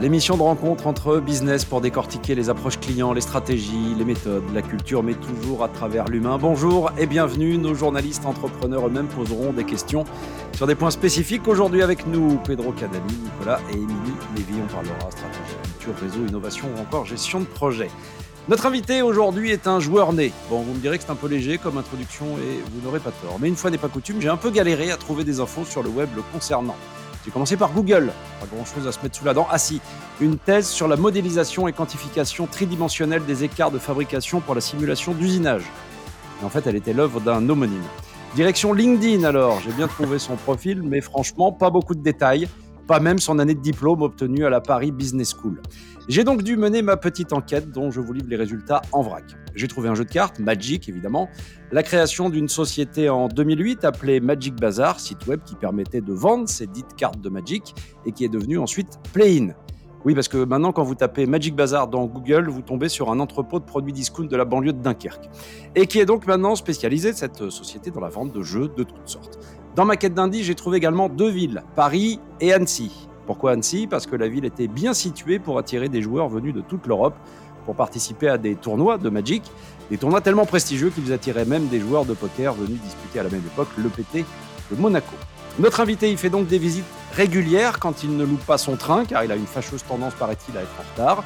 l'émission 0.00 0.36
de 0.36 0.42
rencontre 0.42 0.86
entre 0.86 1.18
business 1.18 1.64
pour 1.64 1.80
décortiquer 1.80 2.34
les 2.34 2.50
approches 2.50 2.78
clients, 2.78 3.12
les 3.12 3.20
stratégies, 3.20 3.94
les 3.96 4.04
méthodes, 4.04 4.44
la 4.54 4.62
culture, 4.62 5.02
mais 5.02 5.14
toujours 5.14 5.64
à 5.64 5.68
travers 5.68 6.06
l'humain. 6.06 6.38
Bonjour 6.38 6.90
et 6.98 7.06
bienvenue. 7.06 7.58
Nos 7.58 7.74
journalistes 7.74 8.26
entrepreneurs 8.26 8.86
eux-mêmes 8.86 9.08
poseront 9.08 9.52
des 9.52 9.64
questions 9.64 10.04
sur 10.54 10.66
des 10.66 10.74
points 10.74 10.90
spécifiques. 10.90 11.46
Aujourd'hui 11.48 11.82
avec 11.82 12.06
nous, 12.06 12.38
Pedro 12.44 12.72
Cadani, 12.72 13.14
Nicolas 13.22 13.60
et 13.70 13.74
Émilie 13.74 14.16
Lévy. 14.36 14.54
On 14.62 14.72
parlera 14.72 15.10
stratégie, 15.10 15.56
culture, 15.62 15.94
réseau, 16.00 16.26
innovation 16.26 16.68
ou 16.76 16.80
encore 16.80 17.06
gestion 17.06 17.40
de 17.40 17.46
projet. 17.46 17.90
Notre 18.48 18.66
invité 18.66 19.02
aujourd'hui 19.02 19.50
est 19.50 19.66
un 19.66 19.78
joueur 19.78 20.12
né. 20.12 20.32
Bon, 20.48 20.62
vous 20.62 20.72
me 20.72 20.78
direz 20.78 20.98
que 20.98 21.04
c'est 21.04 21.10
un 21.10 21.16
peu 21.16 21.28
léger 21.28 21.58
comme 21.58 21.76
introduction 21.76 22.26
et 22.38 22.62
vous 22.72 22.84
n'aurez 22.84 23.00
pas 23.00 23.10
tort. 23.10 23.38
Mais 23.40 23.48
une 23.48 23.56
fois 23.56 23.70
n'est 23.70 23.78
pas 23.78 23.88
coutume, 23.88 24.20
j'ai 24.20 24.28
un 24.28 24.38
peu 24.38 24.50
galéré 24.50 24.90
à 24.90 24.96
trouver 24.96 25.24
des 25.24 25.40
infos 25.40 25.64
sur 25.64 25.82
le 25.82 25.90
web 25.90 26.08
le 26.16 26.22
concernant. 26.32 26.76
J'ai 27.28 27.32
commencé 27.32 27.58
par 27.58 27.74
Google, 27.74 28.10
pas 28.40 28.46
grand 28.46 28.64
chose 28.64 28.86
à 28.86 28.92
se 28.92 29.02
mettre 29.02 29.14
sous 29.14 29.24
la 29.26 29.34
dent. 29.34 29.46
Ah 29.50 29.58
si, 29.58 29.82
une 30.18 30.38
thèse 30.38 30.66
sur 30.66 30.88
la 30.88 30.96
modélisation 30.96 31.68
et 31.68 31.74
quantification 31.74 32.46
tridimensionnelle 32.46 33.22
des 33.26 33.44
écarts 33.44 33.70
de 33.70 33.78
fabrication 33.78 34.40
pour 34.40 34.54
la 34.54 34.62
simulation 34.62 35.12
d'usinage. 35.12 35.64
en 36.42 36.48
fait, 36.48 36.66
elle 36.66 36.76
était 36.76 36.94
l'œuvre 36.94 37.20
d'un 37.20 37.46
homonyme. 37.50 37.84
Direction 38.34 38.72
LinkedIn 38.72 39.24
alors, 39.24 39.60
j'ai 39.60 39.72
bien 39.72 39.88
trouvé 39.88 40.18
son 40.18 40.36
profil, 40.36 40.82
mais 40.82 41.02
franchement, 41.02 41.52
pas 41.52 41.68
beaucoup 41.68 41.94
de 41.94 42.00
détails 42.00 42.48
pas 42.88 42.98
même 43.00 43.18
son 43.18 43.38
année 43.38 43.54
de 43.54 43.60
diplôme 43.60 44.02
obtenue 44.02 44.46
à 44.46 44.50
la 44.50 44.62
Paris 44.62 44.90
Business 44.90 45.34
School. 45.38 45.60
J'ai 46.08 46.24
donc 46.24 46.42
dû 46.42 46.56
mener 46.56 46.80
ma 46.80 46.96
petite 46.96 47.34
enquête 47.34 47.70
dont 47.70 47.90
je 47.90 48.00
vous 48.00 48.14
livre 48.14 48.28
les 48.30 48.36
résultats 48.36 48.80
en 48.92 49.02
vrac. 49.02 49.24
J'ai 49.54 49.68
trouvé 49.68 49.90
un 49.90 49.94
jeu 49.94 50.06
de 50.06 50.10
cartes, 50.10 50.38
Magic 50.38 50.88
évidemment, 50.88 51.28
la 51.70 51.82
création 51.82 52.30
d'une 52.30 52.48
société 52.48 53.10
en 53.10 53.28
2008 53.28 53.84
appelée 53.84 54.20
Magic 54.20 54.54
Bazaar, 54.54 55.00
site 55.00 55.26
web 55.26 55.40
qui 55.44 55.54
permettait 55.54 56.00
de 56.00 56.12
vendre 56.14 56.48
ces 56.48 56.66
dites 56.66 56.96
cartes 56.96 57.20
de 57.20 57.28
Magic 57.28 57.74
et 58.06 58.12
qui 58.12 58.24
est 58.24 58.30
devenu 58.30 58.58
ensuite 58.58 58.98
Play-in. 59.12 59.52
Oui, 60.04 60.14
parce 60.14 60.28
que 60.28 60.44
maintenant, 60.44 60.72
quand 60.72 60.84
vous 60.84 60.94
tapez 60.94 61.26
Magic 61.26 61.54
Bazaar 61.54 61.88
dans 61.88 62.06
Google, 62.06 62.48
vous 62.48 62.62
tombez 62.62 62.88
sur 62.88 63.10
un 63.10 63.20
entrepôt 63.20 63.58
de 63.58 63.64
produits 63.64 63.92
discount 63.92 64.24
de 64.24 64.36
la 64.36 64.44
banlieue 64.44 64.72
de 64.72 64.80
Dunkerque. 64.80 65.28
Et 65.74 65.86
qui 65.86 65.98
est 65.98 66.06
donc 66.06 66.26
maintenant 66.26 66.54
spécialisé, 66.54 67.12
cette 67.12 67.50
société, 67.50 67.90
dans 67.90 68.00
la 68.00 68.08
vente 68.08 68.32
de 68.32 68.42
jeux 68.42 68.68
de 68.74 68.84
toutes 68.84 69.08
sortes. 69.08 69.38
Dans 69.76 69.84
ma 69.84 69.96
quête 69.96 70.14
d'indice, 70.14 70.44
j'ai 70.44 70.54
trouvé 70.54 70.78
également 70.78 71.08
deux 71.08 71.30
villes, 71.30 71.62
Paris 71.76 72.20
et 72.40 72.52
Annecy. 72.52 73.08
Pourquoi 73.26 73.52
Annecy? 73.52 73.86
Parce 73.86 74.06
que 74.06 74.16
la 74.16 74.28
ville 74.28 74.44
était 74.44 74.66
bien 74.66 74.94
située 74.94 75.38
pour 75.38 75.58
attirer 75.58 75.88
des 75.88 76.02
joueurs 76.02 76.28
venus 76.28 76.54
de 76.54 76.60
toute 76.60 76.86
l'Europe 76.86 77.14
pour 77.64 77.76
participer 77.76 78.28
à 78.28 78.38
des 78.38 78.56
tournois 78.56 78.96
de 78.96 79.10
Magic, 79.10 79.42
des 79.90 79.98
tournois 79.98 80.22
tellement 80.22 80.46
prestigieux 80.46 80.90
qu'ils 80.90 81.12
attiraient 81.12 81.44
même 81.44 81.68
des 81.68 81.80
joueurs 81.80 82.06
de 82.06 82.14
poker 82.14 82.54
venus 82.54 82.80
disputer 82.80 83.20
à 83.20 83.24
la 83.24 83.28
même 83.28 83.42
époque 83.46 83.68
le 83.76 83.88
PT 83.88 84.24
de 84.70 84.76
Monaco. 84.80 85.14
Notre 85.58 85.80
invité 85.80 86.10
y 86.10 86.16
fait 86.16 86.30
donc 86.30 86.46
des 86.46 86.58
visites 86.58 86.84
régulières 87.14 87.78
quand 87.78 88.02
il 88.02 88.16
ne 88.16 88.24
loue 88.24 88.38
pas 88.46 88.58
son 88.58 88.76
train, 88.76 89.04
car 89.04 89.22
il 89.24 89.32
a 89.32 89.36
une 89.36 89.46
fâcheuse 89.46 89.84
tendance, 89.84 90.14
paraît-il, 90.14 90.56
à 90.56 90.62
être 90.62 90.70
en 90.78 90.92
retard, 90.92 91.24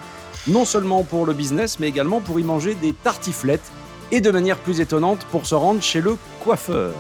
non 0.49 0.65
seulement 0.65 1.05
pour 1.05 1.27
le 1.27 1.33
business, 1.33 1.79
mais 1.79 1.89
également 1.89 2.21
pour 2.21 2.41
y 2.41 2.43
manger 2.43 2.75
des 2.75 2.93
tartiflettes, 2.93 3.71
et 4.11 4.21
de 4.21 4.31
manière 4.31 4.59
plus 4.59 4.81
étonnante 4.81 5.25
pour 5.31 5.47
se 5.47 5.55
rendre 5.55 5.81
chez 5.81 6.01
le 6.01 6.17
coiffeur. 6.43 6.93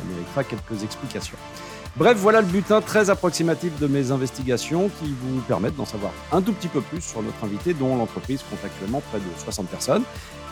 Ça 0.00 0.06
méritera 0.08 0.44
quelques 0.44 0.82
explications. 0.82 1.36
Bref, 1.96 2.16
voilà 2.18 2.40
le 2.40 2.46
butin 2.46 2.80
très 2.80 3.10
approximatif 3.10 3.78
de 3.78 3.86
mes 3.86 4.12
investigations 4.12 4.88
qui 5.00 5.12
vous 5.20 5.40
permettent 5.42 5.76
d'en 5.76 5.84
savoir 5.84 6.12
un 6.32 6.40
tout 6.40 6.52
petit 6.52 6.68
peu 6.68 6.80
plus 6.80 7.02
sur 7.02 7.22
notre 7.22 7.42
invité 7.44 7.74
dont 7.74 7.96
l'entreprise 7.96 8.42
compte 8.48 8.64
actuellement 8.64 9.02
près 9.10 9.18
de 9.18 9.24
60 9.42 9.66
personnes 9.68 10.04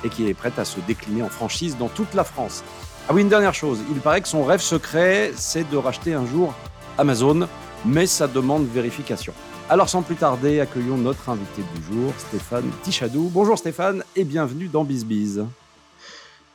et 0.05 0.09
qui 0.09 0.29
est 0.29 0.35
prête 0.35 0.59
à 0.59 0.65
se 0.65 0.81
décliner 0.81 1.23
en 1.23 1.29
franchise 1.29 1.77
dans 1.79 1.89
toute 1.89 2.13
la 2.15 2.25
France. 2.25 2.65
Ah 3.09 3.15
oui, 3.15 3.23
une 3.23 3.29
dernière 3.29 3.55
chose, 3.55 3.79
il 3.91 4.01
paraît 4.01 4.21
que 4.21 4.29
son 4.29 4.45
rêve 4.45 4.61
secret, 4.61 5.33
c'est 5.37 5.69
de 5.71 5.77
racheter 5.77 6.13
un 6.13 6.27
jour 6.27 6.53
Amazon, 6.99 7.49
mais 7.87 8.07
ça 8.07 8.27
demande 8.27 8.67
vérification. 8.67 9.33
Alors 9.71 9.89
sans 9.89 10.03
plus 10.03 10.17
tarder, 10.17 10.61
accueillons 10.61 10.99
notre 10.99 11.29
invité 11.29 11.63
du 11.75 11.83
jour, 11.83 12.13
Stéphane 12.19 12.71
Tichadou. 12.83 13.31
Bonjour 13.33 13.57
Stéphane 13.57 14.03
et 14.17 14.25
bienvenue 14.25 14.69
dans 14.69 14.85
BizBiz. 14.85 15.47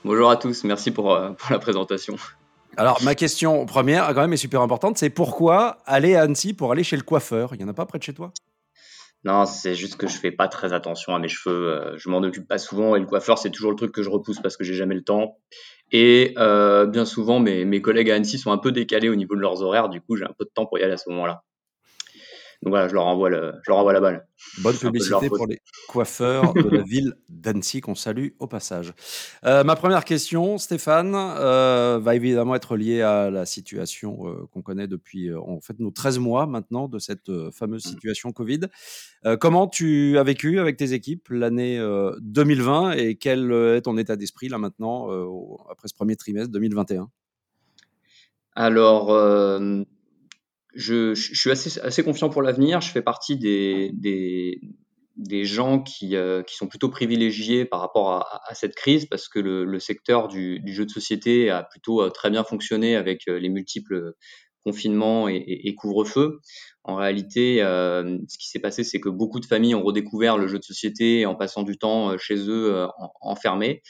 Bonjour 0.03 0.29
à 0.29 0.35
tous, 0.35 0.65
merci 0.65 0.91
pour, 0.91 1.13
euh, 1.13 1.29
pour 1.31 1.51
la 1.51 1.59
présentation. 1.59 2.17
Alors, 2.75 3.03
ma 3.03 3.13
question 3.13 3.65
première, 3.65 4.07
quand 4.07 4.21
même, 4.21 4.33
est 4.33 4.37
super 4.37 4.61
importante. 4.61 4.97
C'est 4.97 5.11
pourquoi 5.11 5.77
aller 5.85 6.15
à 6.15 6.23
Annecy 6.23 6.53
pour 6.53 6.71
aller 6.71 6.83
chez 6.83 6.95
le 6.95 7.03
coiffeur? 7.03 7.53
Il 7.53 7.59
n'y 7.59 7.63
en 7.63 7.67
a 7.67 7.73
pas 7.73 7.85
près 7.85 7.99
de 7.99 8.03
chez 8.03 8.13
toi? 8.13 8.31
Non, 9.23 9.45
c'est 9.45 9.75
juste 9.75 9.95
que 9.95 10.07
je 10.07 10.17
fais 10.17 10.31
pas 10.31 10.47
très 10.47 10.73
attention 10.73 11.15
à 11.15 11.19
mes 11.19 11.29
cheveux. 11.29 11.69
Euh, 11.69 11.97
je 11.97 12.09
m'en 12.09 12.17
occupe 12.17 12.47
pas 12.47 12.57
souvent 12.57 12.95
et 12.95 12.99
le 12.99 13.05
coiffeur, 13.05 13.37
c'est 13.37 13.51
toujours 13.51 13.71
le 13.71 13.77
truc 13.77 13.93
que 13.93 14.03
je 14.03 14.09
repousse 14.09 14.39
parce 14.41 14.57
que 14.57 14.63
j'ai 14.63 14.73
jamais 14.73 14.95
le 14.95 15.03
temps. 15.03 15.37
Et 15.91 16.33
euh, 16.37 16.85
bien 16.87 17.05
souvent, 17.05 17.39
mes, 17.39 17.63
mes 17.63 17.81
collègues 17.81 18.09
à 18.09 18.15
Annecy 18.15 18.37
sont 18.37 18.51
un 18.51 18.57
peu 18.57 18.71
décalés 18.71 19.09
au 19.09 19.15
niveau 19.15 19.35
de 19.35 19.41
leurs 19.41 19.61
horaires. 19.61 19.87
Du 19.87 20.01
coup, 20.01 20.17
j'ai 20.17 20.25
un 20.25 20.33
peu 20.37 20.43
de 20.43 20.51
temps 20.53 20.65
pour 20.65 20.79
y 20.79 20.83
aller 20.83 20.93
à 20.93 20.97
ce 20.97 21.09
moment-là. 21.11 21.43
Donc 22.63 22.71
voilà, 22.71 22.87
je 22.87 22.93
leur 22.93 23.05
envoie, 23.05 23.29
le, 23.29 23.55
je 23.61 23.71
leur 23.71 23.79
envoie 23.79 23.91
la 23.91 23.99
balle. 23.99 24.25
Bonne 24.61 24.77
publicité 24.77 25.27
pour 25.27 25.47
les 25.47 25.59
coiffeurs 25.89 26.53
de 26.53 26.69
la 26.69 26.81
ville 26.83 27.13
d'Annecy 27.27 27.81
qu'on 27.81 27.93
salue 27.93 28.29
au 28.39 28.47
passage. 28.47 28.93
Euh, 29.43 29.65
ma 29.65 29.75
première 29.75 30.05
question, 30.05 30.57
Stéphane, 30.57 31.13
euh, 31.13 31.99
va 32.01 32.15
évidemment 32.15 32.55
être 32.55 32.77
liée 32.77 33.01
à 33.01 33.29
la 33.29 33.45
situation 33.45 34.29
euh, 34.29 34.47
qu'on 34.53 34.61
connaît 34.61 34.87
depuis 34.87 35.33
en 35.35 35.59
fait 35.59 35.77
nos 35.79 35.91
13 35.91 36.19
mois 36.19 36.45
maintenant 36.45 36.87
de 36.87 36.99
cette 36.99 37.29
fameuse 37.51 37.85
mmh. 37.85 37.89
situation 37.89 38.31
Covid. 38.31 38.61
comment 39.41 39.67
tu 39.67 40.17
as 40.17 40.23
vécu 40.23 40.59
avec 40.59 40.77
tes 40.77 40.93
équipes 40.93 41.27
l'année 41.31 41.77
2020 42.21 42.93
et 42.93 43.15
quel 43.15 43.51
est 43.51 43.81
ton 43.81 43.97
état 43.97 44.15
d'esprit 44.15 44.47
là 44.47 44.57
maintenant 44.57 45.09
après 45.69 45.89
ce 45.89 45.93
premier 45.93 46.15
trimestre 46.15 46.51
2021 46.51 47.09
Alors 48.55 49.11
je, 50.73 51.13
suis 51.13 51.51
assez, 51.51 52.03
confiant 52.03 52.29
pour 52.29 52.41
l'avenir. 52.41 52.81
Je 52.81 52.89
fais 52.89 53.01
partie 53.01 53.37
des, 53.37 53.91
gens 55.43 55.79
qui, 55.79 56.15
euh, 56.15 56.41
qui, 56.43 56.55
sont 56.55 56.67
plutôt 56.67 56.89
privilégiés 56.89 57.65
par 57.65 57.79
rapport 57.79 58.11
à, 58.11 58.55
cette 58.55 58.75
crise 58.75 59.05
parce 59.05 59.27
que 59.27 59.39
le, 59.39 59.79
secteur 59.79 60.27
du, 60.27 60.59
du, 60.59 60.73
jeu 60.73 60.85
de 60.85 60.91
société 60.91 61.49
a 61.49 61.63
plutôt 61.63 62.01
euh, 62.01 62.09
très 62.09 62.29
bien 62.29 62.43
fonctionné 62.43 62.95
avec 62.95 63.27
euh, 63.27 63.39
les 63.39 63.49
multiples 63.49 64.13
confinements 64.63 65.27
et, 65.27 65.75
couvre-feu. 65.75 66.39
En 66.85 66.95
réalité, 66.95 67.61
euh, 67.61 68.17
ce 68.27 68.37
qui 68.37 68.49
s'est 68.49 68.59
passé, 68.59 68.83
c'est 68.83 68.99
que 68.99 69.09
beaucoup 69.09 69.39
de 69.39 69.45
familles 69.45 69.75
ont 69.75 69.83
redécouvert 69.83 70.37
le 70.37 70.47
jeu 70.47 70.59
de 70.59 70.63
société 70.63 71.25
en 71.25 71.35
passant 71.35 71.63
du 71.63 71.77
temps 71.77 72.17
chez 72.17 72.35
eux 72.49 72.87
enfermés. 73.21 73.81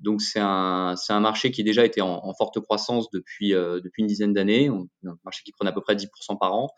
Donc 0.00 0.20
c'est 0.20 0.40
un, 0.40 0.94
un 1.08 1.20
marché 1.20 1.50
qui 1.50 1.64
déjà 1.64 1.84
était 1.84 2.00
en, 2.00 2.20
en 2.24 2.34
forte 2.34 2.60
croissance 2.60 3.10
depuis, 3.10 3.50
depuis 3.50 4.02
une 4.02 4.06
dizaine 4.06 4.32
d'années, 4.32 4.68
un 4.68 5.18
marché 5.24 5.42
qui 5.44 5.52
prenait 5.52 5.70
à 5.70 5.72
peu 5.72 5.80
près 5.80 5.94
10% 5.94 6.38
par 6.38 6.54
an. 6.54 6.68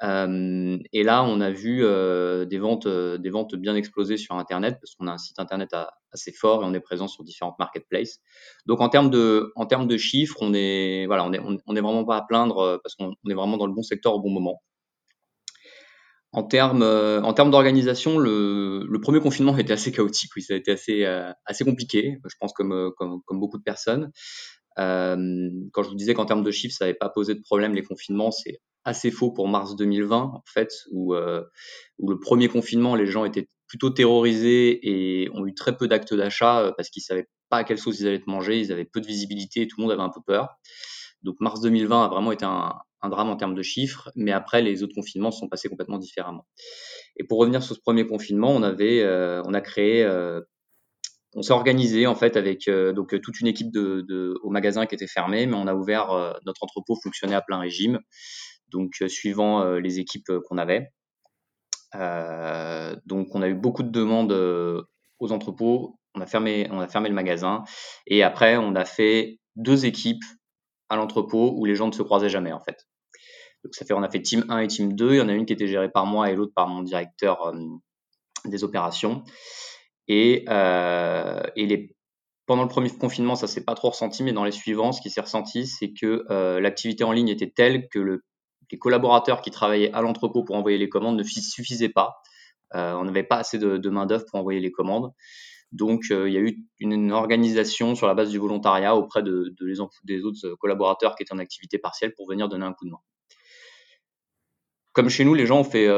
Et 0.00 1.02
là, 1.02 1.24
on 1.24 1.40
a 1.40 1.50
vu 1.50 1.84
euh, 1.84 2.44
des 2.44 2.58
ventes, 2.58 2.86
euh, 2.86 3.18
des 3.18 3.30
ventes 3.30 3.56
bien 3.56 3.74
exploser 3.74 4.16
sur 4.16 4.36
Internet 4.36 4.78
parce 4.80 4.94
qu'on 4.94 5.08
a 5.08 5.12
un 5.12 5.18
site 5.18 5.38
Internet 5.40 5.74
assez 6.12 6.32
fort 6.32 6.62
et 6.62 6.66
on 6.66 6.74
est 6.74 6.80
présent 6.80 7.08
sur 7.08 7.24
différentes 7.24 7.58
marketplaces. 7.58 8.20
Donc 8.66 8.80
en 8.80 8.88
termes 8.88 9.10
de, 9.10 9.52
en 9.56 9.66
termes 9.66 9.88
de 9.88 9.96
chiffres, 9.96 10.36
on 10.40 10.54
est, 10.54 11.06
voilà, 11.06 11.24
on 11.24 11.32
est, 11.32 11.40
on, 11.40 11.76
est 11.76 11.80
vraiment 11.80 12.04
pas 12.04 12.16
à 12.16 12.22
plaindre 12.22 12.80
parce 12.82 12.94
qu'on 12.94 13.12
est 13.28 13.34
vraiment 13.34 13.56
dans 13.56 13.66
le 13.66 13.74
bon 13.74 13.82
secteur 13.82 14.14
au 14.14 14.20
bon 14.20 14.30
moment. 14.30 14.62
En 16.32 16.42
termes, 16.44 16.82
en 16.82 17.32
termes 17.32 17.50
d'organisation, 17.50 18.18
le, 18.18 18.84
le, 18.86 19.00
premier 19.00 19.18
confinement 19.18 19.56
était 19.56 19.72
assez 19.72 19.90
chaotique. 19.92 20.30
Oui, 20.36 20.42
ça 20.42 20.52
a 20.52 20.56
été 20.58 20.70
assez, 20.72 21.04
assez 21.46 21.64
compliqué. 21.64 22.18
Je 22.24 22.34
pense 22.38 22.52
comme, 22.52 22.92
comme, 22.98 23.22
comme 23.24 23.40
beaucoup 23.40 23.58
de 23.58 23.62
personnes. 23.62 24.12
Quand 24.76 25.82
je 25.82 25.88
vous 25.88 25.94
disais 25.94 26.14
qu'en 26.14 26.26
termes 26.26 26.44
de 26.44 26.50
chiffres, 26.50 26.76
ça 26.76 26.84
n'avait 26.84 26.98
pas 26.98 27.08
posé 27.08 27.34
de 27.34 27.40
problème 27.40 27.74
les 27.74 27.82
confinements, 27.82 28.30
c'est 28.30 28.60
assez 28.84 29.10
faux 29.10 29.30
pour 29.30 29.48
mars 29.48 29.76
2020 29.76 30.16
en 30.16 30.42
fait, 30.46 30.72
où, 30.90 31.14
euh, 31.14 31.44
où 31.98 32.10
le 32.10 32.18
premier 32.18 32.48
confinement, 32.48 32.94
les 32.94 33.06
gens 33.06 33.24
étaient 33.24 33.48
plutôt 33.66 33.90
terrorisés 33.90 34.80
et 34.82 35.30
ont 35.30 35.46
eu 35.46 35.54
très 35.54 35.76
peu 35.76 35.88
d'actes 35.88 36.14
d'achat 36.14 36.60
euh, 36.60 36.72
parce 36.76 36.88
qu'ils 36.88 37.02
savaient 37.02 37.28
pas 37.50 37.58
à 37.58 37.64
quelle 37.64 37.78
sauce 37.78 38.00
ils 38.00 38.06
allaient 38.06 38.20
te 38.20 38.30
manger, 38.30 38.58
ils 38.58 38.72
avaient 38.72 38.84
peu 38.84 39.00
de 39.00 39.06
visibilité, 39.06 39.66
tout 39.66 39.76
le 39.78 39.82
monde 39.82 39.92
avait 39.92 40.02
un 40.02 40.10
peu 40.10 40.20
peur. 40.26 40.48
Donc 41.22 41.36
mars 41.40 41.60
2020 41.60 42.04
a 42.04 42.08
vraiment 42.08 42.32
été 42.32 42.44
un, 42.44 42.72
un 43.02 43.08
drame 43.08 43.28
en 43.28 43.36
termes 43.36 43.54
de 43.54 43.62
chiffres, 43.62 44.10
mais 44.14 44.32
après 44.32 44.62
les 44.62 44.82
autres 44.82 44.94
confinements 44.94 45.30
sont 45.30 45.48
passés 45.48 45.68
complètement 45.68 45.98
différemment. 45.98 46.46
Et 47.16 47.24
pour 47.24 47.38
revenir 47.38 47.62
sur 47.62 47.74
ce 47.74 47.80
premier 47.80 48.06
confinement, 48.06 48.50
on 48.52 48.62
avait, 48.62 49.02
euh, 49.02 49.42
on 49.44 49.54
a 49.54 49.60
créé 49.60 50.08
on 51.34 51.42
s'est 51.42 51.52
organisé 51.52 52.06
en 52.06 52.14
fait 52.14 52.38
avec 52.38 52.70
donc 52.70 53.20
toute 53.20 53.38
une 53.40 53.46
équipe 53.46 53.70
de, 53.70 54.00
de, 54.00 54.38
au 54.42 54.48
magasin 54.48 54.86
qui 54.86 54.94
était 54.94 55.06
fermé, 55.06 55.44
mais 55.44 55.56
on 55.56 55.66
a 55.66 55.74
ouvert 55.74 56.08
notre 56.46 56.62
entrepôt 56.64 56.96
fonctionnait 57.02 57.34
à 57.34 57.42
plein 57.42 57.58
régime, 57.58 58.00
donc 58.70 58.94
euh, 59.02 59.08
suivant 59.08 59.64
les 59.74 59.98
équipes 59.98 60.30
qu'on 60.48 60.58
avait. 60.58 60.90
donc 63.06 63.34
on 63.34 63.42
a 63.42 63.48
eu 63.48 63.54
beaucoup 63.54 63.82
de 63.82 63.90
demandes 63.90 64.32
aux 64.32 65.32
entrepôts, 65.32 65.98
on 66.14 66.20
a 66.20 66.26
fermé 66.26 66.68
on 66.70 66.80
a 66.80 66.88
fermé 66.88 67.08
le 67.08 67.14
magasin 67.14 67.64
et 68.06 68.22
après 68.22 68.56
on 68.56 68.74
a 68.74 68.84
fait 68.84 69.38
deux 69.56 69.86
équipes 69.86 70.24
à 70.88 70.96
l'entrepôt 70.96 71.54
où 71.56 71.64
les 71.64 71.74
gens 71.74 71.88
ne 71.88 71.92
se 71.92 72.02
croisaient 72.02 72.28
jamais 72.28 72.52
en 72.52 72.60
fait. 72.60 72.86
Donc 73.64 73.74
ça 73.74 73.84
fait 73.84 73.94
on 73.94 74.02
a 74.02 74.10
fait 74.10 74.22
team 74.22 74.44
1 74.48 74.58
et 74.58 74.66
team 74.68 74.92
2, 74.94 75.14
il 75.14 75.16
y 75.18 75.20
en 75.20 75.28
a 75.28 75.32
une 75.32 75.46
qui 75.46 75.52
était 75.52 75.66
gérée 75.66 75.90
par 75.90 76.06
moi 76.06 76.30
et 76.30 76.36
l'autre 76.36 76.52
par 76.54 76.68
mon 76.68 76.82
directeur 76.82 77.52
des 78.44 78.64
opérations. 78.64 79.24
Et, 80.06 80.44
euh, 80.48 81.42
et 81.56 81.66
les, 81.66 81.94
pendant 82.46 82.62
le 82.62 82.68
premier 82.68 82.90
confinement, 82.90 83.36
ça 83.36 83.46
s'est 83.46 83.64
pas 83.64 83.74
trop 83.74 83.90
ressenti, 83.90 84.22
mais 84.22 84.32
dans 84.32 84.44
les 84.44 84.52
suivants, 84.52 84.92
ce 84.92 85.00
qui 85.00 85.10
s'est 85.10 85.20
ressenti, 85.20 85.66
c'est 85.66 85.92
que 85.92 86.24
euh, 86.30 86.60
l'activité 86.60 87.04
en 87.04 87.12
ligne 87.12 87.28
était 87.28 87.52
telle 87.54 87.88
que 87.88 87.98
le, 87.98 88.24
les 88.70 88.78
collaborateurs 88.78 89.40
qui 89.40 89.50
travaillaient 89.50 89.92
à 89.92 90.02
l'entrepôt 90.02 90.44
pour 90.44 90.56
envoyer 90.56 90.78
les 90.78 90.88
commandes 90.88 91.16
ne 91.16 91.22
suffisaient 91.22 91.88
pas. 91.88 92.16
on 92.72 93.04
n'avait 93.04 93.22
pas 93.22 93.36
assez 93.36 93.58
de, 93.58 93.88
main-d'œuvre 93.88 94.24
pour 94.30 94.38
envoyer 94.40 94.60
les 94.60 94.72
commandes. 94.72 95.12
Donc, 95.72 96.06
il 96.10 96.32
y 96.32 96.36
a 96.36 96.40
eu 96.40 96.64
une, 96.80 97.12
organisation 97.12 97.94
sur 97.94 98.06
la 98.06 98.14
base 98.14 98.30
du 98.30 98.38
volontariat 98.38 98.96
auprès 98.96 99.22
de, 99.22 99.54
des 100.04 100.24
autres 100.24 100.54
collaborateurs 100.60 101.14
qui 101.14 101.22
étaient 101.22 101.34
en 101.34 101.38
activité 101.38 101.78
partielle 101.78 102.14
pour 102.14 102.28
venir 102.28 102.48
donner 102.48 102.66
un 102.66 102.72
coup 102.72 102.86
de 102.86 102.90
main. 102.90 103.00
Comme 104.92 105.08
chez 105.08 105.24
nous, 105.24 105.34
les 105.34 105.46
gens 105.46 105.60
ont 105.60 105.64
fait 105.64 105.88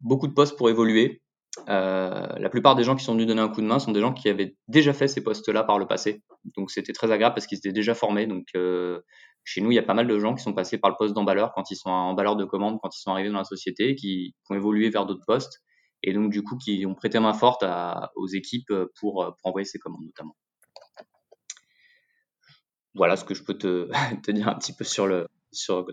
beaucoup 0.00 0.28
de 0.28 0.32
postes 0.32 0.56
pour 0.56 0.70
évoluer. 0.70 1.22
Euh, 1.68 2.26
la 2.38 2.48
plupart 2.48 2.74
des 2.74 2.84
gens 2.84 2.94
qui 2.94 3.04
sont 3.04 3.12
venus 3.12 3.26
donner 3.26 3.40
un 3.40 3.48
coup 3.48 3.60
de 3.60 3.66
main 3.66 3.78
sont 3.78 3.92
des 3.92 4.00
gens 4.00 4.12
qui 4.12 4.28
avaient 4.28 4.56
déjà 4.68 4.92
fait 4.92 5.08
ces 5.08 5.22
postes-là 5.22 5.64
par 5.64 5.78
le 5.78 5.86
passé. 5.86 6.22
Donc 6.56 6.70
c'était 6.70 6.92
très 6.92 7.10
agréable 7.10 7.34
parce 7.34 7.46
qu'ils 7.46 7.58
étaient 7.58 7.72
déjà 7.72 7.94
formés. 7.94 8.26
Donc 8.26 8.46
euh, 8.54 9.00
chez 9.48 9.62
nous, 9.62 9.72
il 9.72 9.76
y 9.76 9.78
a 9.78 9.82
pas 9.82 9.94
mal 9.94 10.06
de 10.06 10.18
gens 10.18 10.34
qui 10.34 10.42
sont 10.42 10.52
passés 10.52 10.76
par 10.76 10.90
le 10.90 10.96
poste 10.98 11.14
d'emballeur 11.14 11.52
quand 11.54 11.70
ils 11.70 11.76
sont 11.76 11.88
emballeurs 11.88 12.36
de 12.36 12.44
commande, 12.44 12.78
quand 12.82 12.94
ils 12.94 13.00
sont 13.00 13.12
arrivés 13.12 13.30
dans 13.30 13.38
la 13.38 13.44
société, 13.44 13.94
qui, 13.94 14.34
ont 14.50 14.54
évolué 14.54 14.90
vers 14.90 15.06
d'autres 15.06 15.24
postes 15.26 15.62
et 16.02 16.12
donc 16.12 16.30
du 16.30 16.42
coup 16.42 16.58
qui 16.58 16.84
ont 16.84 16.94
prêté 16.94 17.18
main 17.18 17.32
forte 17.32 17.64
aux 18.14 18.26
équipes 18.26 18.72
pour, 19.00 19.34
envoyer 19.44 19.64
ces 19.64 19.78
commandes 19.78 20.04
notamment. 20.04 20.36
Voilà 22.94 23.16
ce 23.16 23.24
que 23.24 23.32
je 23.32 23.42
peux 23.42 23.54
te, 23.54 23.88
dire 24.30 24.48
un 24.48 24.54
petit 24.54 24.74
peu 24.74 24.84
sur 24.84 25.06
le 25.06 25.26
sur, 25.50 25.86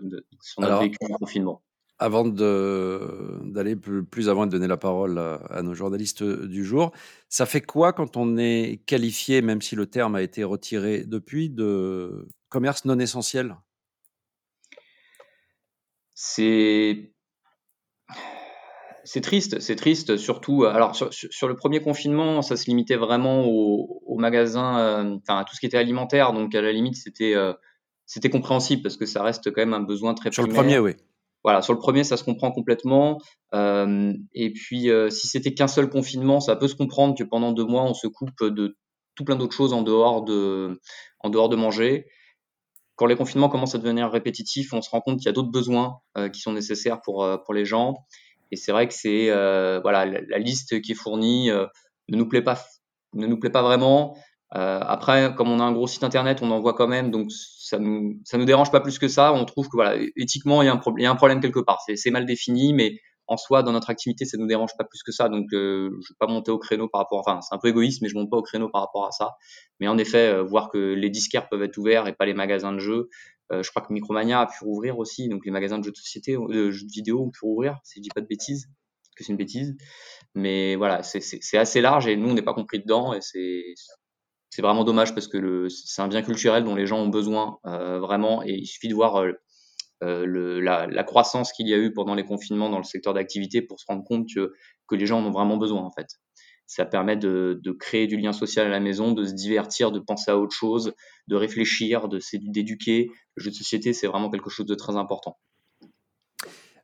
notre 0.58 0.80
vécu 0.80 0.98
confinement. 1.18 1.62
Avant 1.98 2.26
d'aller 2.26 3.74
plus, 3.74 4.28
avant 4.28 4.44
et 4.44 4.46
de 4.48 4.52
donner 4.52 4.66
la 4.66 4.76
parole 4.76 5.18
à, 5.18 5.62
nos 5.62 5.72
journalistes 5.72 6.22
du 6.22 6.62
jour, 6.62 6.92
ça 7.30 7.46
fait 7.46 7.62
quoi 7.62 7.94
quand 7.94 8.18
on 8.18 8.36
est 8.36 8.82
qualifié, 8.84 9.40
même 9.40 9.62
si 9.62 9.76
le 9.76 9.86
terme 9.86 10.14
a 10.14 10.20
été 10.20 10.44
retiré 10.44 11.04
depuis, 11.04 11.48
de 11.48 12.28
commerce 12.48 12.84
non 12.84 12.98
essentiel? 12.98 13.56
C'est 16.14 17.12
c'est 19.04 19.20
triste, 19.20 19.60
c'est 19.60 19.76
triste, 19.76 20.16
surtout. 20.16 20.64
Alors 20.64 20.96
sur, 20.96 21.48
le 21.48 21.54
premier 21.54 21.80
confinement, 21.80 22.42
ça 22.42 22.56
se 22.56 22.66
limitait 22.66 22.96
vraiment 22.96 23.44
aux, 23.46 24.18
magasins, 24.18 24.78
euh, 24.78 25.16
enfin 25.16 25.38
à 25.40 25.44
tout 25.44 25.54
ce 25.54 25.60
qui 25.60 25.66
était 25.66 25.76
alimentaire. 25.76 26.32
Donc 26.32 26.54
à 26.54 26.62
la 26.62 26.72
limite, 26.72 26.96
c'était 26.96 27.34
euh, 27.34 27.52
c'était 28.06 28.30
compréhensible 28.30 28.82
parce 28.82 28.96
que 28.96 29.06
ça 29.06 29.22
reste 29.22 29.52
quand 29.52 29.60
même 29.60 29.74
un 29.74 29.82
besoin 29.82 30.14
très 30.14 30.32
sur 30.32 30.46
le 30.46 30.52
premier, 30.52 30.78
oui. 30.78 30.94
Voilà, 31.46 31.62
sur 31.62 31.72
le 31.72 31.78
premier, 31.78 32.02
ça 32.02 32.16
se 32.16 32.24
comprend 32.24 32.50
complètement. 32.50 33.20
Euh, 33.54 34.12
et 34.34 34.52
puis, 34.52 34.90
euh, 34.90 35.10
si 35.10 35.28
c'était 35.28 35.54
qu'un 35.54 35.68
seul 35.68 35.88
confinement, 35.88 36.40
ça 36.40 36.56
peut 36.56 36.66
se 36.66 36.74
comprendre 36.74 37.16
que 37.16 37.22
pendant 37.22 37.52
deux 37.52 37.64
mois, 37.64 37.84
on 37.84 37.94
se 37.94 38.08
coupe 38.08 38.42
de 38.42 38.76
tout 39.14 39.24
plein 39.24 39.36
d'autres 39.36 39.54
choses 39.54 39.72
en 39.72 39.82
dehors 39.82 40.24
de, 40.24 40.80
en 41.20 41.30
dehors 41.30 41.48
de 41.48 41.54
manger. 41.54 42.06
Quand 42.96 43.06
les 43.06 43.16
confinements 43.16 43.48
commencent 43.48 43.74
à 43.74 43.78
devenir 43.78 44.10
répétitifs, 44.10 44.72
on 44.72 44.82
se 44.82 44.90
rend 44.90 45.00
compte 45.00 45.18
qu'il 45.18 45.26
y 45.26 45.28
a 45.28 45.32
d'autres 45.32 45.50
besoins 45.50 46.00
euh, 46.16 46.28
qui 46.28 46.40
sont 46.40 46.52
nécessaires 46.52 47.00
pour, 47.02 47.28
pour 47.44 47.54
les 47.54 47.64
gens. 47.64 48.06
Et 48.52 48.56
c'est 48.56 48.72
vrai 48.72 48.88
que 48.88 48.94
c'est 48.94 49.26
voilà 49.80 50.06
la, 50.06 50.38
liste 50.38 50.80
qui 50.80 50.92
est 50.92 50.96
fournie 50.96 51.50
ne 52.08 52.16
nous 52.16 52.28
plaît 52.28 52.42
pas 52.42 52.58
ne 53.14 53.26
nous 53.26 53.38
plaît 53.38 53.50
pas 53.50 53.62
vraiment. 53.62 54.16
Euh, 54.54 54.80
après, 54.80 55.34
comme 55.34 55.50
on 55.50 55.58
a 55.58 55.64
un 55.64 55.72
gros 55.72 55.86
site 55.86 56.04
internet, 56.04 56.38
on 56.42 56.50
en 56.50 56.60
voit 56.60 56.74
quand 56.74 56.86
même, 56.86 57.10
donc 57.10 57.30
ça 57.32 57.78
nous 57.78 58.20
ça 58.24 58.38
nous 58.38 58.44
dérange 58.44 58.70
pas 58.70 58.80
plus 58.80 58.98
que 58.98 59.08
ça. 59.08 59.32
On 59.32 59.44
trouve 59.44 59.68
que 59.68 59.76
voilà, 59.76 59.96
éthiquement, 60.16 60.62
il 60.62 60.66
y 60.66 60.68
a 60.68 60.72
un, 60.72 60.80
il 60.98 61.02
y 61.02 61.06
a 61.06 61.10
un 61.10 61.16
problème 61.16 61.40
quelque 61.40 61.60
part. 61.60 61.82
C'est 61.94 62.10
mal 62.10 62.26
défini, 62.26 62.72
mais 62.72 62.98
en 63.28 63.36
soi, 63.36 63.62
dans 63.62 63.72
notre 63.72 63.90
activité, 63.90 64.24
ça 64.24 64.38
nous 64.38 64.46
dérange 64.46 64.76
pas 64.78 64.84
plus 64.84 65.02
que 65.02 65.12
ça. 65.12 65.28
Donc, 65.28 65.52
euh, 65.52 65.90
je 66.02 66.12
vais 66.12 66.16
pas 66.18 66.26
monter 66.26 66.50
au 66.50 66.58
créneau 66.58 66.88
par 66.88 67.00
rapport. 67.00 67.18
Enfin, 67.18 67.40
c'est 67.40 67.54
un 67.54 67.58
peu 67.58 67.68
égoïste, 67.68 68.02
mais 68.02 68.08
je 68.08 68.14
monte 68.14 68.30
pas 68.30 68.36
au 68.36 68.42
créneau 68.42 68.68
par 68.68 68.82
rapport 68.82 69.06
à 69.06 69.10
ça. 69.10 69.36
Mais 69.80 69.88
en 69.88 69.98
effet, 69.98 70.28
euh, 70.28 70.42
voir 70.42 70.70
que 70.70 70.78
les 70.78 71.10
disquaires 71.10 71.48
peuvent 71.48 71.62
être 71.62 71.76
ouverts 71.78 72.06
et 72.06 72.12
pas 72.12 72.26
les 72.26 72.34
magasins 72.34 72.72
de 72.72 72.78
jeux. 72.78 73.08
Euh, 73.52 73.62
je 73.62 73.70
crois 73.70 73.82
que 73.82 73.92
Micromania 73.92 74.40
a 74.40 74.46
pu 74.46 74.64
rouvrir 74.64 74.98
aussi, 74.98 75.28
donc 75.28 75.44
les 75.44 75.52
magasins 75.52 75.78
de 75.78 75.84
jeux 75.84 75.92
de 75.92 75.96
société, 75.96 76.36
de 76.36 76.70
jeux 76.70 76.86
de 76.86 76.92
vidéo 76.92 77.22
ont 77.22 77.30
pu 77.30 77.40
rouvrir, 77.42 77.78
si 77.84 77.98
je 77.98 78.02
dis 78.02 78.08
pas 78.14 78.20
de 78.20 78.26
bêtises, 78.26 78.68
que 79.16 79.24
c'est 79.24 79.30
une 79.30 79.38
bêtise. 79.38 79.76
Mais 80.34 80.76
voilà, 80.76 81.02
c'est 81.02 81.56
assez 81.56 81.80
large 81.80 82.06
et 82.06 82.16
nous, 82.16 82.28
on 82.28 82.34
n'est 82.34 82.42
pas 82.42 82.54
compris 82.54 82.80
dedans 82.80 83.14
et 83.14 83.20
c'est 83.20 84.62
vraiment 84.62 84.84
dommage 84.84 85.14
parce 85.14 85.28
que 85.28 85.68
c'est 85.68 86.02
un 86.02 86.08
bien 86.08 86.22
culturel 86.22 86.64
dont 86.64 86.74
les 86.74 86.86
gens 86.86 86.98
ont 86.98 87.08
besoin 87.08 87.58
euh, 87.66 87.98
vraiment 88.00 88.42
et 88.42 88.52
il 88.52 88.66
suffit 88.66 88.88
de 88.88 88.94
voir 88.94 89.16
euh, 89.16 89.26
euh, 89.28 89.36
le, 90.02 90.60
la, 90.60 91.04
croissance 91.04 91.52
qu'il 91.52 91.68
y 91.68 91.74
a 91.74 91.78
eu 91.78 91.92
pendant 91.92 92.14
les 92.14 92.24
confinements 92.24 92.70
dans 92.70 92.78
le 92.78 92.84
secteur 92.84 93.14
d'activité 93.14 93.62
pour 93.62 93.80
se 93.80 93.86
rendre 93.88 94.04
compte 94.04 94.26
que, 94.34 94.52
que 94.88 94.94
les 94.94 95.06
gens 95.06 95.20
en 95.20 95.26
ont 95.26 95.30
vraiment 95.30 95.56
besoin 95.56 95.82
en 95.82 95.90
fait. 95.90 96.06
Ça 96.66 96.84
permet 96.84 97.16
de, 97.16 97.60
de, 97.62 97.72
créer 97.72 98.06
du 98.08 98.16
lien 98.16 98.32
social 98.32 98.66
à 98.66 98.70
la 98.70 98.80
maison, 98.80 99.12
de 99.12 99.24
se 99.24 99.32
divertir, 99.32 99.92
de 99.92 100.00
penser 100.00 100.32
à 100.32 100.38
autre 100.38 100.54
chose, 100.54 100.92
de 101.28 101.36
réfléchir, 101.36 102.08
de 102.08 102.20
d'éduquer. 102.32 103.08
Le 103.36 103.44
jeu 103.44 103.50
de 103.50 103.54
société, 103.54 103.92
c'est 103.92 104.08
vraiment 104.08 104.30
quelque 104.30 104.50
chose 104.50 104.66
de 104.66 104.74
très 104.74 104.96
important. 104.96 105.38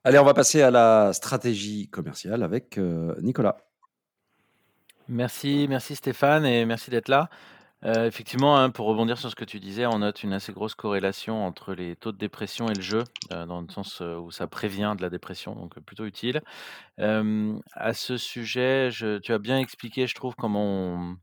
Allez, 0.04 0.18
on 0.18 0.24
va 0.24 0.34
passer 0.34 0.62
à 0.62 0.70
la 0.70 1.12
stratégie 1.12 1.88
commerciale 1.88 2.42
avec 2.42 2.78
Nicolas. 3.20 3.56
Merci, 5.08 5.66
merci 5.68 5.96
Stéphane 5.96 6.46
et 6.46 6.64
merci 6.64 6.90
d'être 6.90 7.08
là. 7.08 7.28
Euh, 7.84 8.06
effectivement, 8.06 8.56
hein, 8.56 8.70
pour 8.70 8.86
rebondir 8.86 9.18
sur 9.18 9.28
ce 9.28 9.34
que 9.34 9.44
tu 9.44 9.58
disais, 9.58 9.86
on 9.86 9.98
note 9.98 10.22
une 10.22 10.32
assez 10.32 10.52
grosse 10.52 10.74
corrélation 10.76 11.44
entre 11.44 11.74
les 11.74 11.96
taux 11.96 12.12
de 12.12 12.16
dépression 12.16 12.68
et 12.68 12.74
le 12.74 12.80
jeu, 12.80 13.02
euh, 13.32 13.44
dans 13.44 13.60
le 13.60 13.68
sens 13.70 14.00
euh, 14.00 14.16
où 14.16 14.30
ça 14.30 14.46
prévient 14.46 14.94
de 14.96 15.02
la 15.02 15.10
dépression, 15.10 15.56
donc 15.56 15.78
plutôt 15.80 16.04
utile. 16.04 16.42
à 16.98 17.94
ce 17.94 18.16
sujet, 18.16 18.90
tu 19.22 19.32
as 19.32 19.38
bien 19.38 19.58
expliqué, 19.58 20.06
je 20.06 20.14
trouve, 20.14 20.34
comment 20.36 21.16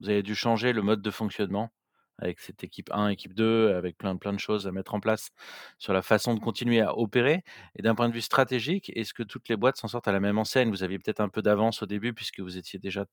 vous 0.00 0.08
avez 0.08 0.22
dû 0.22 0.34
changer 0.34 0.72
le 0.72 0.82
mode 0.82 1.02
de 1.02 1.10
fonctionnement 1.10 1.70
avec 2.18 2.40
cette 2.40 2.64
équipe 2.64 2.90
1, 2.92 3.08
équipe 3.08 3.34
2, 3.34 3.74
avec 3.74 3.96
plein 3.96 4.14
de 4.14 4.38
choses 4.38 4.66
à 4.66 4.72
mettre 4.72 4.94
en 4.94 5.00
place 5.00 5.30
sur 5.78 5.92
la 5.94 6.02
façon 6.02 6.34
de 6.34 6.40
continuer 6.40 6.80
à 6.80 6.96
opérer. 6.98 7.42
Et 7.76 7.82
d'un 7.82 7.94
point 7.94 8.08
de 8.08 8.14
vue 8.14 8.20
stratégique, 8.20 8.92
est-ce 8.94 9.14
que 9.14 9.22
toutes 9.22 9.48
les 9.48 9.56
boîtes 9.56 9.78
s'en 9.78 9.88
sortent 9.88 10.08
à 10.08 10.12
la 10.12 10.20
même 10.20 10.38
enseigne? 10.38 10.70
Vous 10.70 10.82
aviez 10.82 10.98
peut-être 10.98 11.20
un 11.20 11.30
peu 11.30 11.40
d'avance 11.42 11.82
au 11.82 11.86
début 11.86 12.12
puisque 12.12 12.40
vous 12.40 12.58
étiez 12.58 12.78
déjà 12.78 13.06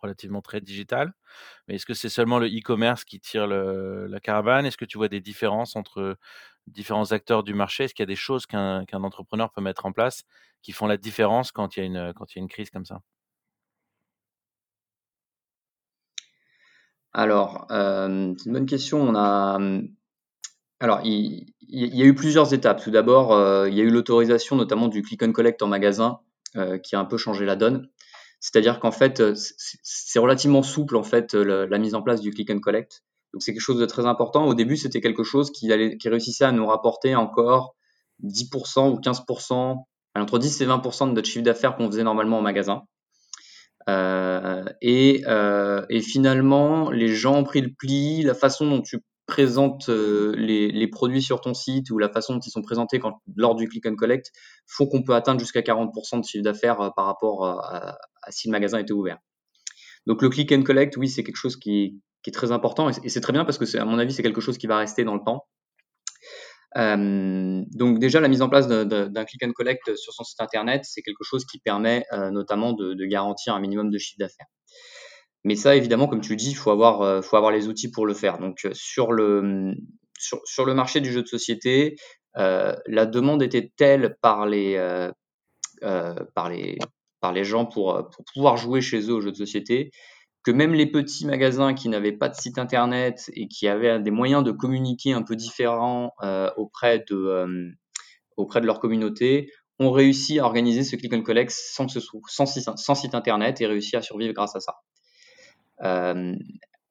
relativement 0.00 0.42
très 0.42 0.60
digital. 0.60 1.12
Mais 1.66 1.76
est-ce 1.76 1.86
que 1.86 1.94
c'est 1.94 2.08
seulement 2.08 2.38
le 2.38 2.46
e-commerce 2.46 3.04
qui 3.04 3.20
tire 3.20 3.46
la 3.46 4.20
caravane? 4.20 4.66
Est-ce 4.66 4.76
que 4.76 4.84
tu 4.84 4.98
vois 4.98 5.08
des 5.08 5.20
différences 5.20 5.76
entre 5.76 6.16
différents 6.66 7.12
acteurs 7.12 7.42
du 7.42 7.54
marché? 7.54 7.84
Est-ce 7.84 7.94
qu'il 7.94 8.02
y 8.02 8.04
a 8.04 8.06
des 8.06 8.16
choses 8.16 8.46
qu'un 8.46 8.84
entrepreneur 8.92 9.50
peut 9.50 9.60
mettre 9.60 9.86
en 9.86 9.92
place 9.92 10.24
qui 10.62 10.72
font 10.72 10.86
la 10.86 10.96
différence 10.96 11.52
quand 11.52 11.76
il 11.76 11.80
y 11.80 11.82
a 11.82 11.86
une, 11.86 12.48
crise 12.48 12.70
comme 12.70 12.84
ça? 12.84 13.00
Alors, 17.12 17.66
euh, 17.70 18.34
c'est 18.36 18.46
une 18.46 18.52
bonne 18.52 18.66
question. 18.66 19.00
On 19.00 19.14
a, 19.14 19.58
alors, 20.80 21.00
il, 21.04 21.52
y 21.68 22.02
a 22.02 22.04
eu 22.04 22.14
plusieurs 22.14 22.54
étapes. 22.54 22.82
Tout 22.82 22.90
d'abord, 22.90 23.32
euh, 23.32 23.68
il 23.68 23.74
y 23.74 23.80
a 23.80 23.84
eu 23.84 23.90
l'autorisation 23.90 24.54
notamment 24.56 24.88
du 24.88 25.02
click 25.02 25.22
and 25.22 25.32
collect 25.32 25.60
en 25.62 25.66
magasin 25.66 26.20
euh, 26.56 26.78
qui 26.78 26.94
a 26.94 27.00
un 27.00 27.04
peu 27.04 27.16
changé 27.16 27.44
la 27.44 27.56
donne. 27.56 27.88
C'est-à-dire 28.40 28.80
qu'en 28.80 28.92
fait, 28.92 29.20
euh, 29.20 29.34
c'est 29.82 30.18
relativement 30.18 30.62
souple 30.62 30.96
en 30.96 31.02
fait 31.02 31.34
la 31.34 31.78
mise 31.78 31.94
en 31.94 32.02
place 32.02 32.20
du 32.20 32.30
click 32.30 32.50
and 32.50 32.60
collect. 32.60 33.02
Donc 33.32 33.42
c'est 33.42 33.52
quelque 33.52 33.62
chose 33.62 33.80
de 33.80 33.86
très 33.86 34.06
important. 34.06 34.46
Au 34.46 34.54
début, 34.54 34.76
c'était 34.76 35.00
quelque 35.00 35.24
chose 35.24 35.50
qui, 35.50 35.72
allait, 35.72 35.96
qui 35.98 36.08
réussissait 36.08 36.44
à 36.44 36.52
nous 36.52 36.66
rapporter 36.66 37.14
encore 37.14 37.74
10% 38.24 38.90
ou 38.90 39.00
15%, 39.00 39.76
entre 40.16 40.38
10 40.38 40.60
et 40.60 40.66
20% 40.66 41.08
de 41.08 41.12
notre 41.12 41.28
chiffre 41.28 41.44
d'affaires 41.44 41.76
qu'on 41.76 41.86
faisait 41.86 42.04
normalement 42.04 42.38
en 42.38 42.42
magasin. 42.42 42.82
Euh, 43.88 44.64
et, 44.82 45.22
euh, 45.26 45.84
et, 45.88 46.00
finalement, 46.00 46.90
les 46.90 47.08
gens 47.08 47.36
ont 47.36 47.44
pris 47.44 47.60
le 47.60 47.70
pli, 47.72 48.22
la 48.22 48.34
façon 48.34 48.68
dont 48.68 48.82
tu 48.82 49.00
présentes 49.28 49.90
euh, 49.90 50.34
les, 50.36 50.88
produits 50.88 51.22
sur 51.22 51.40
ton 51.40 51.54
site 51.54 51.90
ou 51.90 51.98
la 51.98 52.08
façon 52.08 52.34
dont 52.34 52.40
ils 52.40 52.50
sont 52.50 52.62
présentés 52.62 52.98
lors 53.36 53.54
du 53.54 53.68
click 53.68 53.86
and 53.86 53.94
collect 53.94 54.32
font 54.66 54.86
qu'on 54.86 55.02
peut 55.02 55.14
atteindre 55.14 55.38
jusqu'à 55.38 55.60
40% 55.60 56.20
de 56.20 56.24
chiffre 56.24 56.42
d'affaires 56.42 56.80
euh, 56.80 56.88
par 56.96 57.04
rapport 57.04 57.46
à, 57.46 57.98
si 58.30 58.48
le 58.48 58.52
magasin 58.52 58.78
était 58.78 58.94
ouvert. 58.94 59.18
Donc 60.06 60.22
le 60.22 60.30
click 60.30 60.50
and 60.50 60.62
collect, 60.62 60.96
oui, 60.96 61.08
c'est 61.08 61.22
quelque 61.22 61.36
chose 61.36 61.56
qui, 61.56 62.00
est 62.26 62.30
très 62.32 62.52
important 62.52 62.90
et 62.90 63.08
c'est 63.08 63.22
très 63.22 63.32
bien 63.32 63.46
parce 63.46 63.56
que 63.56 63.78
à 63.78 63.86
mon 63.86 63.98
avis, 63.98 64.12
c'est 64.12 64.22
quelque 64.22 64.42
chose 64.42 64.58
qui 64.58 64.66
va 64.66 64.76
rester 64.76 65.02
dans 65.02 65.14
le 65.14 65.22
temps. 65.24 65.46
Euh, 66.76 67.62
donc 67.70 67.98
déjà, 67.98 68.20
la 68.20 68.28
mise 68.28 68.42
en 68.42 68.50
place 68.50 68.68
d'un 68.68 69.24
click 69.24 69.42
and 69.42 69.52
collect 69.52 69.94
sur 69.96 70.12
son 70.12 70.24
site 70.24 70.40
internet, 70.40 70.82
c'est 70.84 71.00
quelque 71.00 71.24
chose 71.24 71.46
qui 71.46 71.58
permet 71.58 72.04
euh, 72.12 72.30
notamment 72.30 72.74
de, 72.74 73.06
garantir 73.06 73.54
un 73.54 73.60
minimum 73.60 73.90
de 73.90 73.96
chiffre 73.96 74.18
d'affaires. 74.18 74.46
Mais 75.48 75.56
ça, 75.56 75.74
évidemment, 75.74 76.08
comme 76.08 76.20
tu 76.20 76.36
dis, 76.36 76.50
il 76.50 76.56
faut 76.56 76.70
avoir, 76.70 77.00
euh, 77.00 77.22
faut 77.22 77.38
avoir 77.38 77.52
les 77.52 77.68
outils 77.68 77.90
pour 77.90 78.04
le 78.04 78.12
faire. 78.12 78.38
Donc 78.38 78.68
sur 78.74 79.12
le, 79.12 79.72
sur, 80.18 80.66
le 80.66 80.74
marché 80.74 81.00
du 81.00 81.10
jeu 81.10 81.22
de 81.22 81.26
société, 81.26 81.96
la 82.34 83.06
demande 83.06 83.42
était 83.42 83.72
telle 83.74 84.18
par 84.20 84.44
les, 84.44 84.76
gens 87.44 87.64
pour, 87.64 87.96
euh, 87.96 88.02
pouvoir 88.34 88.58
jouer 88.58 88.82
chez 88.82 89.00
eux 89.08 89.14
aux 89.14 89.22
jeux 89.22 89.32
de 89.32 89.36
société, 89.36 89.90
que 90.42 90.50
même 90.50 90.74
les 90.74 90.84
petits 90.84 91.24
magasins 91.24 91.72
qui 91.72 91.88
n'avaient 91.88 92.12
pas 92.12 92.28
de 92.28 92.34
site 92.34 92.58
internet 92.58 93.30
et 93.32 93.48
qui 93.48 93.68
avaient 93.68 93.98
des 94.00 94.10
moyens 94.10 94.44
de 94.44 94.52
communiquer 94.52 95.14
un 95.14 95.22
peu 95.22 95.34
différents 95.34 96.12
euh, 96.22 96.50
auprès, 96.58 96.98
de, 97.08 97.16
euh, 97.16 98.60
leur 98.62 98.80
communauté 98.80 99.50
ont 99.78 99.92
réussi 99.92 100.40
à 100.40 100.44
organiser 100.44 100.84
ce 100.84 100.94
click 100.96 101.14
and 101.14 101.22
collect 101.22 101.50
sans, 101.50 101.88
sans, 101.88 102.46
sans, 102.76 102.94
site 102.94 103.14
internet 103.14 103.62
et 103.62 103.66
réussi 103.66 103.96
à 103.96 104.02
survivre 104.02 104.34
grâce 104.34 104.54
à 104.54 104.60
ça. 104.60 104.74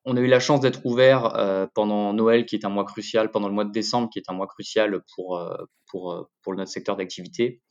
On 0.07 0.15
a 0.15 0.21
eu 0.21 0.27
la 0.27 0.39
chance 0.39 0.61
d'être 0.61 0.85
ouvert 0.85 1.35
euh, 1.35 1.67
pendant 1.75 2.13
Noël, 2.13 2.45
qui 2.45 2.55
est 2.55 2.63
un 2.63 2.69
mois 2.69 2.85
crucial, 2.85 3.29
pendant 3.29 3.49
le 3.49 3.53
mois 3.53 3.65
de 3.65 3.73
décembre, 3.73 4.09
qui 4.09 4.19
est 4.19 4.29
un 4.29 4.33
mois 4.33 4.47
crucial 4.47 5.01
pour, 5.13 5.37
euh, 5.37 5.53
pour, 5.91 6.13
euh, 6.13 6.23
pour 6.43 6.55
notre 6.55 6.71
secteur 6.71 6.95
d'activité. 6.95 7.61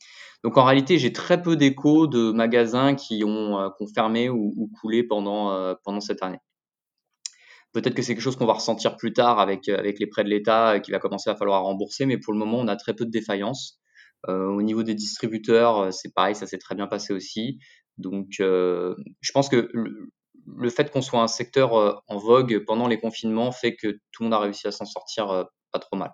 Donc 0.43 0.55
en 0.57 0.63
réalité, 0.63 0.99
j'ai 0.99 1.11
très 1.11 1.41
peu 1.41 1.55
d'échos 1.55 2.05
de 2.05 2.31
magasins 2.31 2.93
qui 2.93 3.23
ont, 3.25 3.71
fermé 3.95 4.29
ou, 4.29 4.53
ou, 4.55 4.69
coulé 4.79 5.01
pendant, 5.03 5.75
pendant 5.83 5.99
cette 5.99 6.21
année. 6.21 6.37
Peut-être 7.73 7.95
que 7.95 8.03
c'est 8.03 8.13
quelque 8.13 8.23
chose 8.23 8.35
qu'on 8.35 8.45
va 8.45 8.53
ressentir 8.53 8.97
plus 8.97 9.13
tard 9.13 9.39
avec, 9.39 9.67
avec 9.67 9.97
les 9.99 10.05
prêts 10.05 10.23
de 10.23 10.29
l'État 10.29 10.79
qui 10.79 10.91
va 10.91 10.99
commencer 10.99 11.31
à 11.31 11.35
falloir 11.35 11.63
rembourser, 11.63 12.05
mais 12.05 12.19
pour 12.19 12.33
le 12.33 12.39
moment, 12.39 12.59
on 12.59 12.67
a 12.67 12.75
très 12.75 12.93
peu 12.93 13.05
de 13.05 13.09
défaillances. 13.09 13.79
au 14.27 14.61
niveau 14.61 14.83
des 14.83 14.93
distributeurs, 14.93 15.91
c'est 15.91 16.13
pareil, 16.13 16.35
ça 16.35 16.45
s'est 16.45 16.59
très 16.59 16.75
bien 16.75 16.85
passé 16.85 17.13
aussi. 17.13 17.57
Donc, 17.97 18.27
je 18.37 19.31
pense 19.33 19.49
que 19.49 19.71
fait 20.69 20.91
qu'on 20.91 21.01
soit 21.01 21.21
un 21.21 21.27
secteur 21.27 21.75
euh, 21.75 21.93
en 22.07 22.17
vogue 22.17 22.63
pendant 22.65 22.87
les 22.87 22.99
confinements 22.99 23.51
fait 23.51 23.75
que 23.75 23.99
tout 24.11 24.23
le 24.23 24.25
monde 24.25 24.33
a 24.33 24.39
réussi 24.39 24.67
à 24.67 24.71
s'en 24.71 24.85
sortir 24.85 25.29
euh, 25.29 25.43
pas 25.71 25.79
trop 25.79 25.97
mal. 25.97 26.13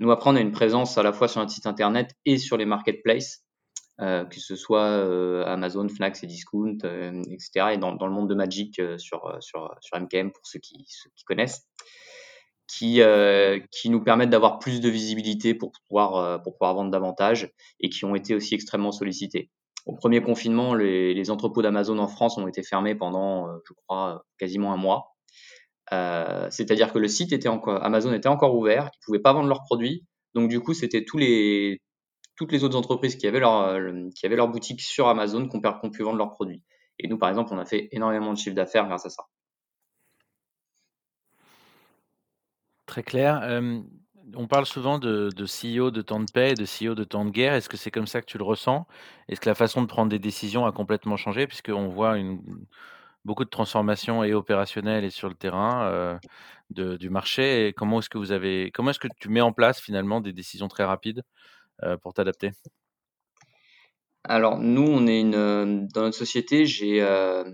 Nous, 0.00 0.10
après, 0.10 0.30
on 0.30 0.36
a 0.36 0.40
une 0.40 0.52
présence 0.52 0.96
à 0.96 1.02
la 1.02 1.12
fois 1.12 1.26
sur 1.26 1.40
notre 1.40 1.52
site 1.52 1.66
internet 1.66 2.12
et 2.24 2.38
sur 2.38 2.56
les 2.56 2.66
marketplaces, 2.66 3.44
euh, 4.00 4.24
que 4.24 4.38
ce 4.38 4.54
soit 4.54 4.86
Amazon, 5.44 5.88
Fnac, 5.88 6.22
et 6.22 6.26
Discount, 6.26 6.78
etc. 7.32 7.72
Et 7.72 7.78
dans, 7.78 7.90
le 7.90 8.12
monde 8.12 8.28
de 8.28 8.34
Magic 8.36 8.80
sur, 8.96 9.36
sur, 9.40 9.76
MKM, 9.92 10.30
pour 10.30 10.46
ceux 10.46 10.60
qui, 10.60 10.86
connaissent, 11.26 11.66
qui, 12.68 13.00
nous 13.86 14.04
permettent 14.04 14.30
d'avoir 14.30 14.60
plus 14.60 14.80
de 14.80 14.88
visibilité 14.88 15.52
pour 15.52 15.72
pouvoir 15.88 16.40
vendre 16.60 16.92
davantage 16.92 17.50
et 17.80 17.88
qui 17.88 18.04
ont 18.04 18.14
été 18.14 18.36
aussi 18.36 18.54
extrêmement 18.54 18.92
sollicités. 18.92 19.50
Au 19.88 19.94
premier 19.94 20.20
confinement, 20.20 20.74
les, 20.74 21.30
entrepôts 21.30 21.62
d'Amazon 21.62 21.98
en 21.98 22.08
France 22.08 22.36
ont 22.36 22.46
été 22.46 22.62
fermés 22.62 22.94
pendant, 22.94 23.48
euh, 23.48 23.56
je 23.66 23.72
crois, 23.72 24.22
quasiment 24.38 24.74
un 24.74 24.76
mois. 24.76 25.16
Euh, 25.94 26.46
c'est-à-dire 26.50 26.92
que 26.92 26.98
le 26.98 27.08
site 27.08 27.32
était 27.32 27.48
encore, 27.48 27.82
Amazon 27.82 28.12
était 28.12 28.28
encore 28.28 28.54
ouvert, 28.54 28.82
ils 28.82 28.98
ne 28.98 29.04
pouvaient 29.06 29.22
pas 29.22 29.32
vendre 29.32 29.48
leurs 29.48 29.62
produits. 29.62 30.04
Donc 30.34 30.50
du 30.50 30.60
coup, 30.60 30.74
c'était 30.74 31.06
toutes 31.06 31.22
les 31.22 31.80
autres 32.64 32.76
entreprises 32.76 33.16
qui 33.16 33.26
avaient 33.26 33.40
leur, 33.40 33.62
euh, 33.62 34.10
qui 34.14 34.26
avaient 34.26 34.36
leur 34.36 34.48
boutique 34.48 34.82
sur 34.82 35.08
Amazon 35.08 35.48
qui 35.48 35.56
ont, 35.56 35.90
pu 35.90 36.02
vendre 36.02 36.18
leurs 36.18 36.32
produits. 36.32 36.62
Et 36.98 37.08
nous, 37.08 37.16
par 37.16 37.30
exemple, 37.30 37.54
on 37.54 37.58
a 37.58 37.64
fait 37.64 37.88
énormément 37.90 38.34
de 38.34 38.38
chiffre 38.38 38.54
d'affaires 38.54 38.86
grâce 38.88 39.06
à 39.06 39.10
ça. 39.10 39.22
Très 42.84 43.02
clair 43.02 43.40
on 44.34 44.46
parle 44.46 44.66
souvent 44.66 44.98
de, 44.98 45.30
CEO 45.46 45.90
de 45.90 46.02
temps 46.02 46.20
de 46.20 46.30
paix 46.30 46.54
de 46.54 46.64
CEO 46.64 46.94
de 46.94 47.04
temps 47.04 47.24
de 47.24 47.30
guerre. 47.30 47.54
Est-ce 47.54 47.68
que 47.68 47.76
c'est 47.76 47.90
comme 47.90 48.06
ça 48.06 48.20
que 48.20 48.26
tu 48.26 48.38
le 48.38 48.44
ressens? 48.44 48.86
Est-ce 49.28 49.40
que 49.40 49.48
la 49.48 49.54
façon 49.54 49.82
de 49.82 49.86
prendre 49.86 50.10
des 50.10 50.18
décisions 50.18 50.66
a 50.66 50.72
complètement 50.72 51.16
changé? 51.16 51.46
Puisqu'on 51.46 51.88
voit 51.88 52.16
beaucoup 53.24 53.44
de 53.44 53.50
transformations 53.50 54.24
et 54.24 54.34
opérationnelles 54.34 55.04
et 55.04 55.10
sur 55.10 55.28
le 55.28 55.34
terrain 55.34 55.84
euh, 55.86 56.18
du 56.70 57.10
marché. 57.10 57.72
Comment 57.76 58.00
est-ce 58.00 58.08
que 58.08 58.18
vous 58.18 58.32
avez 58.32 58.70
comment 58.72 58.90
est-ce 58.90 58.98
que 58.98 59.08
tu 59.18 59.28
mets 59.28 59.40
en 59.40 59.52
place 59.52 59.80
finalement 59.80 60.20
des 60.20 60.32
décisions 60.32 60.68
très 60.68 60.84
rapides 60.84 61.22
euh, 61.82 61.96
pour 61.96 62.14
t'adapter? 62.14 62.52
Alors 64.24 64.58
nous, 64.58 64.82
on 64.82 65.06
est 65.06 65.24
dans 65.24 66.02
notre 66.02 66.16
société, 66.16 66.66
j'ai 66.66 67.00
euh, 67.02 67.44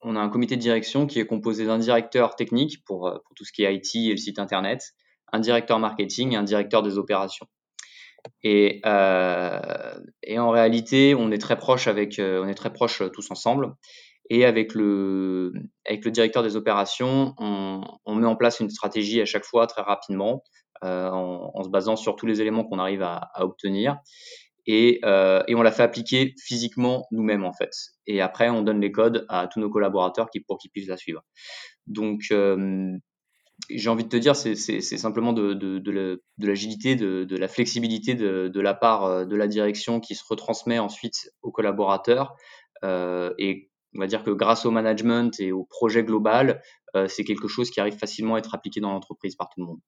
on 0.00 0.16
a 0.16 0.20
un 0.20 0.28
comité 0.28 0.56
de 0.56 0.60
direction 0.60 1.06
qui 1.06 1.20
est 1.20 1.26
composé 1.26 1.66
d'un 1.66 1.78
directeur 1.78 2.34
technique 2.34 2.84
pour 2.84 3.20
tout 3.36 3.44
ce 3.44 3.52
qui 3.52 3.64
est 3.64 3.74
IT 3.74 3.94
et 3.94 4.10
le 4.10 4.16
site 4.16 4.38
internet, 4.38 4.94
un 5.32 5.40
directeur 5.40 5.78
marketing 5.78 6.32
et 6.32 6.36
un 6.36 6.42
directeur 6.42 6.82
des 6.82 6.98
opérations. 6.98 7.46
Et, 8.42 8.80
euh, 8.84 10.00
et 10.22 10.38
en 10.38 10.50
réalité, 10.50 11.14
on 11.14 11.30
est 11.30 11.38
très 11.38 11.56
proche 11.56 11.86
avec, 11.86 12.18
euh, 12.18 12.42
on 12.42 12.48
est 12.48 12.54
très 12.54 12.72
proche 12.72 13.02
euh, 13.02 13.08
tous 13.08 13.30
ensemble. 13.30 13.74
Et 14.30 14.44
avec 14.44 14.74
le, 14.74 15.52
avec 15.86 16.04
le 16.04 16.10
directeur 16.10 16.42
des 16.42 16.56
opérations, 16.56 17.34
on, 17.38 17.80
on 18.04 18.14
met 18.14 18.26
en 18.26 18.36
place 18.36 18.60
une 18.60 18.68
stratégie 18.68 19.20
à 19.22 19.24
chaque 19.24 19.44
fois 19.44 19.66
très 19.66 19.82
rapidement, 19.82 20.42
euh, 20.84 21.08
en, 21.08 21.50
en, 21.54 21.62
se 21.64 21.70
basant 21.70 21.96
sur 21.96 22.14
tous 22.16 22.26
les 22.26 22.40
éléments 22.40 22.64
qu'on 22.64 22.78
arrive 22.78 23.02
à, 23.02 23.30
à 23.34 23.44
obtenir. 23.44 23.96
Et, 24.66 25.00
euh, 25.04 25.42
et, 25.48 25.54
on 25.54 25.62
l'a 25.62 25.72
fait 25.72 25.82
appliquer 25.82 26.34
physiquement 26.44 27.06
nous-mêmes 27.10 27.44
en 27.44 27.54
fait. 27.54 27.70
Et 28.06 28.20
après, 28.20 28.50
on 28.50 28.60
donne 28.60 28.82
les 28.82 28.92
codes 28.92 29.24
à 29.30 29.48
tous 29.48 29.60
nos 29.60 29.70
collaborateurs 29.70 30.28
qui, 30.30 30.40
pour 30.40 30.58
qu'ils 30.58 30.70
puissent 30.70 30.88
la 30.88 30.98
suivre. 30.98 31.22
Donc, 31.86 32.24
euh, 32.32 32.92
j'ai 33.70 33.90
envie 33.90 34.04
de 34.04 34.08
te 34.08 34.16
dire, 34.16 34.36
c'est 34.36 34.80
simplement 34.80 35.32
de, 35.32 36.20
l'agilité, 36.38 36.96
de, 36.96 37.36
la 37.36 37.48
flexibilité 37.48 38.14
de, 38.14 38.60
la 38.60 38.74
part 38.74 39.04
euh, 39.04 39.24
de 39.24 39.36
la 39.36 39.46
direction 39.46 40.00
qui 40.00 40.14
se 40.14 40.24
retransmet 40.28 40.78
ensuite 40.78 41.30
aux 41.42 41.50
collaborateurs. 41.50 42.34
Euh, 42.84 43.34
et 43.38 43.70
on 43.94 44.00
va 44.00 44.06
dire 44.06 44.22
que 44.22 44.30
grâce 44.30 44.64
au 44.66 44.70
management 44.70 45.38
et 45.40 45.52
au 45.52 45.64
projet 45.64 46.04
global, 46.04 46.62
euh, 46.94 47.08
c'est 47.08 47.24
quelque 47.24 47.48
chose 47.48 47.70
qui 47.70 47.80
arrive 47.80 47.96
facilement 47.96 48.36
à 48.36 48.38
être 48.38 48.54
appliqué 48.54 48.80
dans 48.80 48.92
l'entreprise 48.92 49.34
par 49.34 49.48
tout 49.48 49.60
le 49.60 49.66
monde. 49.66 49.80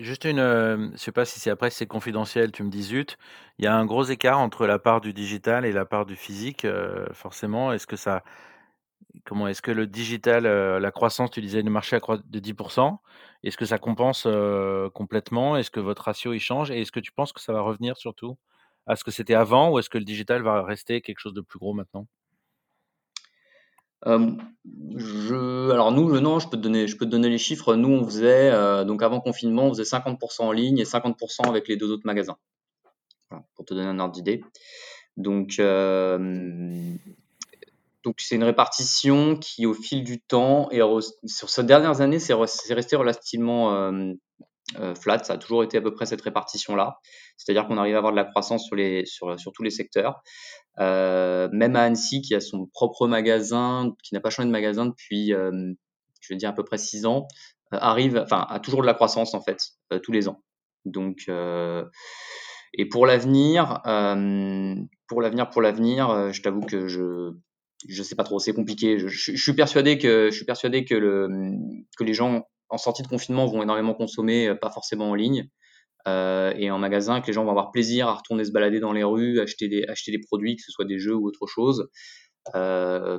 Juste 0.00 0.24
une, 0.24 0.38
je 0.94 0.96
sais 0.96 1.12
pas 1.12 1.26
si 1.26 1.38
c'est 1.38 1.50
après 1.50 1.68
c'est 1.68 1.86
confidentiel, 1.86 2.50
tu 2.50 2.62
me 2.62 2.70
dis 2.70 2.82
zut, 2.82 3.18
il 3.58 3.66
y 3.66 3.68
a 3.68 3.76
un 3.76 3.84
gros 3.84 4.04
écart 4.04 4.38
entre 4.38 4.66
la 4.66 4.78
part 4.78 5.02
du 5.02 5.12
digital 5.12 5.66
et 5.66 5.70
la 5.70 5.84
part 5.84 6.06
du 6.06 6.16
physique, 6.16 6.66
forcément. 7.12 7.72
Est-ce 7.72 7.86
que 7.86 7.94
ça, 7.94 8.24
Comment 9.24 9.48
est-ce 9.48 9.62
que 9.62 9.70
le 9.70 9.86
digital, 9.86 10.46
euh, 10.46 10.78
la 10.78 10.90
croissance, 10.90 11.30
tu 11.30 11.40
disais 11.40 11.62
le 11.62 11.70
marché 11.70 11.96
accroît 11.96 12.18
de 12.24 12.38
10% 12.38 12.98
Est-ce 13.42 13.56
que 13.56 13.64
ça 13.64 13.78
compense, 13.78 14.24
euh, 14.26 14.90
complètement? 14.90 15.56
Est-ce 15.56 15.70
que 15.70 15.80
votre 15.80 16.02
ratio, 16.02 16.32
il 16.32 16.40
change? 16.40 16.70
Et 16.70 16.80
est-ce 16.80 16.92
que 16.92 17.00
tu 17.00 17.12
penses 17.12 17.32
que 17.32 17.40
ça 17.40 17.52
va 17.52 17.60
revenir 17.60 17.96
surtout 17.96 18.36
à 18.86 18.96
ce 18.96 19.04
que 19.04 19.10
c'était 19.10 19.34
avant 19.34 19.70
ou 19.70 19.78
est-ce 19.78 19.90
que 19.90 19.98
le 19.98 20.04
digital 20.04 20.42
va 20.42 20.62
rester 20.62 21.00
quelque 21.00 21.18
chose 21.18 21.34
de 21.34 21.40
plus 21.40 21.58
gros 21.58 21.74
maintenant? 21.74 22.06
alors 24.04 25.90
nous, 25.90 26.20
non, 26.20 26.38
je 26.38 26.48
peux 26.48 26.56
te 26.56 26.62
donner 26.62 26.86
je 26.86 26.96
peux 26.96 27.06
te 27.06 27.10
donner 27.10 27.28
les 27.28 27.38
chiffres. 27.38 27.74
Nous, 27.74 27.88
on 27.88 28.04
faisait, 28.04 28.52
euh, 28.52 28.84
donc 28.84 29.02
avant 29.02 29.20
confinement, 29.20 29.64
on 29.64 29.70
faisait 29.70 29.82
50% 29.82 30.42
en 30.42 30.52
ligne 30.52 30.78
et 30.78 30.84
50% 30.84 31.48
avec 31.48 31.66
les 31.66 31.76
deux 31.76 31.90
autres 31.90 32.06
magasins. 32.06 32.36
pour 33.56 33.64
te 33.64 33.74
donner 33.74 33.88
un 33.88 33.98
ordre 33.98 34.14
d'idée. 34.14 34.44
Donc, 35.16 35.58
donc 38.06 38.20
c'est 38.20 38.36
une 38.36 38.44
répartition 38.44 39.36
qui, 39.36 39.66
au 39.66 39.74
fil 39.74 40.04
du 40.04 40.20
temps, 40.20 40.70
et 40.70 40.78
sur 41.24 41.50
ces 41.50 41.64
dernières 41.64 42.00
années, 42.00 42.20
c'est 42.20 42.34
resté 42.34 42.94
relativement 42.94 43.74
euh, 43.74 44.12
euh, 44.78 44.94
flat. 44.94 45.24
Ça 45.24 45.32
a 45.32 45.38
toujours 45.38 45.64
été 45.64 45.76
à 45.78 45.80
peu 45.80 45.92
près 45.92 46.06
cette 46.06 46.22
répartition-là. 46.22 47.00
C'est-à-dire 47.36 47.66
qu'on 47.66 47.78
arrive 47.78 47.96
à 47.96 47.98
avoir 47.98 48.12
de 48.12 48.16
la 48.16 48.24
croissance 48.24 48.62
sur, 48.62 49.52
tous 49.52 49.62
les 49.64 49.70
secteurs. 49.70 50.22
Euh, 50.78 51.48
même 51.50 51.74
à 51.74 51.82
Annecy, 51.82 52.22
qui 52.22 52.36
a 52.36 52.40
son 52.40 52.66
propre 52.66 53.08
magasin, 53.08 53.92
qui 54.04 54.14
n'a 54.14 54.20
pas 54.20 54.30
changé 54.30 54.46
de 54.46 54.52
magasin 54.52 54.86
depuis, 54.86 55.30
je 55.30 55.74
veux 56.30 56.36
dire, 56.36 56.50
à 56.50 56.54
peu 56.54 56.62
près 56.62 56.78
six 56.78 57.06
ans, 57.06 57.26
arrive, 57.72 58.22
enfin, 58.22 58.46
a 58.48 58.60
toujours 58.60 58.82
de 58.82 58.86
la 58.86 58.94
croissance, 58.94 59.34
en 59.34 59.42
fait, 59.42 59.58
tous 60.04 60.12
les 60.12 60.28
ans. 60.28 60.44
Donc, 60.84 61.28
et 62.72 62.88
pour 62.88 63.04
l'avenir, 63.04 63.80
pour 65.08 65.22
l'avenir, 65.22 65.50
pour 65.50 65.60
l'avenir, 65.60 66.32
je 66.32 66.40
t'avoue 66.40 66.60
que 66.60 66.86
je 66.86 67.34
je 67.88 68.02
sais 68.02 68.14
pas 68.14 68.24
trop, 68.24 68.38
c'est 68.38 68.52
compliqué. 68.52 68.98
Je, 68.98 69.08
je, 69.08 69.36
suis 69.36 69.52
persuadé 69.52 69.98
que 69.98 70.30
je 70.30 70.36
suis 70.36 70.44
persuadé 70.44 70.84
que 70.84 70.94
le 70.94 71.28
que 71.96 72.04
les 72.04 72.14
gens 72.14 72.46
en 72.68 72.78
sortie 72.78 73.02
de 73.02 73.08
confinement 73.08 73.46
vont 73.46 73.62
énormément 73.62 73.94
consommer, 73.94 74.48
euh, 74.48 74.54
pas 74.54 74.70
forcément 74.70 75.10
en 75.10 75.14
ligne 75.14 75.48
euh, 76.08 76.52
et 76.56 76.70
en 76.70 76.78
magasin, 76.78 77.20
que 77.20 77.26
les 77.26 77.32
gens 77.32 77.44
vont 77.44 77.50
avoir 77.50 77.70
plaisir 77.70 78.08
à 78.08 78.14
retourner 78.14 78.44
se 78.44 78.52
balader 78.52 78.80
dans 78.80 78.92
les 78.92 79.04
rues, 79.04 79.40
acheter 79.40 79.68
des 79.68 79.84
acheter 79.84 80.12
des 80.12 80.20
produits, 80.20 80.56
que 80.56 80.62
ce 80.62 80.72
soit 80.72 80.84
des 80.84 80.98
jeux 80.98 81.14
ou 81.14 81.26
autre 81.26 81.46
chose. 81.46 81.88
Euh, 82.54 83.18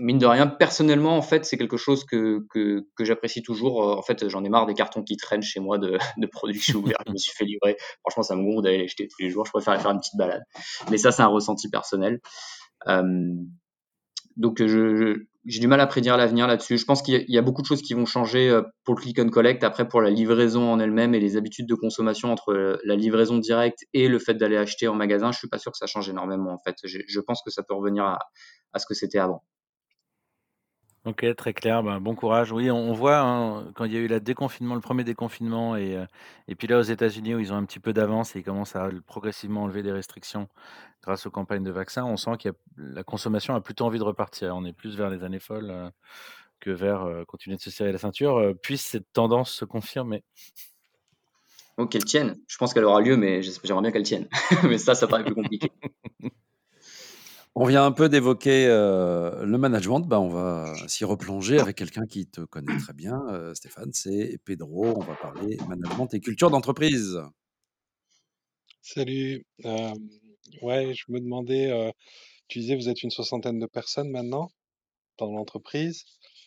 mine 0.00 0.18
de 0.18 0.26
rien, 0.26 0.46
personnellement, 0.46 1.16
en 1.16 1.22
fait, 1.22 1.44
c'est 1.44 1.56
quelque 1.56 1.76
chose 1.76 2.04
que, 2.04 2.44
que, 2.50 2.86
que 2.96 3.04
j'apprécie 3.04 3.42
toujours. 3.42 3.96
En 3.96 4.02
fait, 4.02 4.28
j'en 4.28 4.44
ai 4.44 4.48
marre 4.48 4.66
des 4.66 4.74
cartons 4.74 5.02
qui 5.02 5.16
traînent 5.16 5.42
chez 5.42 5.60
moi 5.60 5.78
de, 5.78 5.98
de 6.16 6.26
produits 6.26 6.58
que 6.60 6.64
je 6.64 6.72
je 6.72 7.12
me 7.12 7.16
suis 7.16 7.32
fait 7.32 7.44
livrer. 7.44 7.76
Franchement, 8.00 8.22
ça 8.22 8.36
me 8.36 8.42
gonfle 8.42 8.62
d'aller 8.62 8.78
les 8.78 8.84
acheter 8.84 9.06
tous 9.08 9.22
les 9.22 9.30
jours. 9.30 9.44
Je 9.46 9.52
préfère 9.52 9.80
faire 9.80 9.90
une 9.90 10.00
petite 10.00 10.16
balade. 10.16 10.42
Mais 10.90 10.96
ça, 10.96 11.12
c'est 11.12 11.22
un 11.22 11.28
ressenti 11.28 11.68
personnel. 11.68 12.20
Euh, 12.88 13.34
donc 14.36 14.58
j'ai 14.58 15.60
du 15.60 15.68
mal 15.68 15.80
à 15.80 15.86
prédire 15.86 16.16
l'avenir 16.16 16.46
là-dessus. 16.46 16.78
Je 16.78 16.84
pense 16.84 17.02
qu'il 17.02 17.24
y, 17.28 17.38
a 17.38 17.42
beaucoup 17.42 17.62
de 17.62 17.66
choses 17.66 17.82
qui 17.82 17.94
vont 17.94 18.06
changer 18.06 18.50
euh, 18.50 18.62
pour 18.84 18.94
le 18.94 19.00
click 19.00 19.18
and 19.18 19.28
collect. 19.28 19.62
Après, 19.62 19.86
pour 19.86 20.00
la 20.00 20.10
livraison 20.10 20.72
en 20.72 20.80
elle-même 20.80 21.14
et 21.14 21.20
les 21.20 21.36
habitudes 21.36 21.66
de 21.68 21.74
consommation 21.74 22.32
entre 22.32 22.52
euh, 22.52 22.78
la 22.84 22.96
livraison 22.96 23.38
directe 23.38 23.84
et 23.92 24.08
le 24.08 24.18
fait 24.18 24.34
d'aller 24.34 24.56
acheter 24.56 24.88
en 24.88 24.94
magasin, 24.94 25.32
je 25.32 25.38
suis 25.38 25.48
pas 25.48 25.58
sûr 25.58 25.70
que 25.70 25.78
ça 25.78 25.86
change 25.86 26.08
énormément 26.08 26.52
en 26.52 26.58
fait. 26.58 26.76
Je, 26.84 27.20
pense 27.20 27.42
que 27.42 27.50
ça 27.50 27.62
peut 27.62 27.74
revenir 27.74 28.04
à 28.04 28.78
ce 28.78 28.86
que 28.86 28.94
c'était 28.94 29.18
avant. 29.18 29.44
OK, 31.06 31.26
très 31.36 31.52
clair. 31.52 31.82
Ben, 31.82 32.00
bon 32.00 32.14
courage. 32.14 32.50
Oui, 32.50 32.70
on 32.70 32.94
voit, 32.94 33.18
hein, 33.18 33.70
quand 33.74 33.84
il 33.84 33.92
y 33.92 33.96
a 33.96 34.00
eu 34.00 34.06
la 34.06 34.20
déconfinement, 34.20 34.74
le 34.74 34.80
premier 34.80 35.04
déconfinement 35.04 35.76
et 35.76 35.96
euh, 35.96 36.06
et 36.48 36.54
puis 36.54 36.66
là, 36.66 36.78
aux 36.78 36.82
États-Unis, 36.82 37.34
où 37.34 37.38
ils 37.40 37.52
ont 37.52 37.56
un 37.56 37.64
petit 37.66 37.78
peu 37.78 37.92
d'avance 37.92 38.34
et 38.34 38.38
ils 38.38 38.42
commencent 38.42 38.74
à 38.74 38.88
progressivement 39.06 39.64
enlever 39.64 39.82
des 39.82 39.92
restrictions 39.92 40.48
grâce 41.02 41.26
aux 41.26 41.30
campagnes 41.30 41.62
de 41.62 41.70
vaccins, 41.70 42.04
on 42.04 42.16
sent 42.16 42.30
a 42.48 42.52
la 42.78 43.04
consommation 43.04 43.54
a 43.54 43.60
plutôt 43.60 43.84
envie 43.84 43.98
de 43.98 44.04
repartir. 44.04 44.56
On 44.56 44.64
est 44.64 44.72
plus 44.72 44.96
vers 44.96 45.10
les 45.10 45.24
années 45.24 45.40
folles, 45.40 45.70
euh, 45.70 45.90
que 46.60 46.70
vers, 46.70 47.02
euh, 47.02 47.24
continuer 47.26 47.56
de 47.56 47.62
se 47.62 47.70
serrer 47.70 47.92
la 47.92 47.98
ceinture. 47.98 48.54
puisse 48.62 48.84
cette 48.86 49.12
tendance 49.12 49.52
se 49.52 49.66
confirmer. 49.66 50.24
Oh, 51.76 51.86
qu'elle 51.86 52.04
tienne. 52.04 52.38
Je 52.46 52.56
pense 52.56 52.72
qu'elle 52.72 52.84
aura 52.84 53.02
lieu, 53.02 53.16
mais 53.18 53.42
j'aimerais 53.42 53.82
bien 53.82 53.90
qu'elle 53.90 54.04
tienne. 54.04 54.28
Mais 54.70 54.78
ça, 54.78 54.94
ça 54.94 55.06
paraît 55.08 55.24
plus 55.24 55.34
compliqué. 55.34 55.70
On 57.56 57.66
vient 57.66 57.84
un 57.84 57.92
peu 57.92 58.08
d'évoquer 58.08 58.66
euh, 58.66 59.44
le 59.44 59.58
management. 59.58 60.00
Ben, 60.00 60.18
on 60.18 60.28
va 60.28 60.74
s'y 60.88 61.04
replonger 61.04 61.60
avec 61.60 61.76
quelqu'un 61.76 62.04
qui 62.04 62.26
te 62.26 62.40
connaît 62.40 62.76
très 62.78 62.92
bien, 62.92 63.22
euh, 63.30 63.54
Stéphane. 63.54 63.92
C'est 63.92 64.38
Pedro. 64.44 64.86
On 64.86 65.04
va 65.04 65.14
parler 65.14 65.56
management 65.68 66.12
et 66.14 66.20
culture 66.20 66.50
d'entreprise. 66.50 67.20
Salut. 68.82 69.46
Euh, 69.64 69.94
ouais, 70.62 70.94
je 70.94 71.04
me 71.08 71.20
demandais, 71.20 71.70
euh, 71.70 71.92
tu 72.48 72.58
disais 72.58 72.74
vous 72.74 72.88
êtes 72.88 73.04
une 73.04 73.10
soixantaine 73.10 73.60
de 73.60 73.66
personnes 73.66 74.10
maintenant 74.10 74.50
dans 75.18 75.30
l'entreprise. 75.30 76.04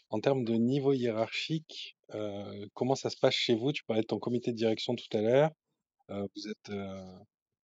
En 0.09 0.19
termes 0.19 0.43
de 0.43 0.55
niveau 0.55 0.91
hiérarchique, 0.91 1.97
euh, 2.15 2.65
comment 2.73 2.95
ça 2.95 3.09
se 3.09 3.17
passe 3.17 3.33
chez 3.33 3.55
vous? 3.55 3.71
Tu 3.71 3.85
parlais 3.85 4.01
de 4.01 4.07
ton 4.07 4.19
comité 4.19 4.51
de 4.51 4.57
direction 4.57 4.93
tout 4.95 5.17
à 5.17 5.21
l'heure. 5.21 5.51
Euh, 6.09 6.27
vous 6.35 6.47
êtes, 6.49 6.69
euh, 6.69 7.17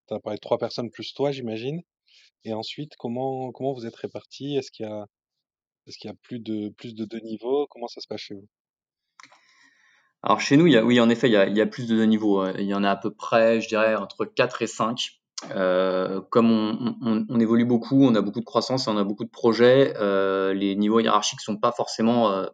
tu 0.07 0.13
as 0.13 0.19
parlé 0.21 0.38
de 0.38 0.41
trois 0.41 0.57
personnes 0.57 0.89
plus 0.91 1.13
toi, 1.13 1.31
j'imagine. 1.31 1.81
Et 2.45 2.53
ensuite, 2.53 2.93
comment 2.97 3.51
comment 3.51 3.73
vous 3.73 3.85
êtes 3.85 3.95
répartis? 3.95 4.55
Est-ce 4.57 4.71
qu'il 4.71 4.85
y 4.85 4.89
a 4.89 5.05
est-ce 5.88 5.97
qu'il 5.97 6.09
y 6.09 6.13
a 6.13 6.17
plus 6.23 6.39
de 6.39 6.69
plus 6.69 6.95
de 6.95 7.05
deux 7.05 7.19
niveaux? 7.19 7.67
Comment 7.69 7.88
ça 7.88 8.01
se 8.01 8.07
passe 8.07 8.21
chez 8.21 8.35
vous? 8.35 8.47
Alors 10.21 10.39
chez 10.39 10.55
nous, 10.57 10.67
il 10.67 10.73
y 10.73 10.77
a, 10.77 10.83
oui, 10.85 11.00
en 11.01 11.09
effet, 11.09 11.27
il 11.27 11.33
y 11.33 11.38
a, 11.38 11.47
il 11.47 11.55
y 11.57 11.62
a 11.62 11.65
plus 11.65 11.88
de 11.88 11.95
deux 11.95 12.05
niveaux. 12.05 12.47
Il 12.57 12.65
y 12.65 12.73
en 12.73 12.83
a 12.83 12.91
à 12.91 12.95
peu 12.95 13.12
près, 13.13 13.59
je 13.62 13.67
dirais, 13.67 13.95
entre 13.95 14.25
4 14.25 14.62
et 14.62 14.67
5. 14.67 15.19
Euh, 15.51 16.21
comme 16.31 16.50
on, 16.51 16.95
on- 17.01 17.25
on 17.27 17.39
évolue 17.39 17.65
beaucoup, 17.65 18.03
on 18.05 18.15
a 18.15 18.21
beaucoup 18.21 18.39
de 18.39 18.45
croissance 18.45 18.88
on 18.88 18.95
a 18.97 19.03
beaucoup 19.03 19.25
de 19.25 19.29
projets, 19.29 19.93
euh, 19.97 20.53
les 20.53 20.73
niveaux 20.77 21.01
hiérarchiques 21.01 21.41
sont 21.41 21.57
pas 21.57 21.73
forcément, 21.73 22.31
euh, 22.31 22.45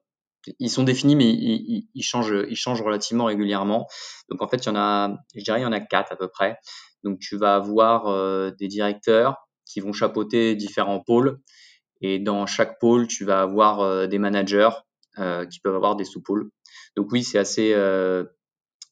ils 0.57 0.71
sont 0.71 0.83
définis, 0.83 1.15
mais 1.15 1.29
ils, 1.29 1.61
ils- 1.69 1.87
ils 1.93 2.01
changent, 2.03 2.33
ils 2.49 2.55
changent 2.55 2.81
relativement 2.81 3.25
régulièrement. 3.25 3.87
Donc 4.29 4.41
en 4.41 4.47
fait, 4.47 4.57
il 4.65 4.67
y 4.67 4.71
en 4.71 4.75
a, 4.75 5.15
je 5.35 5.43
dirais, 5.43 5.59
il 5.59 5.63
y 5.63 5.65
en 5.67 5.71
a 5.71 5.79
quatre 5.81 6.11
à 6.11 6.15
peu 6.15 6.27
près. 6.29 6.57
Donc 7.03 7.19
tu 7.19 7.37
vas 7.37 7.55
avoir 7.55 8.07
euh, 8.07 8.49
des 8.59 8.67
directeurs 8.67 9.35
qui 9.69 9.79
vont 9.79 9.93
chapeauter 9.93 10.55
différents 10.55 10.99
pôles, 10.99 11.39
et 12.01 12.19
dans 12.19 12.45
chaque 12.45 12.79
pôle, 12.79 13.07
tu 13.07 13.25
vas 13.25 13.41
avoir 13.41 13.81
euh, 13.81 14.07
des 14.07 14.19
managers 14.19 14.69
euh, 15.17 15.45
qui 15.45 15.59
peuvent 15.59 15.75
avoir 15.75 15.95
des 15.95 16.05
sous-pôles. 16.05 16.49
Donc 16.95 17.11
oui, 17.11 17.23
c'est 17.23 17.37
assez, 17.37 17.73
euh, 17.73 18.23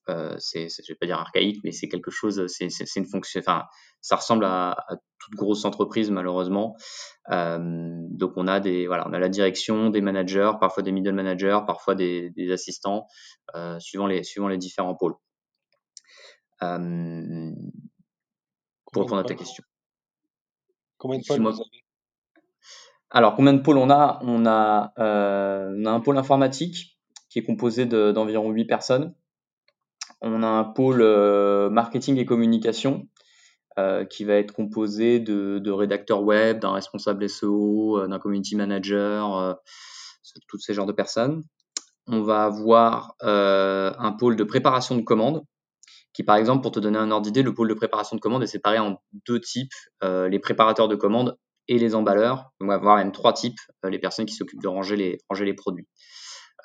euh, 0.09 0.35
c'est, 0.39 0.67
je 0.69 0.91
vais 0.91 0.97
pas 0.99 1.05
dire 1.05 1.17
archaïque, 1.17 1.59
mais 1.63 1.71
c'est 1.71 1.87
quelque 1.87 2.11
chose, 2.11 2.45
c'est, 2.47 2.67
une 2.95 3.05
fonction, 3.05 3.39
enfin, 3.39 3.63
ça 4.01 4.15
ressemble 4.17 4.45
à, 4.45 4.71
à 4.71 4.95
toute 5.19 5.35
grosse 5.35 5.65
entreprise 5.65 6.11
malheureusement. 6.11 6.75
Euh, 7.31 7.57
donc 8.09 8.33
on 8.35 8.47
a 8.47 8.59
des, 8.59 8.87
voilà, 8.87 9.07
on 9.07 9.13
a 9.13 9.19
la 9.19 9.29
direction, 9.29 9.89
des 9.89 10.01
managers, 10.01 10.51
parfois 10.59 10.83
des 10.83 10.91
middle 10.91 11.13
managers, 11.13 11.59
parfois 11.65 11.95
des, 11.95 12.29
des 12.31 12.51
assistants, 12.51 13.07
euh, 13.55 13.79
suivant 13.79 14.07
les, 14.07 14.23
suivant 14.23 14.47
les 14.47 14.57
différents 14.57 14.95
pôles. 14.95 15.15
Euh, 16.63 17.51
pour 18.91 19.03
répondre 19.03 19.21
à 19.21 19.23
ta 19.23 19.35
question. 19.35 19.63
Combien 20.97 21.19
de 21.19 21.23
pôles 21.25 21.37
Excuse-moi. 21.37 21.51
vous 21.51 21.61
avez? 21.61 21.83
Alors, 23.09 23.35
combien 23.35 23.53
de 23.53 23.61
pôles 23.61 23.77
on 23.77 23.89
a? 23.89 24.19
On 24.23 24.45
a, 24.45 24.93
euh, 24.99 25.73
on 25.77 25.85
a 25.85 25.91
un 25.91 25.99
pôle 25.99 26.17
informatique 26.17 26.97
qui 27.29 27.39
est 27.39 27.43
composé 27.43 27.85
de- 27.85 28.11
d'environ 28.11 28.49
8 28.51 28.65
personnes. 28.65 29.13
On 30.21 30.43
a 30.43 30.47
un 30.47 30.63
pôle 30.63 31.01
euh, 31.01 31.69
marketing 31.69 32.17
et 32.17 32.25
communication 32.25 33.07
euh, 33.77 34.03
qui 34.05 34.25
va 34.25 34.33
être 34.33 34.51
composé 34.53 35.19
de, 35.19 35.59
de 35.59 35.71
rédacteurs 35.71 36.23
web, 36.23 36.59
d'un 36.59 36.71
responsable 36.73 37.29
SEO, 37.29 38.07
d'un 38.07 38.19
community 38.19 38.55
manager, 38.55 39.57
tous 40.47 40.57
ces 40.59 40.73
genres 40.73 40.87
de 40.87 40.91
personnes. 40.93 41.43
On 42.07 42.23
va 42.23 42.45
avoir 42.45 43.15
un 43.21 44.11
pôle 44.19 44.35
de 44.35 44.43
préparation 44.43 44.95
de 44.95 45.01
commandes 45.01 45.43
qui, 46.17 46.23
par 46.23 46.37
exemple, 46.37 46.63
pour 46.63 46.71
te 46.71 46.79
donner 46.79 46.97
un 46.97 47.11
ordre 47.11 47.25
d'idée, 47.25 47.43
le 47.43 47.53
pôle 47.53 47.69
de 47.69 47.75
préparation 47.75 48.15
de 48.15 48.21
commandes 48.21 48.41
est 48.41 48.47
séparé 48.47 48.79
en 48.79 48.99
deux 49.27 49.39
types, 49.39 49.69
euh, 50.03 50.27
les 50.27 50.39
préparateurs 50.39 50.87
de 50.87 50.95
commandes 50.95 51.37
et 51.67 51.77
les 51.77 51.93
emballeurs. 51.93 52.49
On 52.59 52.65
va 52.65 52.73
avoir 52.73 52.97
même 52.97 53.11
trois 53.11 53.33
types, 53.33 53.59
euh, 53.85 53.91
les 53.91 53.99
personnes 53.99 54.25
qui 54.25 54.33
s'occupent 54.33 54.63
de 54.63 54.67
ranger 54.67 54.95
les, 54.95 55.53
produits. 55.53 55.87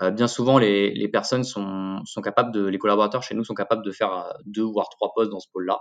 Euh, 0.00 0.10
bien 0.10 0.26
souvent, 0.26 0.56
les, 0.56 1.06
personnes 1.12 1.44
sont, 1.44 2.02
capables 2.24 2.66
les 2.66 2.78
collaborateurs 2.78 3.22
chez 3.22 3.34
nous 3.34 3.44
sont 3.44 3.52
capables 3.52 3.84
de 3.84 3.92
faire 3.92 4.32
deux 4.46 4.62
voire 4.62 4.88
trois 4.88 5.12
postes 5.14 5.30
dans 5.30 5.40
ce 5.40 5.48
pôle-là. 5.52 5.80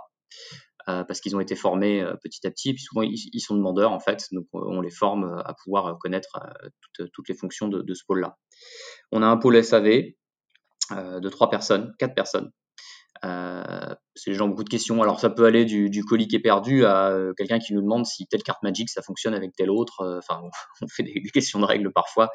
Parce 0.84 1.22
qu'ils 1.22 1.34
ont 1.34 1.40
été 1.40 1.54
formés 1.56 2.04
petit 2.22 2.46
à 2.46 2.50
petit. 2.50 2.70
Et 2.70 2.74
puis 2.74 2.82
souvent, 2.82 3.00
ils, 3.00 3.40
sont 3.40 3.54
demandeurs 3.54 3.92
en 3.92 4.00
fait, 4.00 4.26
donc 4.32 4.44
on 4.52 4.82
les 4.82 4.90
forme 4.90 5.40
à 5.46 5.54
pouvoir 5.54 5.96
connaître 5.98 6.40
toutes, 6.92 7.28
les 7.28 7.34
fonctions 7.34 7.68
de, 7.68 7.80
de 7.80 7.94
ce 7.94 8.02
pôle-là. 8.06 8.36
On 9.12 9.22
a 9.22 9.26
un 9.26 9.38
pôle 9.38 9.64
SAV 9.64 10.12
de 10.90 11.28
trois 11.30 11.48
personnes, 11.48 11.94
quatre 11.98 12.14
personnes, 12.14 12.50
c'est 13.22 14.30
les 14.30 14.36
gens 14.36 14.48
beaucoup 14.48 14.64
de 14.64 14.68
questions. 14.68 15.02
Alors 15.02 15.20
ça 15.20 15.30
peut 15.30 15.44
aller 15.44 15.64
du, 15.64 16.04
colis 16.04 16.28
qui 16.28 16.36
est 16.36 16.40
perdu 16.40 16.84
à 16.84 17.08
euh, 17.08 17.32
quelqu'un 17.36 17.58
qui 17.58 17.72
nous 17.74 17.80
demande 17.80 18.04
si 18.04 18.26
telle 18.26 18.42
carte 18.42 18.62
Magic 18.62 18.90
ça 18.90 19.02
fonctionne 19.02 19.34
avec 19.34 19.54
telle 19.56 19.70
autre. 19.70 20.00
Euh, 20.00 20.18
enfin, 20.18 20.42
on 20.80 20.86
fait 20.88 21.02
des, 21.02 21.22
questions 21.32 21.60
de 21.60 21.64
règles 21.64 21.92
parfois 21.92 22.30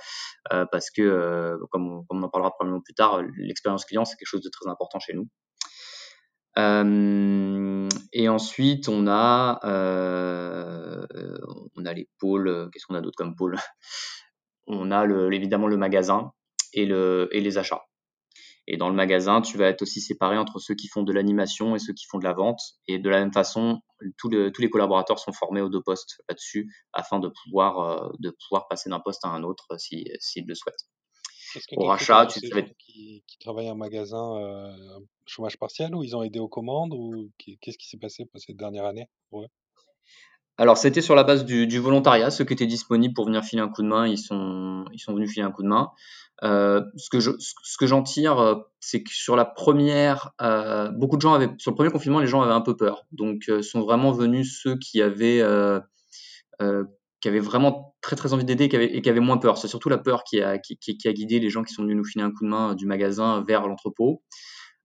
euh, 0.53 0.65
parce 0.71 0.89
que, 0.89 1.01
euh, 1.01 1.57
comme 1.71 2.03
on, 2.09 2.23
en 2.23 2.29
parlera 2.29 2.51
probablement 2.51 2.81
plus 2.81 2.93
tard, 2.93 3.21
l'expérience 3.37 3.85
client 3.85 4.05
c'est 4.05 4.15
quelque 4.15 4.27
chose 4.27 4.41
de 4.41 4.49
très 4.49 4.69
important 4.69 4.99
chez 4.99 5.13
nous. 5.13 5.27
Euh, 6.57 7.87
et 8.13 8.29
ensuite 8.29 8.89
on 8.89 9.07
a 9.07 9.59
on 11.75 11.85
a 11.85 11.93
les 11.93 12.09
pôles. 12.19 12.69
Qu'est-ce 12.71 12.85
qu'on 12.87 12.95
a 12.95 13.01
d'autre 13.01 13.17
comme 13.17 13.35
pôle? 13.35 13.57
On 14.67 14.91
a 14.91 15.05
évidemment 15.31 15.67
le 15.67 15.77
magasin 15.77 16.31
et 16.73 16.85
les 16.85 17.57
achats. 17.57 17.83
Et 18.67 18.77
dans 18.77 18.89
le 18.89 18.95
magasin, 18.95 19.41
tu 19.41 19.57
vas 19.57 19.67
être 19.67 19.81
aussi 19.81 20.01
séparé 20.01 20.37
entre 20.37 20.59
ceux 20.59 20.75
qui 20.75 20.87
font 20.87 21.03
de 21.03 21.13
l'animation 21.13 21.75
et 21.75 21.79
ceux 21.79 21.93
qui 21.93 22.05
font 22.05 22.17
de 22.17 22.25
la 22.25 22.33
vente. 22.33 22.59
Et 22.87 22.99
de 22.99 23.09
la 23.09 23.19
même 23.19 23.31
façon, 23.31 23.79
tous, 24.17 24.29
le, 24.29 24.51
tous 24.51 24.61
les 24.61 24.69
collaborateurs 24.69 25.19
sont 25.19 25.31
formés 25.31 25.61
aux 25.61 25.69
deux 25.69 25.81
postes 25.81 26.21
là-dessus 26.27 26.69
afin 26.91 27.19
de 27.19 27.31
pouvoir, 27.43 27.79
euh, 27.79 28.09
de 28.19 28.35
pouvoir 28.47 28.67
passer 28.67 28.89
d'un 28.89 28.99
poste 28.99 29.23
à 29.23 29.29
un 29.29 29.43
autre 29.43 29.65
s'ils 29.77 30.05
si, 30.19 30.39
si 30.39 30.41
le 30.41 30.53
souhaitent. 30.53 30.85
Au 31.77 31.85
rachat, 31.85 32.25
tu 32.25 32.45
savais. 32.45 32.75
Qui, 32.77 33.23
qui 33.25 33.37
travaillent 33.39 33.71
en 33.71 33.75
magasin 33.75 34.37
euh, 34.37 34.99
chômage 35.25 35.57
partiel 35.57 35.95
ou 35.95 36.03
ils 36.03 36.15
ont 36.15 36.23
aidé 36.23 36.39
aux 36.39 36.49
commandes 36.49 36.93
ou 36.93 37.31
qu'est-ce 37.37 37.77
qui 37.77 37.87
s'est 37.87 37.97
passé 37.97 38.25
pour 38.25 38.39
cette 38.41 38.57
dernière 38.57 38.85
année 38.85 39.07
pour 39.29 39.43
eux? 39.43 39.47
Alors, 40.57 40.77
c'était 40.77 41.01
sur 41.01 41.13
la 41.13 41.23
base 41.23 41.45
du, 41.45 41.79
volontariat. 41.79 42.31
Ceux 42.31 42.43
qui 42.43 42.53
étaient 42.53 42.65
disponibles 42.65 43.13
pour 43.13 43.25
venir 43.25 43.43
filer 43.43 43.61
un 43.61 43.69
coup 43.69 43.83
de 43.83 43.87
main, 43.87 44.07
ils 44.07 44.17
sont, 44.17 44.85
ils 44.91 44.99
sont 44.99 45.13
venus 45.13 45.31
filer 45.31 45.45
un 45.45 45.51
coup 45.51 45.61
de 45.61 45.67
main. 45.67 45.91
Euh, 46.43 46.81
ce 46.97 47.09
que 47.09 47.19
je, 47.19 47.31
ce 47.37 47.85
j'en 47.85 48.01
tire, 48.03 48.63
c'est 48.79 49.03
que 49.03 49.11
sur 49.11 49.35
la 49.35 49.45
première, 49.45 50.31
euh, 50.41 50.89
beaucoup 50.91 51.15
de 51.15 51.21
gens 51.21 51.33
avaient, 51.33 51.49
sur 51.59 51.71
le 51.71 51.75
premier 51.75 51.91
confinement, 51.91 52.19
les 52.19 52.27
gens 52.27 52.41
avaient 52.41 52.53
un 52.53 52.61
peu 52.61 52.75
peur. 52.75 53.05
Donc, 53.11 53.43
euh, 53.49 53.61
sont 53.61 53.81
vraiment 53.81 54.11
venus 54.11 54.59
ceux 54.63 54.77
qui 54.77 55.01
avaient, 55.01 55.41
euh, 55.41 55.79
qui 56.59 57.27
avaient 57.27 57.39
vraiment 57.39 57.95
très 58.01 58.15
très 58.15 58.33
envie 58.33 58.45
d'aider 58.45 58.65
et, 58.65 58.97
et 58.97 59.01
qui 59.01 59.09
avaient 59.09 59.19
moins 59.19 59.37
peur. 59.37 59.57
C'est 59.59 59.67
surtout 59.67 59.89
la 59.89 59.99
peur 59.99 60.23
qui 60.23 60.41
a, 60.41 60.57
qui, 60.57 61.07
a 61.07 61.13
guidé 61.13 61.39
les 61.39 61.49
gens 61.49 61.63
qui 61.63 61.73
sont 61.73 61.83
venus 61.83 61.97
nous 61.97 62.05
filer 62.05 62.23
un 62.23 62.31
coup 62.31 62.43
de 62.43 62.49
main 62.49 62.73
du 62.73 62.87
magasin 62.87 63.43
vers 63.47 63.67
l'entrepôt. 63.67 64.23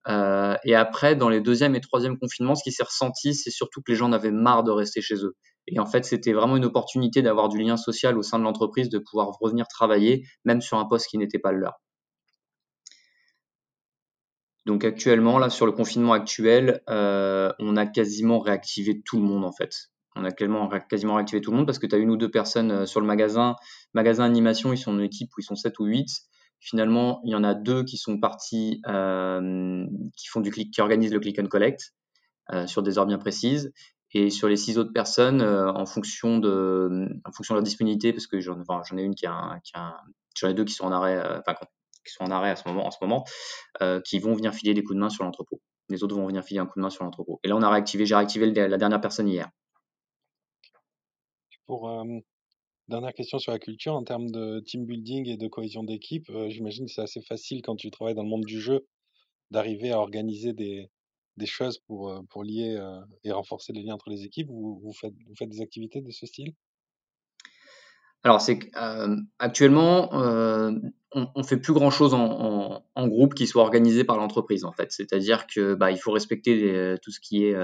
Euh, 0.09 0.57
et 0.65 0.75
après, 0.75 1.15
dans 1.17 1.29
les 1.29 1.41
deuxième 1.41 1.75
et 1.75 1.81
troisième 1.81 2.19
confinements, 2.19 2.55
ce 2.55 2.65
qui 2.65 2.73
s'est 2.73 2.83
ressenti, 2.83 3.35
c'est 3.35 3.51
surtout 3.51 3.81
que 3.83 3.93
les 3.93 3.97
gens 3.97 4.09
en 4.09 4.13
avaient 4.13 4.33
marre 4.33 4.65
de 4.65 4.71
rester 4.71 5.01
chez 5.01 5.17
eux. 5.25 5.37
Et 5.69 5.79
en 5.79 5.87
fait, 5.87 6.05
c'était 6.05 6.33
vraiment 6.33 6.57
une 6.57 6.65
opportunité 6.65 7.23
d'avoir 7.23 7.49
du 7.49 7.59
lien 7.59 7.77
social 7.77 8.19
au 8.19 8.23
sein 8.23 8.39
de 8.39 8.45
l'entreprise, 8.45 8.89
de 8.89 8.99
pouvoir 8.99 9.29
revenir 9.41 9.69
travailler, 9.69 10.27
même 10.45 10.61
sur 10.61 10.79
un 10.79 10.85
poste 10.85 11.09
qui 11.09 11.19
n'était 11.19 11.39
pas 11.39 11.53
le 11.53 11.59
leur. 11.59 11.81
Donc 14.67 14.85
actuellement, 14.85 15.39
là, 15.39 15.51
sur 15.51 15.67
le 15.67 15.73
confinement 15.73 16.13
actuel, 16.13 16.83
euh, 16.89 17.53
on 17.59 17.77
a 17.77 17.87
quasiment 17.87 18.39
réactivé 18.39 19.03
tout 19.03 19.19
le 19.19 19.25
monde, 19.25 19.45
en 19.45 19.53
fait. 19.53 19.91
On 20.15 20.25
a 20.25 20.31
quasiment, 20.31 20.69
réactivé 20.69 21.41
tout 21.41 21.51
le 21.51 21.57
monde 21.57 21.67
parce 21.67 21.79
que 21.79 21.87
tu 21.87 21.95
as 21.95 21.99
une 21.99 22.11
ou 22.11 22.17
deux 22.17 22.31
personnes 22.31 22.87
sur 22.87 23.01
le 23.01 23.07
magasin. 23.07 23.57
Magasin 23.95 24.25
animation, 24.25 24.73
ils 24.73 24.79
sont 24.79 24.93
une 24.93 25.05
équipe 25.05 25.31
où 25.37 25.41
ils 25.41 25.45
sont 25.45 25.57
7 25.57 25.79
ou 25.79 25.87
8. 25.87 26.07
Finalement, 26.61 27.21
il 27.25 27.33
y 27.33 27.35
en 27.35 27.43
a 27.43 27.55
deux 27.55 27.83
qui 27.83 27.97
sont 27.97 28.21
partis, 28.21 28.81
euh, 28.87 29.85
qui 30.17 30.29
font 30.29 30.41
du 30.41 30.51
click, 30.51 30.73
qui 30.73 30.81
organisent 30.81 31.13
le 31.13 31.19
click 31.19 31.39
and 31.41 31.47
collect 31.47 31.95
euh, 32.53 32.67
sur 32.67 32.83
des 32.83 32.99
heures 32.99 33.07
bien 33.07 33.19
précises. 33.19 33.73
Et 34.15 34.31
sur 34.31 34.49
les 34.49 34.57
six 34.57 34.79
autres 34.79 34.93
personnes, 34.93 35.41
euh, 35.41 35.73
en 35.73 35.87
fonction 35.87 36.39
de, 36.39 37.09
en 37.25 37.33
fonction 37.33 37.55
de 37.55 37.59
leur 37.59 37.65
disponibilité, 37.65 38.13
parce 38.13 38.27
que 38.27 38.41
j'en, 38.41 38.57
ai 38.97 39.03
une 39.03 39.15
qui 39.15 39.27
a, 39.27 39.33
un, 39.33 39.61
qui 39.61 39.73
a 39.75 39.97
j'en 40.37 40.49
ai 40.49 40.55
deux 40.55 40.65
qui 40.65 40.75
sont 40.75 40.85
en 40.85 40.93
arrêt, 40.93 41.17
euh, 41.17 41.41
enfin, 41.41 41.55
qui 42.05 42.13
sont 42.13 42.25
en 42.25 42.31
arrêt 42.31 42.51
à 42.51 42.57
ce 42.57 42.69
moment, 42.69 42.87
en 42.87 42.91
ce 42.91 42.99
moment, 43.01 43.25
euh, 43.81 44.01
qui 44.01 44.19
vont 44.19 44.35
venir 44.35 44.53
filer 44.53 44.75
des 44.75 44.83
coups 44.83 44.97
de 44.97 45.01
main 45.01 45.09
sur 45.09 45.25
l'entrepôt. 45.25 45.61
Les 45.89 46.05
autres 46.05 46.15
vont 46.15 46.27
venir 46.27 46.45
filer 46.45 46.61
un 46.61 46.67
coup 46.67 46.79
de 46.79 46.83
main 46.83 46.91
sur 46.91 47.05
l'entrepôt. 47.05 47.41
Et 47.43 47.49
là, 47.49 47.57
on 47.57 47.63
a 47.63 47.71
réactivé, 47.71 48.05
j'ai 48.05 48.15
réactivé 48.15 48.51
la 48.53 48.77
dernière 48.77 49.01
personne 49.01 49.29
hier. 49.29 49.49
Pour 51.67 51.91
dernière 52.89 53.15
question 53.15 53.39
sur 53.39 53.53
la 53.53 53.59
culture, 53.59 53.95
en 53.95 54.05
termes 54.05 54.31
de 54.31 54.61
team 54.61 54.85
building 54.85 55.29
et 55.29 55.37
de 55.37 55.49
cohésion 55.49 55.85
d'équipe, 55.85 56.31
j'imagine 56.49 56.87
que 56.87 56.93
c'est 56.93 57.03
assez 57.03 57.23
facile 57.23 57.63
quand 57.63 57.77
tu 57.77 57.91
travailles 57.91 58.15
dans 58.15 58.23
le 58.23 58.29
monde 58.29 58.45
du 58.45 58.61
jeu 58.61 58.87
d'arriver 59.51 59.93
à 59.93 59.99
organiser 59.99 60.53
des, 60.53 60.91
des 61.37 61.47
choses 61.47 61.79
pour, 61.87 62.23
pour 62.31 62.45
lier 62.45 62.79
et 63.25 63.33
renforcer 63.33 63.73
les 63.73 63.83
liens 63.83 63.95
entre 63.95 64.11
les 64.11 64.25
équipes? 64.25 64.49
Vous, 64.49 64.93
faites, 64.99 65.15
vous 65.27 65.35
faites 65.37 65.49
des 65.49 65.61
activités 65.61 66.01
de 66.01 66.11
ce 66.11 66.27
style? 66.27 66.55
Alors, 68.25 68.41
c'est 68.41 68.71
euh, 68.81 69.17
actuellement, 69.39 70.15
euh, 70.15 70.71
on, 71.13 71.29
on 71.35 71.43
fait 71.43 71.57
plus 71.57 71.73
grand 71.73 71.91
chose 71.91 72.15
en, 72.15 72.85
en, 72.95 73.09
groupe 73.09 73.35
qui 73.35 73.49
soit 73.49 73.63
organisé 73.63 74.05
par 74.05 74.17
l'entreprise, 74.17 74.65
en 74.65 74.73
fait. 74.73 74.93
C'est-à-dire 74.93 75.47
que 75.49 75.75
bah, 75.75 75.95
faut 75.97 76.13
respecter 76.13 76.97
tout 77.03 77.11
ce 77.11 77.19
qui 77.21 77.45
est 77.45 77.57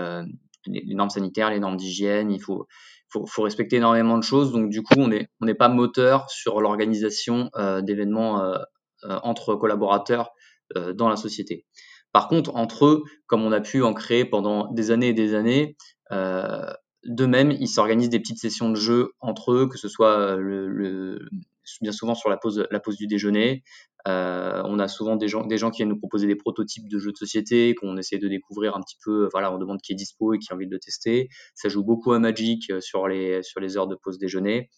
les, 0.66 0.94
normes 0.94 1.10
sanitaires, 1.10 1.50
les 1.50 1.60
normes 1.60 1.76
d'hygiène. 1.76 2.32
Il 2.32 2.40
faut, 2.40 2.66
faut, 3.08 3.24
faut 3.24 3.42
respecter 3.42 3.76
énormément 3.76 4.18
de 4.18 4.24
choses. 4.24 4.52
Donc 4.52 4.68
du 4.68 4.82
coup, 4.82 4.94
on 4.98 5.08
n'est 5.08 5.28
on 5.40 5.46
n'est 5.46 5.54
pas 5.54 5.68
moteur 5.68 6.28
sur 6.28 6.60
l'organisation 6.60 7.50
d'événements 7.82 8.42
euh, 8.42 8.58
entre 9.04 9.54
collaborateurs 9.54 10.32
dans 10.74 11.08
la 11.08 11.16
société. 11.16 11.64
Par 12.12 12.28
contre, 12.28 12.54
entre 12.56 12.86
eux, 12.86 13.02
comme 13.26 13.42
on 13.42 13.52
a 13.52 13.60
pu 13.60 13.82
en 13.82 13.94
créer 13.94 14.24
pendant 14.24 14.72
des 14.72 14.90
années 14.90 15.08
et 15.08 15.14
des 15.14 15.34
années, 15.34 15.76
de 16.10 17.26
même, 17.26 17.52
ils 17.52 17.68
s'organisent 17.68 18.10
des 18.10 18.20
petites 18.20 18.38
sessions 18.38 18.70
de 18.70 18.76
jeu 18.76 19.12
entre 19.20 19.52
eux, 19.52 19.68
que 19.68 19.78
ce 19.78 19.88
soit 19.88 20.36
le 20.36 21.28
bien 21.80 21.92
souvent 21.92 22.14
sur 22.14 22.30
la 22.30 22.36
pause, 22.36 22.96
du 22.96 23.06
déjeuner. 23.06 23.62
Euh, 24.06 24.62
on 24.64 24.78
a 24.78 24.88
souvent 24.88 25.16
des 25.16 25.28
gens, 25.28 25.42
qui 25.42 25.78
viennent 25.78 25.88
nous 25.88 25.98
proposer 25.98 26.26
des 26.26 26.36
prototypes 26.36 26.88
de 26.88 26.98
jeux 26.98 27.12
de 27.12 27.16
société 27.16 27.74
qu'on 27.74 27.96
essaie 27.96 28.18
de 28.18 28.28
découvrir 28.28 28.76
un 28.76 28.80
petit 28.80 28.96
peu. 29.04 29.28
Voilà, 29.32 29.52
on 29.52 29.58
demande 29.58 29.80
qui 29.80 29.92
est 29.92 29.96
dispo 29.96 30.34
et 30.34 30.38
qui 30.38 30.52
a 30.52 30.54
envie 30.54 30.66
de 30.66 30.72
le 30.72 30.78
tester. 30.78 31.28
Ça 31.54 31.68
joue 31.68 31.84
beaucoup 31.84 32.12
à 32.12 32.18
Magic 32.18 32.70
euh, 32.70 32.80
sur 32.80 33.08
les, 33.08 33.42
sur 33.42 33.60
les 33.60 33.76
heures 33.76 33.88
de 33.88 33.96
pause 33.96 34.18
déjeuner. 34.18 34.70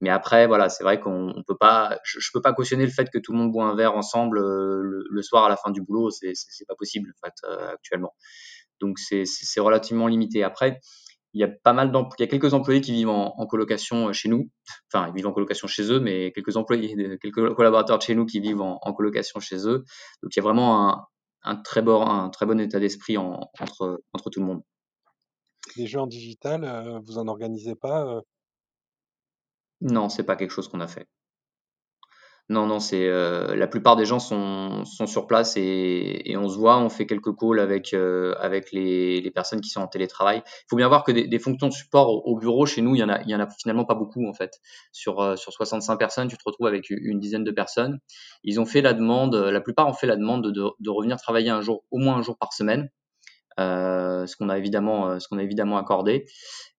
Mais 0.00 0.10
après, 0.10 0.46
voilà, 0.46 0.68
c'est 0.68 0.84
vrai 0.84 1.00
qu'on 1.00 1.42
peut 1.46 1.56
pas, 1.56 1.98
je, 2.04 2.20
je, 2.20 2.30
peux 2.32 2.42
pas 2.42 2.52
cautionner 2.52 2.84
le 2.84 2.90
fait 2.90 3.08
que 3.10 3.18
tout 3.18 3.32
le 3.32 3.38
monde 3.38 3.50
boit 3.50 3.64
un 3.64 3.74
verre 3.74 3.96
ensemble 3.96 4.38
euh, 4.38 5.04
le, 5.08 5.22
soir 5.22 5.44
à 5.44 5.48
la 5.48 5.56
fin 5.56 5.70
du 5.70 5.80
boulot. 5.80 6.10
C'est, 6.10 6.34
pas 6.68 6.74
possible 6.74 7.12
en 7.16 7.26
fait 7.26 7.34
euh, 7.44 7.72
actuellement. 7.72 8.14
Donc 8.80 8.98
c'est, 8.98 9.24
relativement 9.58 10.06
limité. 10.06 10.42
Après, 10.42 10.80
il 11.32 11.40
y 11.40 11.44
a 11.44 11.48
pas 11.48 11.72
mal 11.72 11.92
il 11.94 12.22
y 12.22 12.24
a 12.24 12.26
quelques 12.26 12.52
employés 12.52 12.80
qui 12.82 12.92
vivent 12.92 13.08
en, 13.08 13.46
colocation 13.46 14.08
euh, 14.08 14.12
chez 14.12 14.28
nous. 14.28 14.50
Enfin, 14.92 15.08
ils 15.08 15.14
vivent 15.14 15.28
en 15.28 15.32
colocation 15.32 15.66
chez 15.66 15.90
eux, 15.90 16.00
mais 16.00 16.30
quelques 16.32 16.58
employés, 16.58 17.18
quelques 17.18 17.54
collaborateurs 17.54 17.96
de 17.96 18.02
chez 18.02 18.14
nous 18.14 18.26
qui 18.26 18.40
vivent 18.40 18.60
en, 18.60 18.92
colocation 18.92 19.40
chez 19.40 19.66
eux. 19.66 19.84
Donc, 20.22 20.36
il 20.36 20.36
y 20.36 20.40
a 20.40 20.42
vraiment 20.42 21.08
un, 21.42 21.56
très, 21.56 21.80
bon, 21.80 22.02
un 22.02 22.28
très 22.28 22.44
bon 22.44 22.60
état 22.60 22.80
d'esprit 22.80 23.16
entre, 23.16 24.02
entre 24.12 24.28
tout 24.28 24.40
le 24.40 24.46
monde. 24.46 24.62
Les 25.76 25.86
jeux 25.86 26.00
en 26.00 26.06
digital, 26.06 27.00
vous 27.04 27.18
en 27.18 27.28
organisez 27.28 27.74
pas? 27.74 28.22
Non, 29.80 30.08
c'est 30.08 30.24
pas 30.24 30.36
quelque 30.36 30.50
chose 30.52 30.68
qu'on 30.68 30.80
a 30.80 30.88
fait. 30.88 31.06
Non, 32.48 32.66
non, 32.66 32.78
c'est 32.78 33.08
euh, 33.08 33.56
la 33.56 33.66
plupart 33.66 33.96
des 33.96 34.04
gens 34.04 34.20
sont, 34.20 34.84
sur 34.84 35.26
place 35.26 35.54
et, 35.56 36.36
on 36.38 36.48
se 36.48 36.56
voit, 36.56 36.78
on 36.78 36.88
fait 36.88 37.04
quelques 37.04 37.36
calls 37.36 37.58
avec, 37.58 37.92
euh, 37.92 38.36
les, 38.72 39.32
personnes 39.34 39.60
qui 39.60 39.68
sont 39.68 39.80
en 39.80 39.88
télétravail. 39.88 40.42
Il 40.46 40.66
faut 40.70 40.76
bien 40.76 40.86
voir 40.86 41.02
que 41.02 41.10
des, 41.10 41.38
fonctions 41.40 41.66
de 41.66 41.72
support 41.72 42.24
au, 42.24 42.36
bureau, 42.38 42.64
chez 42.64 42.82
nous, 42.82 42.94
il 42.94 43.00
y, 43.00 43.02
en 43.02 43.08
a, 43.40 43.48
finalement 43.50 43.84
pas 43.84 43.96
beaucoup 43.96 44.28
en 44.28 44.32
fait. 44.32 44.60
Sur, 44.92 45.20
euh, 45.20 45.34
sur 45.34 45.52
65 45.52 45.96
personnes, 45.96 46.28
tu 46.28 46.36
te 46.36 46.42
retrouves 46.46 46.68
avec 46.68 46.88
une 46.90 47.18
dizaine 47.18 47.42
de 47.42 47.50
personnes. 47.50 47.98
Ils 48.44 48.60
ont 48.60 48.66
fait 48.66 48.80
la 48.80 48.92
demande, 48.92 49.34
la 49.34 49.60
plupart 49.60 49.88
ont 49.88 49.94
fait 49.94 50.06
la 50.06 50.16
demande 50.16 50.52
de, 50.52 50.88
revenir 50.88 51.16
travailler 51.16 51.50
un 51.50 51.62
jour, 51.62 51.84
au 51.90 51.98
moins 51.98 52.14
un 52.14 52.22
jour 52.22 52.38
par 52.38 52.52
semaine, 52.52 52.90
ce 53.58 54.36
qu'on 54.36 54.48
a 54.50 54.56
évidemment 54.56 55.78
accordé. 55.78 56.26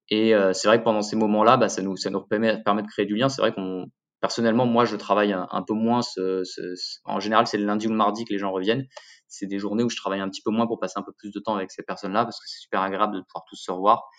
Et 0.09 0.33
c'est 0.53 0.67
vrai 0.67 0.79
que 0.79 0.83
pendant 0.83 1.01
ces 1.01 1.15
moments-là, 1.17 1.57
bah, 1.57 1.69
ça 1.69 1.81
nous, 1.81 1.97
ça 1.97 2.09
nous 2.09 2.21
permet, 2.21 2.55
de 2.55 2.87
créer 2.87 3.05
du 3.05 3.15
lien. 3.15 3.29
C'est 3.29 3.41
vrai 3.41 3.53
qu'on 3.53 3.87
personnellement, 4.21 4.65
moi, 4.65 4.85
je 4.85 4.95
travaille 4.95 5.33
un, 5.33 5.63
peu 5.67 5.73
moins. 5.73 6.01
Ce, 6.01 6.43
ce, 6.43 6.61
en 7.05 7.19
général, 7.19 7.47
c'est 7.47 7.57
le 7.57 7.65
lundi 7.65 7.87
ou 7.87 7.91
le 7.91 7.95
mardi 7.97 8.25
que 8.25 8.33
les 8.33 8.39
gens 8.39 8.51
reviennent. 8.51 8.85
C'est 9.27 9.45
des 9.45 9.59
journées 9.59 9.83
où 9.83 9.89
je 9.89 9.97
travaille 9.97 10.21
un 10.21 10.29
petit 10.29 10.41
peu 10.41 10.51
moins 10.51 10.67
pour 10.67 10.79
passer 10.79 10.97
un 10.97 11.03
peu 11.03 11.11
plus 11.17 11.31
de 11.31 11.39
temps 11.39 11.55
avec 11.55 11.71
ces 11.71 11.83
personnes-là 11.83 12.23
parce 12.23 12.39
que 12.39 12.45
c'est 12.47 12.61
super 12.61 12.81
agréable 12.81 13.15
de 13.15 13.21
pouvoir 13.21 13.43
tous 13.49 13.57
se 13.57 13.71
revoir. 13.71 14.09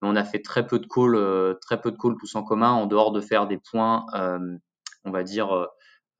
Mais 0.00 0.08
on 0.08 0.16
a 0.16 0.24
fait 0.24 0.40
très 0.40 0.66
peu 0.66 0.78
de 0.78 0.86
calls, 0.86 1.16
euh, 1.16 1.54
très 1.60 1.80
peu 1.80 1.90
de 1.90 1.96
calls 1.96 2.16
tous 2.20 2.34
en 2.36 2.42
commun, 2.42 2.70
en 2.70 2.86
dehors 2.86 3.12
de 3.12 3.20
faire 3.20 3.46
des 3.46 3.58
points, 3.58 4.06
euh, 4.14 4.38
on 5.04 5.10
va 5.10 5.22
dire, 5.22 5.52
euh, 5.54 5.66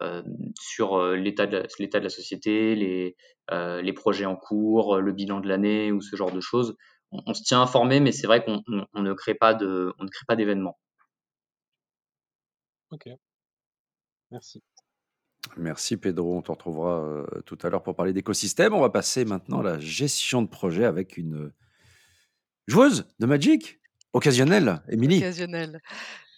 euh 0.02 0.22
sur 0.60 0.98
euh, 0.98 1.16
l'état 1.16 1.46
de, 1.46 1.64
l'état 1.78 1.98
de 1.98 2.04
la 2.04 2.10
société, 2.10 2.74
les, 2.74 3.16
les 3.50 3.92
projets 3.92 4.26
en 4.26 4.36
cours, 4.36 4.98
le 4.98 5.12
bilan 5.12 5.40
de 5.40 5.48
l'année 5.48 5.92
ou 5.92 6.00
ce 6.00 6.16
genre 6.16 6.32
de 6.32 6.40
choses. 6.40 6.76
On, 7.10 7.22
on 7.26 7.34
se 7.34 7.42
tient 7.42 7.62
informé, 7.62 8.00
mais 8.00 8.12
c'est 8.12 8.26
vrai 8.26 8.44
qu'on 8.44 8.62
on, 8.68 8.86
on 8.94 9.02
ne 9.02 9.12
crée 9.14 9.34
pas 9.34 9.54
de, 9.54 9.94
on 9.98 10.04
ne 10.04 10.08
crée 10.08 10.24
pas 10.26 10.36
d'événements. 10.36 10.78
Ok. 12.90 13.08
Merci. 14.30 14.62
Merci 15.56 15.96
Pedro, 15.96 16.36
on 16.36 16.42
te 16.42 16.50
retrouvera 16.50 17.02
euh, 17.02 17.26
tout 17.46 17.58
à 17.62 17.70
l'heure 17.70 17.82
pour 17.82 17.96
parler 17.96 18.12
d'écosystème. 18.12 18.74
On 18.74 18.80
va 18.80 18.90
passer 18.90 19.24
maintenant 19.24 19.60
à 19.60 19.62
la 19.62 19.78
gestion 19.78 20.42
de 20.42 20.48
projet 20.48 20.84
avec 20.84 21.16
une 21.16 21.52
joueuse 22.66 23.06
de 23.18 23.26
Magic, 23.26 23.80
occasionnelle, 24.12 24.82
Émilie. 24.90 25.18
Occasionnelle. 25.18 25.80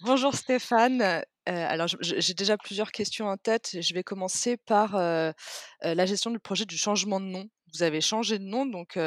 Bonjour 0.02 0.34
Stéphane. 0.34 1.02
Euh, 1.02 1.22
alors 1.46 1.88
j'ai 2.00 2.34
déjà 2.34 2.56
plusieurs 2.56 2.92
questions 2.92 3.26
en 3.26 3.36
tête. 3.36 3.76
Je 3.80 3.94
vais 3.94 4.04
commencer 4.04 4.56
par 4.56 4.94
euh, 4.94 5.32
la 5.82 6.06
gestion 6.06 6.30
du 6.30 6.38
projet 6.38 6.64
du 6.64 6.76
changement 6.76 7.20
de 7.20 7.26
nom. 7.26 7.46
Vous 7.74 7.82
avez 7.82 8.00
changé 8.00 8.38
de 8.38 8.44
nom, 8.44 8.66
donc 8.66 8.98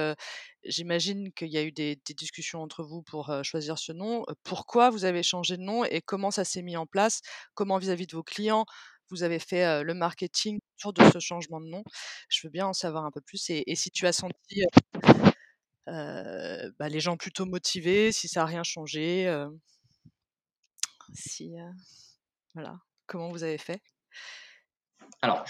j'imagine 0.65 1.31
qu'il 1.33 1.49
y 1.49 1.57
a 1.57 1.63
eu 1.63 1.71
des, 1.71 1.95
discussions 2.15 2.61
entre 2.61 2.83
vous 2.83 3.01
pour 3.01 3.31
choisir 3.43 3.77
ce 3.77 3.91
nom. 3.91 4.25
Pourquoi 4.43 4.89
vous 4.89 5.05
avez 5.05 5.23
changé 5.23 5.57
de 5.57 5.61
nom 5.61 5.83
et 5.85 6.01
comment 6.01 6.31
ça 6.31 6.45
s'est 6.45 6.61
mis 6.61 6.77
en 6.77 6.85
place? 6.85 7.21
Comment 7.53 7.77
vis-à-vis 7.77 8.07
de 8.07 8.15
vos 8.15 8.23
clients 8.23 8.65
vous 9.09 9.23
avez 9.23 9.39
fait 9.39 9.83
le 9.83 9.93
marketing 9.93 10.59
autour 10.79 10.93
de 10.93 11.11
ce 11.11 11.19
changement 11.19 11.61
de 11.61 11.67
nom? 11.67 11.83
Je 12.29 12.47
veux 12.47 12.51
bien 12.51 12.67
en 12.67 12.73
savoir 12.73 13.05
un 13.05 13.11
peu 13.11 13.21
plus 13.21 13.49
et, 13.49 13.75
si 13.75 13.91
tu 13.91 14.07
as 14.07 14.13
senti 14.13 14.63
bah, 15.85 16.89
les 16.89 16.99
gens 16.99 17.17
plutôt 17.17 17.45
motivés, 17.45 18.11
si 18.11 18.27
ça 18.27 18.41
n'a 18.41 18.45
rien 18.45 18.63
changé, 18.63 19.31
si 21.13 21.53
voilà, 22.53 22.79
comment 23.07 23.29
vous 23.29 23.43
avez 23.43 23.57
fait? 23.57 23.81
Alors, 25.21 25.45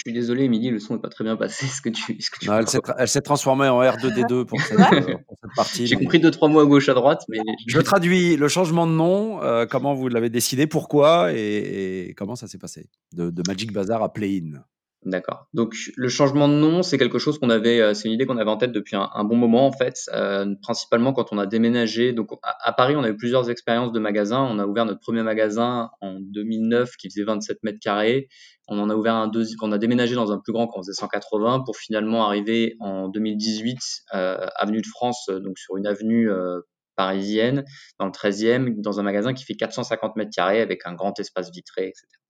suis 0.00 0.12
désolé, 0.12 0.44
Émilie, 0.44 0.70
le 0.70 0.78
son 0.78 0.94
n'est 0.94 1.00
pas 1.00 1.08
très 1.08 1.24
bien 1.24 1.36
passé. 1.36 1.66
Ce 1.66 1.80
que 1.82 1.90
tu, 1.90 2.20
ce 2.20 2.30
que 2.30 2.38
tu 2.38 2.48
non, 2.48 2.60
elle 2.98 3.08
s'est 3.08 3.20
transformée 3.20 3.68
en 3.68 3.82
R2D2 3.82 4.44
pour 4.46 4.60
cette, 4.60 4.78
euh, 4.78 5.16
pour 5.26 5.36
cette 5.42 5.54
partie. 5.54 5.86
J'ai 5.86 5.96
compris 5.96 6.18
deux, 6.18 6.30
trois 6.30 6.48
mots 6.48 6.60
à 6.60 6.66
gauche, 6.66 6.88
à 6.88 6.94
droite. 6.94 7.22
Mais... 7.28 7.38
Je 7.66 7.80
traduis 7.80 8.36
le 8.36 8.48
changement 8.48 8.86
de 8.86 8.92
nom, 8.92 9.42
euh, 9.42 9.66
comment 9.66 9.94
vous 9.94 10.08
l'avez 10.08 10.30
décidé, 10.30 10.66
pourquoi 10.66 11.32
et, 11.32 12.08
et 12.08 12.14
comment 12.14 12.36
ça 12.36 12.46
s'est 12.46 12.58
passé 12.58 12.88
de, 13.12 13.30
de, 13.30 13.42
Magic 13.46 13.72
Bazar 13.72 14.02
à 14.02 14.12
Play-In. 14.12 14.62
D'accord. 15.04 15.48
Donc 15.52 15.74
le 15.96 16.08
changement 16.08 16.46
de 16.46 16.54
nom, 16.54 16.84
c'est 16.84 16.96
quelque 16.96 17.18
chose 17.18 17.40
qu'on 17.40 17.50
avait, 17.50 17.80
euh, 17.80 17.92
c'est 17.92 18.06
une 18.06 18.14
idée 18.14 18.24
qu'on 18.24 18.36
avait 18.36 18.50
en 18.50 18.56
tête 18.56 18.70
depuis 18.70 18.94
un, 18.94 19.24
bon 19.24 19.34
moment 19.34 19.66
en 19.66 19.72
fait, 19.72 19.96
euh, 20.14 20.54
principalement 20.62 21.12
quand 21.12 21.32
on 21.32 21.38
a 21.38 21.46
déménagé. 21.46 22.12
Donc 22.12 22.30
à, 22.44 22.72
Paris, 22.72 22.94
on 22.94 23.02
a 23.02 23.08
eu 23.08 23.16
plusieurs 23.16 23.50
expériences 23.50 23.90
de 23.90 23.98
magasins. 23.98 24.42
On 24.42 24.60
a 24.60 24.66
ouvert 24.66 24.84
notre 24.84 25.00
premier 25.00 25.24
magasin 25.24 25.90
en 26.00 26.20
2009 26.20 26.96
qui 26.96 27.10
faisait 27.10 27.24
27 27.24 27.64
mètres 27.64 27.80
carrés. 27.80 28.28
On 28.68 28.78
en 28.78 28.90
a 28.90 28.94
ouvert 28.94 29.16
un 29.16 29.26
deuxième, 29.26 29.58
on 29.62 29.72
a 29.72 29.78
déménagé 29.78 30.14
dans 30.14 30.30
un 30.30 30.38
plus 30.38 30.52
grand 30.52 30.68
qui 30.68 30.78
faisait 30.78 30.92
180 30.92 31.64
pour 31.66 31.76
finalement 31.76 32.24
arriver 32.24 32.76
en 32.78 33.08
2018 33.08 33.78
euh, 34.14 34.46
avenue 34.54 34.82
de 34.82 34.86
France, 34.86 35.28
donc 35.28 35.58
sur 35.58 35.76
une 35.76 35.88
avenue 35.88 36.30
euh, 36.30 36.60
parisienne, 36.94 37.64
dans 37.98 38.06
le 38.06 38.12
13e, 38.12 38.80
dans 38.80 39.00
un 39.00 39.02
magasin 39.02 39.34
qui 39.34 39.44
fait 39.44 39.54
450 39.54 40.14
mètres 40.14 40.30
carrés 40.32 40.60
avec 40.60 40.86
un 40.86 40.94
grand 40.94 41.18
espace 41.18 41.50
vitré, 41.50 41.88
etc. 41.88 42.21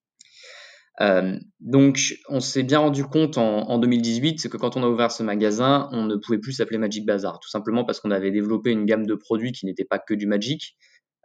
Euh, 1.00 1.38
donc, 1.60 1.98
on 2.28 2.40
s'est 2.40 2.62
bien 2.62 2.80
rendu 2.80 3.04
compte 3.04 3.38
en, 3.38 3.68
en 3.68 3.78
2018 3.78 4.48
que 4.48 4.56
quand 4.56 4.76
on 4.76 4.82
a 4.82 4.88
ouvert 4.88 5.10
ce 5.10 5.22
magasin, 5.22 5.88
on 5.92 6.04
ne 6.04 6.16
pouvait 6.16 6.38
plus 6.38 6.52
s'appeler 6.52 6.78
Magic 6.78 7.06
Bazar, 7.06 7.40
tout 7.40 7.48
simplement 7.48 7.84
parce 7.84 8.00
qu'on 8.00 8.10
avait 8.10 8.30
développé 8.30 8.70
une 8.70 8.84
gamme 8.84 9.06
de 9.06 9.14
produits 9.14 9.52
qui 9.52 9.66
n'était 9.66 9.84
pas 9.84 9.98
que 9.98 10.14
du 10.14 10.26
Magic. 10.26 10.76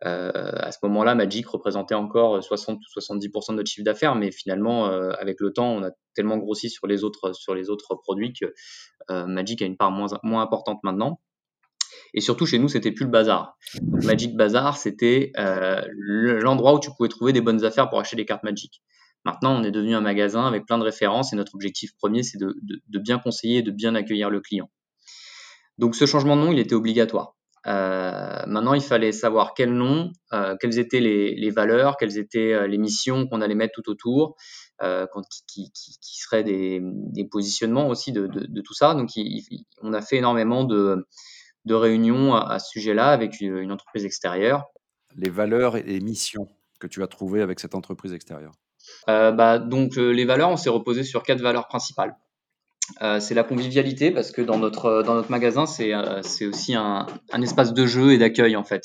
Euh, 0.06 0.32
à 0.32 0.72
ce 0.72 0.78
moment-là, 0.84 1.16
Magic 1.16 1.48
représentait 1.48 1.96
encore 1.96 2.44
60 2.44 2.78
ou 2.78 3.00
70% 3.00 3.52
de 3.52 3.58
notre 3.58 3.70
chiffre 3.70 3.84
d'affaires, 3.84 4.16
mais 4.16 4.32
finalement, 4.32 4.90
euh, 4.90 5.12
avec 5.20 5.40
le 5.40 5.52
temps, 5.52 5.72
on 5.72 5.84
a 5.84 5.90
tellement 6.14 6.38
grossi 6.38 6.70
sur 6.70 6.88
les 6.88 7.04
autres, 7.04 7.34
sur 7.34 7.56
les 7.56 7.70
autres 7.70 7.96
produits 7.96 8.34
que 8.34 8.54
euh, 9.10 9.26
Magic 9.26 9.62
a 9.62 9.66
une 9.66 9.78
part 9.78 9.92
moins, 9.92 10.08
moins 10.24 10.44
importante 10.44 10.80
maintenant. 10.84 11.20
Et 12.14 12.22
surtout, 12.22 12.46
chez 12.46 12.60
nous, 12.60 12.70
c'était 12.70 12.92
plus 12.92 13.06
le 13.06 13.12
bazar. 13.12 13.58
Magic 14.04 14.36
Bazar, 14.36 14.78
c'était 14.78 15.32
euh, 15.38 15.82
l'endroit 15.96 16.74
où 16.74 16.80
tu 16.80 16.90
pouvais 16.96 17.10
trouver 17.10 17.34
des 17.34 17.42
bonnes 17.42 17.66
affaires 17.66 17.90
pour 17.90 18.00
acheter 18.00 18.16
des 18.16 18.26
cartes 18.26 18.44
Magic. 18.44 18.82
Maintenant, 19.26 19.60
on 19.60 19.64
est 19.64 19.72
devenu 19.72 19.96
un 19.96 20.02
magasin 20.02 20.48
avec 20.48 20.66
plein 20.66 20.78
de 20.78 20.84
références 20.84 21.34
et 21.34 21.36
notre 21.36 21.56
objectif 21.56 21.92
premier, 21.98 22.24
c'est 22.24 22.38
de, 22.38 22.54
bien 23.00 23.20
conseiller 23.20 23.58
et 23.58 23.62
de 23.62 23.72
bien 23.72 23.96
accueillir 23.96 24.30
le 24.30 24.40
client. 24.40 24.70
Donc 25.78 25.96
ce 25.96 26.06
changement 26.06 26.36
de 26.36 26.42
nom, 26.42 26.52
il 26.52 26.60
était 26.60 26.76
obligatoire. 26.76 27.36
Euh, 27.66 28.46
maintenant, 28.48 28.74
il 28.74 28.82
fallait 28.82 29.12
savoir 29.12 29.54
quel 29.54 29.74
nom, 29.74 30.12
euh, 30.32 30.56
quelles 30.60 30.80
étaient 30.80 31.02
les, 31.02 31.50
valeurs, 31.50 31.98
quelles 31.98 32.18
étaient 32.18 32.54
euh, 32.54 32.68
les 32.68 32.78
missions 32.78 33.28
qu'on 33.28 33.42
allait 33.42 33.56
mettre 33.56 33.74
tout 33.74 33.90
autour, 33.90 34.38
qui, 35.48 35.72
seraient 36.02 36.44
des, 36.44 36.82
positionnements 37.30 37.90
aussi 37.90 38.14
de, 38.14 38.28
tout 38.62 38.74
ça. 38.74 38.94
Donc, 38.94 39.10
on 39.82 39.94
a 39.94 40.02
fait 40.02 40.18
énormément 40.18 40.64
de, 40.64 41.06
réunions 41.70 42.34
à, 42.36 42.60
ce 42.60 42.70
sujet-là 42.70 43.10
avec 43.10 43.42
une, 43.42 43.58
une 43.58 43.72
entreprise 43.74 44.06
extérieure. 44.06 44.64
Les 45.18 45.30
valeurs 45.30 45.76
et 45.76 45.84
les 45.84 46.00
missions 46.00 46.48
que 46.80 46.88
tu 46.88 47.04
as 47.04 47.08
trouvées 47.08 47.42
avec 47.42 47.60
cette 47.60 47.76
entreprise 47.76 48.14
extérieure 48.14 48.54
bah, 49.08 49.60
donc 49.60 49.98
euh, 49.98 50.12
les 50.12 50.26
valeurs, 50.26 50.50
on 50.50 50.58
s'est 50.58 50.70
reposé 50.70 51.04
sur 51.04 51.24
quatre 51.24 51.42
valeurs 51.42 51.68
principales. 51.68 52.16
Euh, 53.02 53.20
c'est 53.20 53.34
la 53.34 53.44
convivialité 53.44 54.12
parce 54.12 54.32
que 54.32 54.42
dans 54.42 54.58
notre 54.58 55.04
dans 55.04 55.16
notre 55.16 55.30
magasin 55.30 55.66
c'est 55.66 55.94
euh, 55.94 56.22
c'est 56.22 56.46
aussi 56.46 56.74
un, 56.74 57.06
un, 57.34 57.42
espace 57.42 57.74
de 57.74 57.86
jeu 57.86 58.14
et 58.14 58.18
d'accueil 58.18 58.56
en 58.56 58.64
fait. 58.64 58.84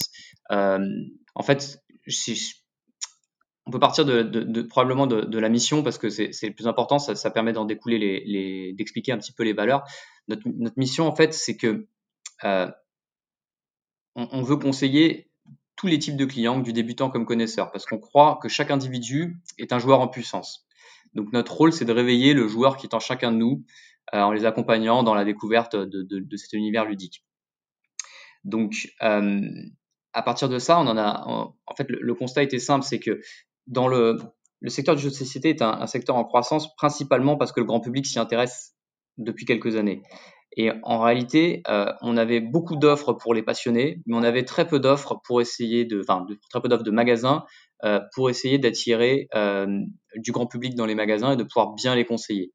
Euh, 0.51 0.81
en 1.37 1.43
fait, 1.43 1.79
on 3.65 3.71
peut 3.71 3.79
partir 3.79 4.05
de, 4.05 4.62
probablement 4.62 5.07
de, 5.07 5.38
la 5.38 5.49
mission 5.49 5.85
parce 5.85 5.97
que 5.97 6.11
c'est 6.11 6.33
le 6.43 6.53
plus 6.53 6.67
important, 6.67 6.99
ça, 6.99 7.31
permet 7.31 7.53
d'en 7.53 7.65
découler 7.65 7.99
les, 8.27 8.73
d'expliquer 8.75 9.12
un 9.12 9.19
petit 9.19 9.33
peu 9.33 9.45
les 9.45 9.53
valeurs. 9.53 9.85
Notre 10.29 10.77
mission 10.77 11.07
en 11.07 11.15
fait 11.15 11.33
c'est 11.33 11.57
que 11.57 11.87
on, 14.15 14.43
veut 14.43 14.57
conseiller 14.57 15.31
tous 15.77 15.87
les 15.87 15.99
types 15.99 16.17
de 16.17 16.25
clients, 16.25 16.61
du 16.61 16.73
débutant 16.73 17.11
comme 17.11 17.27
connaisseur, 17.27 17.71
parce 17.73 17.87
qu'on 17.87 17.99
croit 17.99 18.39
que 18.43 18.49
chaque 18.49 18.71
individu 18.71 19.39
est 19.59 19.73
un 19.73 19.79
joueur 19.79 20.01
en 20.01 20.09
puissance. 20.09 20.67
Donc 21.15 21.33
notre 21.33 21.53
rôle, 21.55 21.73
c'est 21.73 21.85
de 21.85 21.93
réveiller 21.93 22.35
le 22.35 22.49
joueur 22.49 22.77
qui 22.77 22.87
est 22.87 22.95
en 22.95 23.01
chacun 23.01 23.33
de 23.33 23.37
nous, 23.37 23.65
euh, 24.15 24.21
en 24.21 24.33
les 24.33 24.45
accompagnant 24.45 25.03
dans 25.03 25.15
la 25.15 25.25
découverte 25.25 25.77
de, 25.77 26.37
cet 26.37 26.53
univers 26.53 26.85
ludique. 26.85 27.25
Donc, 28.45 28.91
euh, 29.03 29.41
à 30.13 30.23
partir 30.23 30.49
de 30.49 30.59
ça, 30.59 30.79
on 30.79 30.87
en 30.87 30.97
a. 30.97 31.25
En, 31.27 31.75
fait, 31.77 31.87
le, 31.89 32.15
constat 32.15 32.43
était 32.43 32.59
simple, 32.59 32.85
c'est 32.85 32.99
que 32.99 33.21
dans 33.67 33.89
le, 33.89 34.19
le 34.61 34.71
secteur 34.71 34.97
du 34.97 35.03
jeu 35.03 35.11
de 35.11 35.15
société 35.15 35.51
est 35.51 35.63
un, 35.63 35.87
secteur 35.87 36.17
en 36.17 36.25
croissance 36.25 36.75
principalement 36.77 37.37
parce 37.37 37.53
que 37.53 37.61
le 37.61 37.67
grand 37.67 37.81
public 37.81 38.07
s'y 38.07 38.19
intéresse 38.19 38.75
depuis 39.19 39.45
quelques 39.45 39.77
années. 39.77 40.03
Et 40.57 40.71
en 40.83 41.01
réalité, 41.01 41.62
euh, 41.69 41.87
on 42.03 42.17
avait 42.17 42.41
beaucoup 42.41 42.77
d'offres 42.77 43.15
pour 43.15 43.33
les 43.33 43.43
passionnés, 43.43 44.03
mais 44.07 44.17
on 44.17 44.23
avait 44.23 44.45
très 44.45 44.67
peu 44.67 44.81
d'offres 44.81 45.19
pour 45.25 45.41
essayer 45.41 45.87
de, 45.87 46.01
enfin, 46.01 46.27
très 46.51 46.61
peu 46.61 46.69
d'offres 46.69 46.83
de 46.83 46.91
magasins 46.91 47.45
euh, 47.85 48.01
pour 48.15 48.29
essayer 48.29 48.59
d'attirer 48.59 49.29
euh, 49.35 49.67
du 50.17 50.31
grand 50.31 50.47
public 50.47 50.75
dans 50.75 50.85
les 50.85 50.95
magasins 50.95 51.33
et 51.33 51.37
de 51.37 51.45
pouvoir 51.45 51.73
bien 51.73 51.95
les 51.95 52.05
conseiller. 52.05 52.53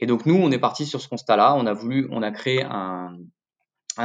Et 0.00 0.06
donc 0.06 0.24
nous, 0.24 0.36
on 0.36 0.52
est 0.52 0.58
parti 0.60 0.86
sur 0.86 1.00
ce 1.00 1.08
constat-là. 1.08 1.56
On 1.56 1.66
a 1.66 1.72
voulu, 1.72 2.06
on 2.12 2.22
a 2.22 2.30
créé 2.30 2.62
un, 2.62 3.10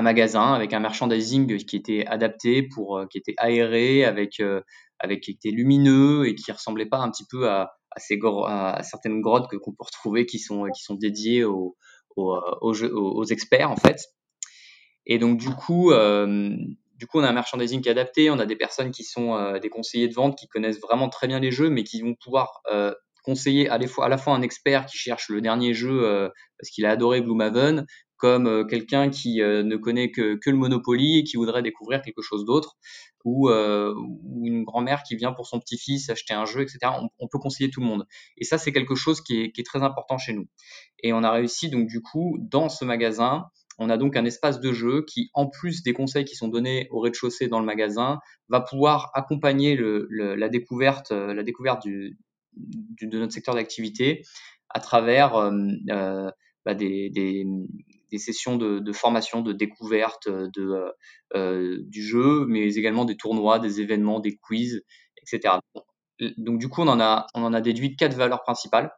magasin 0.02 0.54
avec 0.54 0.74
un 0.74 0.80
merchandising 0.80 1.64
qui 1.66 1.76
était 1.76 2.04
adapté 2.08 2.64
pour, 2.64 3.04
qui 3.12 3.20
était 3.20 3.36
aéré, 3.38 4.04
avec, 4.04 4.42
avec 4.98 5.22
qui 5.22 5.30
était 5.30 5.52
lumineux 5.52 6.28
et 6.28 6.34
qui 6.34 6.52
ressemblait 6.52 6.88
pas 6.88 6.98
un 6.98 7.12
petit 7.12 7.28
peu 7.30 7.48
à, 7.48 7.70
ces, 7.98 8.20
certaines 8.82 9.22
grottes 9.22 9.48
que 9.52 9.56
qu'on 9.58 9.70
peut 9.70 9.86
retrouver 9.86 10.26
qui 10.26 10.40
sont, 10.40 10.66
qui 10.76 10.82
sont 10.82 10.96
dédiées 10.96 11.44
aux, 11.44 11.78
aux, 12.16 12.40
aux, 12.62 13.26
experts 13.26 13.72
en 13.72 13.76
fait. 13.76 14.00
Et 15.06 15.18
donc 15.20 15.38
du 15.38 15.50
coup, 15.50 15.92
euh, 15.92 16.56
du 17.04 17.08
coup, 17.08 17.20
on 17.20 17.24
a 17.24 17.28
un 17.28 17.34
merchandising 17.34 17.82
qui 17.82 17.90
est 17.90 17.92
adapté. 17.92 18.30
On 18.30 18.40
a 18.40 18.46
des 18.46 18.56
personnes 18.56 18.92
qui 18.92 19.04
sont 19.04 19.36
euh, 19.36 19.60
des 19.60 19.70
conseillers 19.70 20.08
de 20.08 20.14
vente 20.14 20.38
qui 20.38 20.48
connaissent 20.48 20.80
vraiment 20.80 21.10
très 21.10 21.28
bien 21.28 21.42
les 21.42 21.52
jeux, 21.52 21.70
mais 21.70 21.84
qui 21.84 22.02
vont 22.02 22.16
pouvoir 22.16 22.62
euh, 22.72 22.94
conseiller 23.24 23.70
à 23.70 23.78
fois, 23.88 24.06
à 24.06 24.10
la 24.10 24.18
fois 24.18 24.34
un 24.34 24.42
expert 24.42 24.86
qui 24.86 24.98
cherche 24.98 25.28
le 25.28 25.42
dernier 25.42 25.74
jeu 25.74 26.06
euh, 26.06 26.30
parce 26.58 26.70
qu'il 26.70 26.86
a 26.86 26.92
adoré 26.92 27.22
Gloomhaven, 27.22 27.86
comme 28.24 28.48
euh, 28.48 28.64
quelqu'un 28.64 29.10
qui 29.10 29.42
euh, 29.42 29.64
ne 29.64 29.76
connaît 29.76 30.10
que, 30.10 30.36
que, 30.36 30.50
le 30.50 30.56
Monopoly 30.56 31.18
et 31.18 31.24
qui 31.26 31.36
voudrait 31.36 31.62
découvrir 31.62 32.02
quelque 32.02 32.22
chose 32.22 32.46
d'autre, 32.46 32.78
ou, 33.26 33.50
ou, 33.50 34.46
une 34.46 34.64
grand-mère 34.64 35.04
qui 35.04 35.18
vient 35.18 35.34
pour 35.34 35.46
son 35.46 35.60
petit-fils 35.60 36.10
acheter 36.10 36.34
un 36.34 36.46
jeu, 36.46 36.62
etc. 36.62 36.80
On, 37.20 37.28
peut 37.28 37.40
conseiller 37.40 37.70
tout 37.70 37.82
le 37.82 37.86
monde. 37.86 38.06
Et 38.38 38.46
ça, 38.46 38.58
c'est 38.58 38.72
quelque 38.72 38.96
chose 38.96 39.20
qui 39.20 39.42
est, 39.42 39.66
très 39.66 39.82
important 39.84 40.18
chez 40.18 40.32
nous. 40.32 40.46
Et 41.02 41.12
on 41.12 41.24
a 41.24 41.32
réussi 41.32 41.70
donc 41.70 41.88
du 41.88 42.02
coup 42.02 42.38
dans 42.40 42.70
ce 42.70 42.86
magasin. 42.86 43.46
On 43.78 43.90
a 43.90 43.98
donc 43.98 44.16
un 44.16 44.24
espace 44.24 44.62
de 44.62 44.72
jeu 44.72 45.04
qui, 45.06 45.30
en 45.34 45.48
plus 45.48 45.84
des 45.84 45.94
conseils 45.94 46.26
qui 46.26 46.36
sont 46.36 46.48
donnés 46.48 46.88
au 46.92 47.00
rez-de-chaussée 47.00 47.48
dans 47.48 47.60
le 47.60 47.66
magasin, 47.66 48.20
va 48.50 48.62
pouvoir 48.62 49.12
accompagner 49.14 49.78
la 50.10 50.50
découverte, 50.50 51.12
la 51.12 51.44
découverte 51.44 51.86
de 51.86 53.18
notre 53.18 53.34
secteur 53.34 53.56
d'activité 53.56 54.24
à 54.70 54.80
travers 54.80 55.36
euh, 55.36 55.52
euh, 55.90 56.32
bah, 56.66 56.74
des, 56.74 57.46
des, 58.14 58.20
sessions 58.20 58.58
de, 58.58 58.94
formation, 58.94 59.42
de 59.42 59.54
découverte 59.54 60.30
de, 60.30 60.94
euh, 61.36 61.78
du 61.82 62.04
jeu, 62.04 62.46
mais 62.48 62.76
également 62.76 63.06
des 63.06 63.18
tournois, 63.18 63.60
des 63.60 63.82
événements, 63.82 64.20
des 64.20 64.38
quiz, 64.38 64.84
etc. 65.18 65.56
Donc 66.38 66.60
du 66.60 66.70
coup, 66.70 66.82
on 66.82 66.88
en 66.88 67.00
a, 67.00 67.26
on 67.34 67.44
en 67.44 67.54
a 67.54 67.62
déduit 67.62 67.96
quatre 67.96 68.16
valeurs 68.16 68.44
principales, 68.44 68.92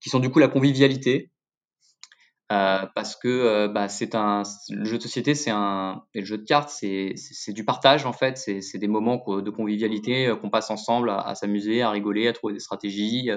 qui 0.00 0.10
sont 0.10 0.18
du 0.18 0.30
coup 0.30 0.38
la 0.38 0.48
convivialité, 0.48 1.30
euh, 2.52 2.86
parce 2.94 3.16
que 3.16 3.28
euh, 3.28 3.68
bah, 3.68 3.88
c'est 3.88 4.14
un 4.14 4.42
le 4.68 4.84
jeu 4.84 4.98
de 4.98 5.02
société, 5.02 5.34
c'est 5.34 5.50
un 5.50 6.04
et 6.12 6.20
le 6.20 6.26
jeu 6.26 6.36
de 6.36 6.44
cartes, 6.44 6.68
c'est 6.68 7.14
du 7.52 7.64
partage 7.64 8.04
en 8.04 8.12
fait, 8.12 8.36
c'est 8.36 8.78
des 8.78 8.86
moments 8.86 9.16
de 9.16 9.50
convivialité 9.50 10.26
euh, 10.26 10.36
qu'on 10.36 10.50
passe 10.50 10.70
ensemble 10.70 11.08
à, 11.08 11.20
à 11.20 11.34
s'amuser, 11.34 11.80
à 11.80 11.90
rigoler, 11.90 12.28
à 12.28 12.34
trouver 12.34 12.52
des 12.52 12.60
stratégies 12.60 13.30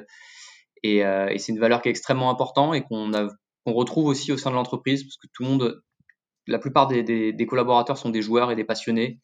et, 0.84 0.98
et 0.98 1.38
c'est 1.40 1.52
une 1.54 1.60
valeur 1.60 1.82
qui 1.82 1.88
est 1.88 1.92
extrêmement 1.92 2.30
importante 2.30 2.76
et 2.76 2.82
qu'on 2.82 3.14
a 3.14 3.28
qu'on 3.68 3.74
retrouve 3.74 4.06
aussi 4.06 4.32
au 4.32 4.38
sein 4.38 4.50
de 4.50 4.56
l'entreprise 4.56 5.04
parce 5.04 5.18
que 5.18 5.28
tout 5.34 5.44
le 5.44 5.50
monde, 5.50 5.84
la 6.48 6.58
plupart 6.58 6.88
des, 6.88 7.48
collaborateurs 7.50 7.98
sont 7.98 8.10
des 8.10 8.22
joueurs 8.22 8.50
et 8.50 8.56
des 8.56 8.64
passionnés 8.64 9.20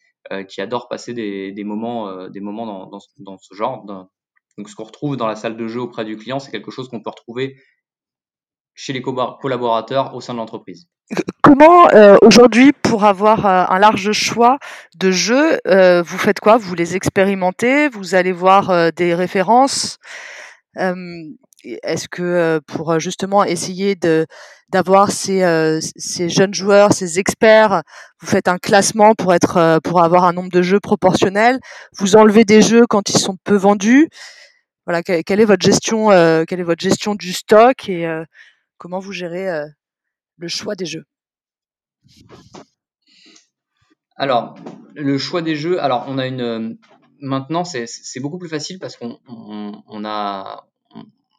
qui 0.49 0.59
adorent 0.59 0.89
passer 0.89 1.13
des, 1.13 1.63
moments 1.63 2.27
des 2.27 2.41
moments 2.41 2.87
dans, 2.87 3.37
ce 3.37 3.55
genre. 3.55 3.85
Donc 3.85 4.67
ce 4.67 4.75
qu'on 4.75 4.83
retrouve 4.83 5.15
dans 5.15 5.27
la 5.27 5.37
salle 5.37 5.55
de 5.55 5.67
jeu 5.67 5.79
auprès 5.79 6.03
du 6.03 6.17
client, 6.17 6.39
c'est 6.39 6.51
quelque 6.51 6.71
chose 6.71 6.89
qu'on 6.89 7.01
peut 7.01 7.09
retrouver 7.09 7.55
chez 8.75 8.91
les 8.91 9.01
collaborateurs 9.01 10.13
au 10.13 10.19
sein 10.19 10.33
de 10.33 10.39
l'entreprise. 10.39 10.89
Comment 11.41 11.89
euh, 11.93 12.17
aujourd'hui, 12.21 12.71
pour 12.73 13.05
avoir 13.05 13.45
euh, 13.45 13.65
un 13.69 13.79
large 13.79 14.11
choix 14.11 14.57
de 14.97 15.11
jeux, 15.11 15.59
euh, 15.67 16.01
vous 16.01 16.17
faites 16.17 16.39
quoi? 16.39 16.57
Vous 16.57 16.75
les 16.75 16.95
expérimentez? 16.95 17.87
Vous 17.87 18.15
allez 18.15 18.31
voir 18.31 18.91
des 18.93 19.13
références? 19.13 19.99
Est-ce 21.63 22.07
que 22.07 22.59
pour 22.67 22.99
justement 22.99 23.43
essayer 23.43 23.95
de 23.95 24.25
d'avoir 24.71 25.11
ces, 25.11 25.79
ces 25.95 26.29
jeunes 26.29 26.53
joueurs, 26.53 26.93
ces 26.93 27.19
experts, 27.19 27.83
vous 28.19 28.27
faites 28.27 28.47
un 28.47 28.57
classement 28.57 29.13
pour 29.15 30.01
avoir 30.03 30.23
un 30.23 30.33
nombre 30.33 30.51
de 30.51 30.61
jeux 30.61 30.79
proportionnel 30.79 31.59
Vous 31.97 32.15
enlevez 32.15 32.43
des 32.43 32.61
jeux 32.61 32.85
quand 32.87 33.09
ils 33.09 33.19
sont 33.19 33.37
peu 33.43 33.55
vendus 33.55 34.09
Voilà, 34.85 35.03
quelle 35.03 35.39
est 35.39 35.45
votre 35.45 35.63
gestion 35.63 37.15
du 37.15 37.33
stock 37.33 37.87
et 37.87 38.07
Comment 38.83 38.99
vous 38.99 39.13
gérez 39.13 39.47
le 40.37 40.47
choix 40.49 40.75
des 40.75 40.85
jeux? 40.85 41.05
Alors, 44.15 44.55
le 44.93 45.17
choix 45.17 45.41
des 45.41 45.55
jeux, 45.55 45.81
alors 45.81 46.05
on 46.07 46.17
a 46.17 46.27
une. 46.27 46.77
Maintenant, 47.19 47.63
c'est 47.63 48.19
beaucoup 48.19 48.37
plus 48.37 48.49
facile 48.49 48.79
parce 48.79 48.97
qu'on 48.97 49.19
on, 49.27 50.05
a. 50.05 50.67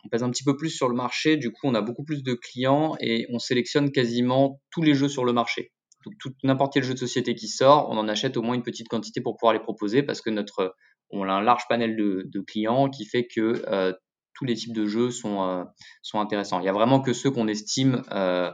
On 0.04 0.08
pèse 0.08 0.22
un 0.22 0.30
petit 0.30 0.44
peu 0.44 0.56
plus 0.56 0.70
sur 0.70 0.88
le 0.88 0.94
marché, 0.94 1.36
du 1.36 1.50
coup, 1.50 1.60
on 1.64 1.74
a 1.74 1.80
beaucoup 1.80 2.04
plus 2.04 2.22
de 2.22 2.34
clients 2.34 2.96
et 3.00 3.26
on 3.30 3.38
sélectionne 3.38 3.90
quasiment 3.90 4.60
tous 4.70 4.82
les 4.82 4.94
jeux 4.94 5.08
sur 5.08 5.24
le 5.24 5.32
marché. 5.32 5.72
Donc, 6.04 6.34
n'importe 6.42 6.74
quel 6.74 6.82
jeu 6.82 6.92
de 6.92 6.98
société 6.98 7.34
qui 7.34 7.48
sort, 7.48 7.88
on 7.90 7.96
en 7.96 8.08
achète 8.08 8.36
au 8.36 8.42
moins 8.42 8.54
une 8.54 8.62
petite 8.62 8.88
quantité 8.88 9.22
pour 9.22 9.36
pouvoir 9.36 9.54
les 9.54 9.60
proposer 9.60 10.02
parce 10.02 10.20
que 10.20 10.28
notre, 10.30 10.74
on 11.10 11.22
a 11.28 11.32
un 11.32 11.42
large 11.42 11.62
panel 11.68 11.96
de, 11.96 12.40
clients 12.46 12.90
qui 12.90 13.06
fait 13.06 13.26
que 13.26 13.62
euh, 13.68 13.92
tous 14.34 14.44
les 14.44 14.54
types 14.54 14.74
de 14.74 14.86
jeux 14.86 15.10
sont, 15.10 15.42
euh, 15.42 15.64
sont 16.02 16.20
intéressants. 16.20 16.60
Il 16.60 16.66
y 16.66 16.68
a 16.68 16.72
vraiment 16.72 17.00
que 17.00 17.12
ceux 17.12 17.30
qu'on 17.30 17.48
estime 17.48 18.02
euh, 18.12 18.50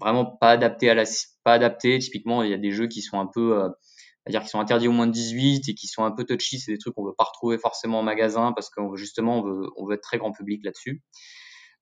vraiment 0.00 0.24
pas 0.24 0.50
adaptés 0.50 0.88
à 0.88 0.94
la 0.94 1.04
pas 1.44 1.54
adaptés. 1.54 1.98
Typiquement, 1.98 2.42
il 2.42 2.50
y 2.50 2.54
a 2.54 2.58
des 2.58 2.70
jeux 2.70 2.86
qui 2.86 3.02
sont 3.02 3.18
un 3.18 3.26
peu 3.26 3.68
euh, 4.28 4.30
dire 4.30 4.42
qui 4.42 4.48
sont 4.48 4.60
interdits 4.60 4.88
au 4.88 4.92
moins 4.92 5.06
de 5.06 5.12
18 5.12 5.68
et 5.68 5.74
qui 5.74 5.86
sont 5.86 6.04
un 6.04 6.10
peu 6.10 6.24
touchy, 6.24 6.58
c'est 6.58 6.72
des 6.72 6.78
trucs 6.78 6.94
qu'on 6.94 7.04
veut 7.04 7.14
pas 7.16 7.24
retrouver 7.24 7.58
forcément 7.58 8.00
en 8.00 8.02
magasin 8.02 8.52
parce 8.52 8.70
que 8.70 8.80
justement 8.96 9.38
on 9.38 9.42
veut, 9.42 9.68
on 9.76 9.86
veut 9.86 9.94
être 9.94 10.02
très 10.02 10.18
grand 10.18 10.32
public 10.32 10.64
là-dessus. 10.64 11.02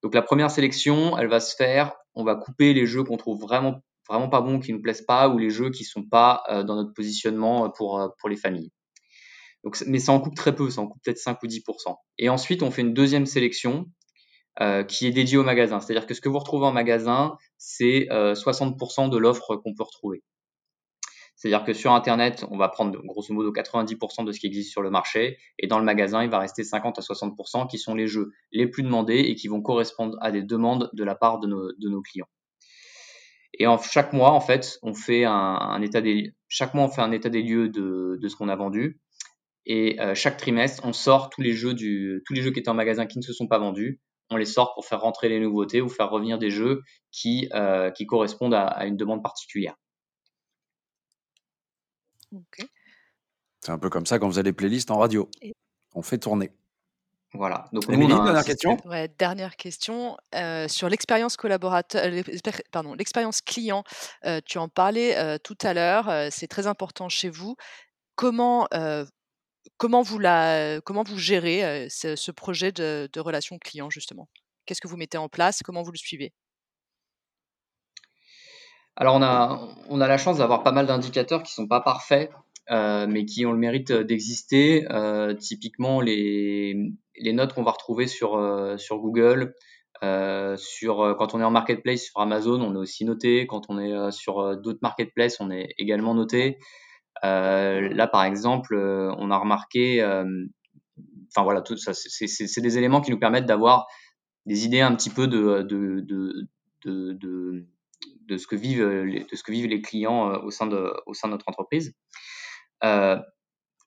Donc 0.02 0.14
la 0.14 0.22
première 0.22 0.50
sélection, 0.50 1.18
elle 1.18 1.28
va 1.28 1.40
se 1.40 1.56
faire, 1.56 1.92
on 2.14 2.24
va 2.24 2.36
couper 2.36 2.72
les 2.72 2.86
jeux 2.86 3.04
qu'on 3.04 3.16
trouve 3.16 3.40
vraiment 3.40 3.80
vraiment 4.08 4.28
pas 4.28 4.40
bons, 4.40 4.58
qui 4.58 4.72
nous 4.72 4.80
plaisent 4.80 5.04
pas, 5.04 5.28
ou 5.28 5.36
les 5.36 5.50
jeux 5.50 5.70
qui 5.70 5.84
sont 5.84 6.02
pas 6.02 6.42
dans 6.48 6.76
notre 6.76 6.94
positionnement 6.94 7.68
pour 7.70 8.14
pour 8.18 8.28
les 8.30 8.36
familles 8.36 8.70
mais 9.86 9.98
ça 9.98 10.12
en 10.12 10.20
coupe 10.20 10.34
très 10.34 10.54
peu, 10.54 10.70
ça 10.70 10.80
en 10.80 10.86
coupe 10.86 11.02
peut-être 11.02 11.18
5 11.18 11.42
ou 11.42 11.46
10%. 11.46 11.96
Et 12.18 12.28
ensuite, 12.28 12.62
on 12.62 12.70
fait 12.70 12.82
une 12.82 12.94
deuxième 12.94 13.26
sélection 13.26 13.86
euh, 14.60 14.84
qui 14.84 15.06
est 15.06 15.10
dédiée 15.10 15.38
au 15.38 15.42
magasin. 15.42 15.80
C'est-à-dire 15.80 16.06
que 16.06 16.14
ce 16.14 16.20
que 16.20 16.28
vous 16.28 16.38
retrouvez 16.38 16.66
en 16.66 16.72
magasin, 16.72 17.36
c'est 17.58 18.06
60% 18.10 19.06
euh, 19.06 19.08
de 19.08 19.16
l'offre 19.16 19.56
qu'on 19.56 19.74
peut 19.74 19.84
retrouver. 19.84 20.22
C'est-à-dire 21.38 21.64
que 21.64 21.72
sur 21.72 21.92
Internet, 21.92 22.44
on 22.50 22.58
va 22.58 22.68
prendre 22.68 23.00
grosso 23.04 23.32
modo 23.32 23.52
90% 23.52 24.24
de 24.24 24.32
ce 24.32 24.40
qui 24.40 24.48
existe 24.48 24.72
sur 24.72 24.82
le 24.82 24.90
marché, 24.90 25.38
et 25.60 25.68
dans 25.68 25.78
le 25.78 25.84
magasin, 25.84 26.24
il 26.24 26.30
va 26.30 26.40
rester 26.40 26.64
50 26.64 26.98
à 26.98 27.00
60% 27.00 27.70
qui 27.70 27.78
sont 27.78 27.94
les 27.94 28.08
jeux 28.08 28.32
les 28.50 28.66
plus 28.66 28.82
demandés 28.82 29.20
et 29.20 29.36
qui 29.36 29.46
vont 29.46 29.62
correspondre 29.62 30.18
à 30.20 30.32
des 30.32 30.42
demandes 30.42 30.90
de 30.92 31.04
la 31.04 31.14
part 31.14 31.38
de 31.38 31.46
nos, 31.46 32.02
clients. 32.02 32.26
Et 33.54 33.68
en, 33.68 33.78
chaque 33.78 34.12
mois, 34.12 34.32
en 34.32 34.40
fait, 34.40 34.80
on 34.82 34.94
fait 34.94 35.24
un, 35.24 35.80
état 35.80 36.00
des 36.00 36.34
chaque 36.48 36.74
mois, 36.74 36.86
on 36.86 36.88
fait 36.88 37.02
un 37.02 37.12
état 37.12 37.28
des 37.28 37.42
lieux 37.42 37.68
de, 37.68 38.18
de 38.20 38.28
ce 38.28 38.34
qu'on 38.34 38.48
a 38.48 38.56
vendu. 38.56 39.00
Et 39.64 40.00
euh, 40.00 40.16
chaque 40.16 40.38
trimestre, 40.38 40.84
on 40.84 40.92
sort 40.92 41.30
tous 41.30 41.42
les 41.42 41.52
jeux 41.52 41.74
du, 41.74 42.22
tous 42.26 42.32
les 42.32 42.42
jeux 42.42 42.50
qui 42.50 42.58
étaient 42.58 42.68
en 42.68 42.74
magasin 42.74 43.06
qui 43.06 43.18
ne 43.18 43.22
se 43.22 43.32
sont 43.32 43.46
pas 43.46 43.58
vendus. 43.58 44.00
On 44.30 44.36
les 44.36 44.44
sort 44.44 44.74
pour 44.74 44.86
faire 44.86 45.00
rentrer 45.00 45.28
les 45.28 45.38
nouveautés 45.38 45.80
ou 45.80 45.88
faire 45.88 46.10
revenir 46.10 46.38
des 46.38 46.50
jeux 46.50 46.82
qui, 47.12 47.48
euh, 47.54 47.90
qui 47.90 48.06
correspondent 48.06 48.54
à, 48.54 48.86
une 48.86 48.96
demande 48.96 49.22
particulière. 49.22 49.76
C'est 53.60 53.72
un 53.72 53.78
peu 53.78 53.90
comme 53.90 54.06
ça 54.06 54.18
quand 54.18 54.28
vous 54.28 54.38
avez 54.38 54.50
les 54.50 54.52
playlists 54.52 54.90
en 54.90 54.98
radio. 54.98 55.28
On 55.94 56.02
fait 56.02 56.18
tourner. 56.18 56.52
Voilà. 57.34 57.66
Donc, 57.72 57.86
dernière 57.86 58.44
question? 58.44 58.78
Ouais, 58.86 59.08
dernière 59.18 59.56
question 59.56 60.16
euh, 60.34 60.66
sur 60.66 60.88
l'expérience 60.88 61.36
collaborateur, 61.36 62.10
pardon, 62.72 62.94
l'expérience 62.94 63.42
client. 63.42 63.84
tu 64.46 64.58
en 64.58 64.68
parlais 64.68 65.38
tout 65.40 65.58
à 65.62 65.74
l'heure. 65.74 66.28
c'est 66.30 66.48
très 66.48 66.66
important 66.66 67.08
chez 67.08 67.28
vous. 67.28 67.56
Comment 68.14 68.66
Comment 69.76 70.02
vous, 70.02 70.18
la, 70.18 70.80
comment 70.80 71.04
vous 71.04 71.18
gérez 71.18 71.88
ce, 71.90 72.30
projet 72.30 72.72
de, 72.72 73.20
relation 73.20 73.58
client, 73.58 73.90
justement? 73.90 74.28
Qu'est-ce 74.66 74.80
que 74.80 74.88
vous 74.88 74.96
mettez 74.96 75.18
en 75.18 75.28
place? 75.28 75.62
Comment 75.62 75.82
vous 75.82 75.92
le 75.92 75.98
suivez? 75.98 76.32
Alors 79.00 79.14
on 79.14 79.22
a, 79.22 79.60
on 79.88 80.00
a 80.00 80.08
la 80.08 80.18
chance 80.18 80.38
d'avoir 80.38 80.64
pas 80.64 80.72
mal 80.72 80.86
d'indicateurs 80.86 81.44
qui 81.44 81.54
sont 81.54 81.68
pas 81.68 81.80
parfaits, 81.80 82.32
euh, 82.72 83.06
mais 83.08 83.26
qui 83.26 83.46
ont 83.46 83.52
le 83.52 83.58
mérite 83.58 83.92
d'exister. 83.92 84.90
Euh, 84.90 85.34
typiquement 85.34 86.00
les, 86.00 86.74
les 87.16 87.32
notes 87.32 87.54
qu'on 87.54 87.62
va 87.62 87.70
retrouver 87.70 88.08
sur, 88.08 88.34
euh, 88.34 88.76
Google, 88.90 89.54
quand 90.00 91.34
on 91.34 91.40
est 91.40 91.44
en 91.44 91.52
marketplace 91.52 92.06
sur 92.06 92.20
Amazon, 92.20 92.60
on 92.60 92.74
est 92.74 92.78
aussi 92.78 93.04
noté. 93.04 93.46
Quand 93.46 93.66
on 93.68 93.78
est 93.78 94.10
sur 94.10 94.56
d'autres 94.56 94.80
marketplaces, 94.82 95.38
on 95.38 95.52
est 95.52 95.74
également 95.78 96.14
noté. 96.16 96.58
là, 97.22 98.06
par 98.08 98.24
exemple, 98.24 98.76
on 98.76 99.30
a 99.30 99.38
remarqué, 99.38 100.02
enfin 100.02 101.44
voilà, 101.44 101.62
tout 101.62 101.76
ça, 101.76 101.92
c'est 101.94 102.60
des 102.60 102.78
éléments 102.78 103.00
qui 103.00 103.12
nous 103.12 103.18
permettent 103.20 103.46
d'avoir 103.46 103.86
des 104.44 104.64
idées 104.64 104.80
un 104.80 104.94
petit 104.96 105.10
peu 105.10 105.28
de 105.28 105.62
de 108.28 108.36
ce 108.36 108.46
que 108.46 108.56
vivent 108.56 108.82
euh, 108.82 109.04
les, 109.04 109.24
de 109.24 109.36
ce 109.36 109.42
que 109.42 109.50
vivent 109.50 109.66
les 109.66 109.80
clients 109.80 110.30
euh, 110.30 110.38
au 110.40 110.50
sein 110.50 110.66
de, 110.66 110.92
au 111.06 111.14
sein 111.14 111.28
de 111.28 111.32
notre 111.32 111.48
entreprise. 111.48 111.94
Euh, 112.84 113.18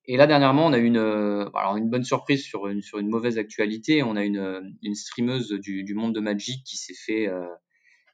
et 0.05 0.17
là, 0.17 0.27
dernièrement, 0.27 0.65
on 0.65 0.73
a 0.73 0.79
eu 0.79 0.85
une, 0.85 0.97
alors 0.97 1.77
une 1.77 1.89
bonne 1.89 2.03
surprise 2.03 2.43
sur 2.43 2.67
une, 2.67 2.81
sur 2.81 2.97
une 2.97 3.07
mauvaise 3.07 3.37
actualité. 3.37 4.01
On 4.03 4.15
a 4.15 4.25
une, 4.25 4.75
une 4.81 4.95
streameuse 4.95 5.49
du, 5.49 5.83
du 5.83 5.93
monde 5.93 6.13
de 6.15 6.19
Magic 6.19 6.63
qui 6.65 6.75
s'est 6.75 6.95
fait, 6.95 7.29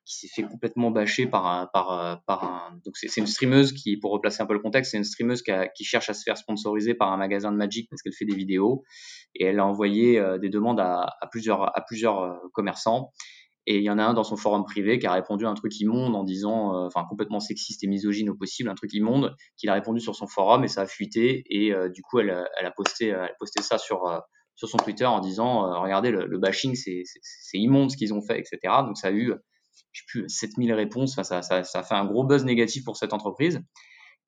qui 0.06 0.28
fait 0.28 0.44
complètement 0.44 0.92
bâcher 0.92 1.28
par 1.28 1.48
un, 1.48 1.68
par, 1.68 2.22
par 2.28 2.74
c'est, 2.94 3.22
une 3.22 3.26
streameuse 3.26 3.72
qui, 3.72 3.96
pour 3.96 4.12
replacer 4.12 4.42
un 4.42 4.46
peu 4.46 4.54
le 4.54 4.60
contexte, 4.60 4.92
c'est 4.92 4.98
une 4.98 5.06
streameuse 5.06 5.42
qui, 5.42 5.52
qui, 5.76 5.86
cherche 5.86 6.10
à 6.10 6.14
se 6.14 6.24
faire 6.24 6.38
sponsoriser 6.38 6.94
par 6.94 7.12
un 7.14 7.18
magasin 7.18 7.54
de 7.54 7.58
Magic 7.58 7.90
parce 7.90 8.02
qu'elle 8.02 8.14
fait 8.14 8.26
des 8.26 8.36
vidéos 8.36 8.84
et 9.34 9.46
elle 9.46 9.60
a 9.60 9.66
envoyé 9.66 10.22
des 10.42 10.50
demandes 10.50 10.82
à 10.82 11.10
plusieurs, 11.32 11.76
à 11.76 11.82
plusieurs 11.82 12.42
commerçants 12.52 13.12
et 13.70 13.80
il 13.80 13.84
y 13.84 13.90
en 13.90 14.00
a 14.00 14.04
un 14.04 14.14
dans 14.14 14.24
son 14.24 14.38
forum 14.38 14.64
privé 14.64 14.98
qui 14.98 15.08
a 15.08 15.12
répondu 15.12 15.46
à 15.46 15.50
un 15.50 15.54
truc 15.54 15.78
immonde 15.82 16.16
en 16.16 16.24
disant, 16.24 16.74
euh, 16.74 16.88
enfin 16.88 17.06
complètement 17.08 17.42
sexiste 17.42 17.84
et 17.84 17.88
misogyne 17.88 18.30
au 18.30 18.36
possible, 18.36 18.70
un 18.70 18.76
truc 18.76 18.94
immonde, 18.94 19.36
qu'il 19.58 19.70
a 19.70 19.74
répondu 19.74 20.00
sur 20.00 20.16
son 20.16 20.26
forum 20.26 20.64
et 20.64 20.70
ça 20.70 20.82
a 20.82 20.86
fuité. 20.86 21.44
Et 21.50 21.74
euh, 21.74 21.90
du 21.90 22.02
coup, 22.02 22.20
elle, 22.20 22.30
elle, 22.58 22.66
a 22.66 22.72
posté, 22.72 23.14
ça 23.60 23.78
sur, 23.78 24.08
euh, 24.08 24.20
son 24.56 24.78
Twitter 24.78 25.06
en 25.06 25.20
disant, 25.20 25.82
regardez, 25.82 26.12
le, 26.12 26.38
bashing, 26.40 26.76
c'est 26.76 27.04
immonde 27.58 27.92
ce 27.92 27.98
qu'ils 27.98 28.14
ont 28.14 28.22
fait, 28.22 28.40
etc. 28.40 28.58
Donc 28.86 28.98
ça 28.98 29.10
a 29.10 29.12
eu, 29.12 29.34
je 29.92 30.00
sais 30.00 30.06
plus, 30.08 30.30
7000 30.30 30.74
réponses. 30.74 31.16
Ça, 31.22 31.42
ça 31.42 31.60
a 31.60 31.84
fait 31.84 31.94
un 31.94 32.06
gros 32.06 32.24
buzz 32.24 32.46
négatif 32.46 32.86
pour 32.86 32.96
cette 32.96 33.12
entreprise. 33.12 33.62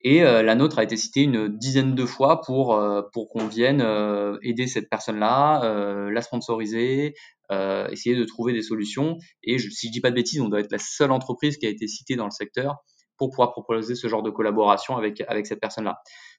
Et 0.02 0.22
euh, 0.22 0.42
la 0.42 0.54
nôtre 0.54 0.78
a 0.78 0.82
été 0.82 0.96
citée 0.96 1.22
une 1.22 1.48
dizaine 1.48 1.94
de 1.94 2.06
fois 2.06 2.40
pour, 2.40 2.74
euh, 2.74 3.02
pour 3.12 3.28
qu'on 3.28 3.46
vienne 3.46 3.82
euh, 3.82 4.38
aider 4.42 4.66
cette 4.66 4.88
personne-là, 4.88 6.10
la 6.10 6.22
sponsoriser, 6.22 7.14
essayer 7.50 8.16
de 8.16 8.24
trouver 8.24 8.52
des 8.52 8.62
solutions. 8.62 9.18
Et 9.42 9.58
je, 9.58 9.68
si 9.70 9.88
je 9.88 9.92
dis 9.92 10.00
pas 10.00 10.10
de 10.10 10.14
bêtises, 10.14 10.40
on 10.40 10.48
doit 10.48 10.60
être 10.60 10.72
la 10.72 10.78
seule 10.78 11.10
entreprise 11.10 11.58
qui 11.58 11.66
a 11.66 11.70
été 11.70 11.86
citée 11.86 12.16
dans 12.16 12.24
le 12.24 12.30
secteur 12.30 12.76
pour 13.18 13.30
pouvoir 13.30 13.52
proposer 13.52 13.94
ce 13.94 14.08
genre 14.08 14.22
de 14.22 14.30
collaboration 14.30 14.96
avec, 14.96 15.22
avec 15.28 15.46
cette 15.46 15.60
personne-là. 15.60 15.98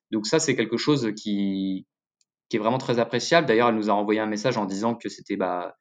Donc 0.10 0.26
ça, 0.26 0.39
c'est 0.39 0.56
quelque 0.56 0.78
chose 0.78 1.12
qui, 1.15 1.86
qui 2.50 2.58
est 2.58 2.60
vraiment 2.60 2.80
très 2.80 3.00
appréciable. 3.00 3.47
D'ailleurs, 3.47 3.69
elle 3.69 3.76
nous 3.76 3.89
a 3.89 3.93
envoyé 3.93 4.19
un 4.19 4.26
message 4.26 4.58
en 4.58 4.65
disant 4.65 4.95
que 4.95 5.10
c'était 5.10 5.36
bah, 5.36 5.76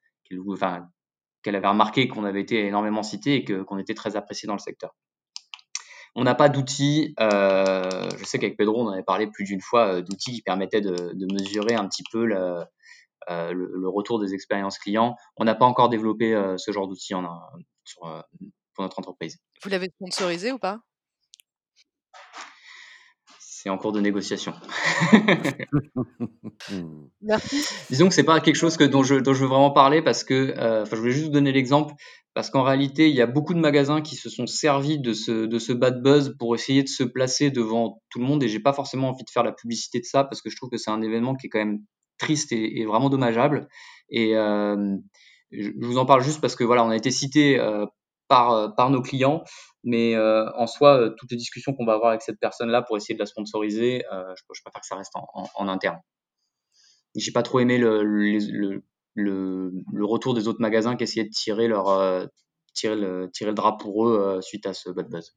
qu'elle 1.43 1.57
avait 1.57 1.69
remarqué 1.69 2.09
qu'on 2.09 2.25
avait 2.25 2.43
été 2.43 2.66
énormément 2.66 3.03
cité 3.03 3.37
et 3.37 3.45
qu'on 3.45 3.79
était 3.79 3.95
très 3.95 4.16
apprécié 4.16 4.47
dans 4.47 4.55
le 4.55 4.61
secteur. 4.61 4.95
On 6.14 6.25
n'a 6.25 6.35
pas 6.35 6.49
d'outils, 6.49 7.14
euh, 7.20 8.09
je 8.18 8.25
sais 8.25 8.38
qu'avec 8.38 8.57
Pedro, 8.57 8.83
on 8.83 8.88
en 8.88 8.92
avait 8.92 9.03
parlé 9.03 9.29
plus 9.29 9.44
d'une 9.44 9.61
fois, 9.61 9.94
euh, 9.94 10.03
d'outils 10.03 10.33
qui 10.33 10.42
permettaient 10.42 10.81
de, 10.81 11.14
mesurer 11.33 11.75
un 11.75 11.87
petit 11.87 12.03
peu 12.11 12.27
euh, 12.33 12.64
le, 13.29 13.70
le, 13.73 13.88
retour 13.88 14.18
des 14.18 14.35
expériences 14.35 14.79
clients. 14.79 15.14
On 15.37 15.44
n'a 15.44 15.55
pas 15.55 15.66
encore 15.66 15.88
développé 15.88 16.35
ce 16.57 16.73
genre 16.73 16.88
d'outils 16.88 17.14
pour 17.94 18.85
notre 18.85 18.99
entreprise. 18.99 19.38
Vous 19.62 19.70
l'avez 19.70 19.88
sponsorisé 19.90 20.53
ou 20.53 20.59
pas? 20.59 20.81
C'est 23.62 23.68
en 23.68 23.77
cours 23.77 23.92
de 23.92 24.01
négociation. 24.01 24.55
Merci. 27.20 27.62
Disons 27.90 28.09
que 28.09 28.14
c'est 28.14 28.25
pas 28.25 28.40
quelque 28.40 28.57
chose 28.57 28.79
que, 28.79 28.85
dont, 28.85 29.03
je, 29.03 29.16
dont 29.16 29.35
je 29.35 29.42
veux 29.42 29.49
vraiment 29.49 29.70
parler 29.70 30.01
parce 30.01 30.25
que, 30.25 30.55
euh, 30.57 30.83
enfin, 30.83 30.96
je 30.96 31.01
voulais 31.01 31.12
juste 31.12 31.27
vous 31.27 31.33
donner 31.33 31.53
l'exemple 31.53 31.92
parce 32.33 32.49
qu'en 32.49 32.62
réalité, 32.62 33.11
il 33.11 33.14
y 33.14 33.20
a 33.20 33.27
beaucoup 33.27 33.53
de 33.53 33.59
magasins 33.59 34.01
qui 34.01 34.16
se 34.16 34.31
sont 34.31 34.46
servis 34.46 34.99
de 34.99 35.12
ce, 35.12 35.44
de 35.44 35.59
ce 35.59 35.75
bad 35.75 36.03
buzz 36.03 36.35
pour 36.38 36.55
essayer 36.55 36.83
de 36.83 36.88
se 36.88 37.05
placer 37.05 37.51
devant 37.51 38.01
tout 38.09 38.18
le 38.18 38.25
monde 38.25 38.42
et 38.42 38.49
j'ai 38.49 38.61
pas 38.61 38.73
forcément 38.73 39.11
envie 39.11 39.25
de 39.25 39.31
faire 39.31 39.44
la 39.44 39.53
publicité 39.53 40.01
de 40.01 40.07
ça 40.07 40.25
parce 40.25 40.40
que 40.40 40.49
je 40.49 40.57
trouve 40.57 40.70
que 40.70 40.79
c'est 40.79 40.90
un 40.90 41.03
événement 41.03 41.35
qui 41.35 41.49
est 41.49 41.51
quand 41.51 41.59
même 41.59 41.81
triste 42.16 42.53
et, 42.53 42.87
vraiment 42.87 43.11
dommageable. 43.11 43.68
Et 44.09 44.37
euh, 44.37 44.96
je 45.51 45.70
vous 45.83 45.99
en 45.99 46.07
parle 46.07 46.23
juste 46.23 46.40
parce 46.40 46.57
que 46.57 46.64
voilà, 46.64 46.83
on 46.83 46.88
a 46.88 46.96
été 46.96 47.11
cité 47.11 47.59
euh, 47.59 47.85
par, 48.27 48.75
par 48.75 48.88
nos 48.88 49.03
clients 49.03 49.44
mais 49.83 50.14
euh, 50.14 50.51
en 50.57 50.66
soi, 50.66 51.01
euh, 51.01 51.11
toutes 51.11 51.31
les 51.31 51.37
discussions 51.37 51.75
qu'on 51.75 51.87
va 51.87 51.95
avoir 51.95 52.11
avec 52.11 52.23
cette 52.23 52.38
personne-là 52.38 52.83
pour 52.83 52.97
essayer 52.97 53.14
de 53.14 53.21
la 53.21 53.27
sponsoriser, 53.27 54.05
euh, 54.12 54.35
je, 54.37 54.43
je, 54.53 54.62
préfère 54.62 54.81
que 54.81 54.87
ça 54.87 54.97
reste 54.97 55.14
en, 55.14 55.27
en, 55.35 55.49
en 55.55 55.69
interne. 55.69 55.99
J'ai 57.16 57.33
pas 57.33 57.43
trop 57.43 57.61
aimé 57.61 57.79
le, 57.79 58.03
le, 58.05 58.83
le, 59.14 59.73
le, 59.93 60.05
retour 60.05 60.35
des 60.35 60.49
autres 60.49 60.61
magasins 60.61 60.97
qui 60.97 61.05
essayaient 61.05 61.25
de 61.25 61.31
tirer, 61.31 61.66
leur, 61.66 61.88
euh, 61.88 62.27
tirer, 62.75 62.97
le, 62.97 63.31
tirer 63.33 63.51
le 63.51 63.55
drap 63.55 63.79
pour 63.79 64.07
eux 64.07 64.21
euh, 64.21 64.40
suite 64.40 64.66
à 64.66 64.75
ce 64.75 64.90
bad 64.90 65.09
buzz. 65.09 65.35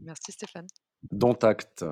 Merci 0.00 0.32
Stéphane. 0.32 0.66
Dont 1.12 1.34
acte. 1.34 1.84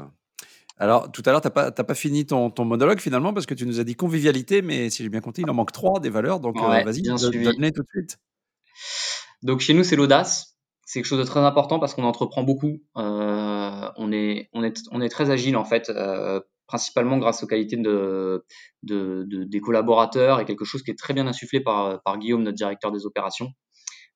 Alors, 0.78 1.10
tout 1.10 1.22
à 1.24 1.30
l'heure, 1.30 1.40
tu 1.40 1.46
n'as 1.46 1.70
pas, 1.70 1.70
pas, 1.70 1.94
fini 1.94 2.26
ton, 2.26 2.50
ton, 2.50 2.64
monologue 2.64 3.00
finalement 3.00 3.32
parce 3.32 3.46
que 3.46 3.54
tu 3.54 3.66
nous 3.66 3.80
as 3.80 3.84
dit 3.84 3.94
convivialité, 3.94 4.60
mais 4.62 4.90
si 4.90 5.02
j'ai 5.02 5.08
bien 5.08 5.20
compté, 5.20 5.42
il 5.42 5.48
en 5.48 5.54
manque 5.54 5.72
trois 5.72 6.00
des 6.00 6.10
valeurs. 6.10 6.40
Donc, 6.40 6.56
ouais, 6.56 6.82
vas-y, 6.82 7.02
donne-les 7.02 7.72
tout 7.72 7.82
de 7.82 7.88
suite. 7.88 8.18
Donc, 9.42 9.60
chez 9.60 9.72
nous, 9.72 9.84
c'est 9.84 9.96
l'audace 9.96 10.55
c'est 10.86 11.00
quelque 11.00 11.08
chose 11.08 11.18
de 11.18 11.24
très 11.24 11.40
important 11.40 11.80
parce 11.80 11.94
qu'on 11.94 12.04
entreprend 12.04 12.44
beaucoup. 12.44 12.80
Euh, 12.96 13.90
on, 13.96 14.12
est, 14.12 14.48
on, 14.52 14.62
est, 14.62 14.78
on 14.92 15.00
est 15.00 15.08
très 15.08 15.30
agile 15.30 15.56
en 15.56 15.64
fait, 15.64 15.90
euh, 15.90 16.40
principalement 16.68 17.18
grâce 17.18 17.42
aux 17.42 17.48
qualités 17.48 17.76
de, 17.76 18.44
de, 18.84 19.24
de, 19.26 19.42
des 19.42 19.60
collaborateurs 19.60 20.38
et 20.38 20.44
quelque 20.44 20.64
chose 20.64 20.84
qui 20.84 20.92
est 20.92 20.98
très 20.98 21.12
bien 21.12 21.26
insufflé 21.26 21.60
par, 21.60 22.00
par 22.04 22.18
Guillaume, 22.18 22.44
notre 22.44 22.56
directeur 22.56 22.92
des 22.92 23.04
opérations. 23.04 23.50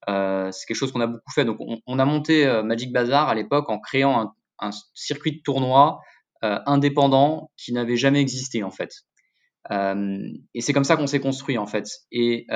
Euh, 0.08 0.50
c'est 0.52 0.64
quelque 0.66 0.76
chose 0.76 0.92
qu'on 0.92 1.00
a 1.00 1.08
beaucoup 1.08 1.32
fait. 1.34 1.44
Donc, 1.44 1.58
on, 1.60 1.98
a 1.98 2.04
monté 2.04 2.46
Magic 2.64 2.92
Bazar 2.92 3.28
à 3.28 3.34
l'époque 3.34 3.68
en 3.68 3.80
créant 3.80 4.20
un, 4.20 4.32
un, 4.60 4.70
circuit 4.94 5.38
de 5.38 5.42
tournoi 5.42 6.00
indépendant 6.42 7.50
qui 7.56 7.72
n'avait 7.72 7.96
jamais 7.96 8.20
existé 8.20 8.62
en 8.62 8.70
fait. 8.70 8.92
Et 9.70 10.60
c'est 10.60 10.72
comme 10.72 10.84
ça 10.84 10.96
qu'on 10.96 11.08
s'est 11.08 11.20
construit 11.20 11.58
en 11.58 11.66
fait. 11.66 11.86
Et, 12.12 12.46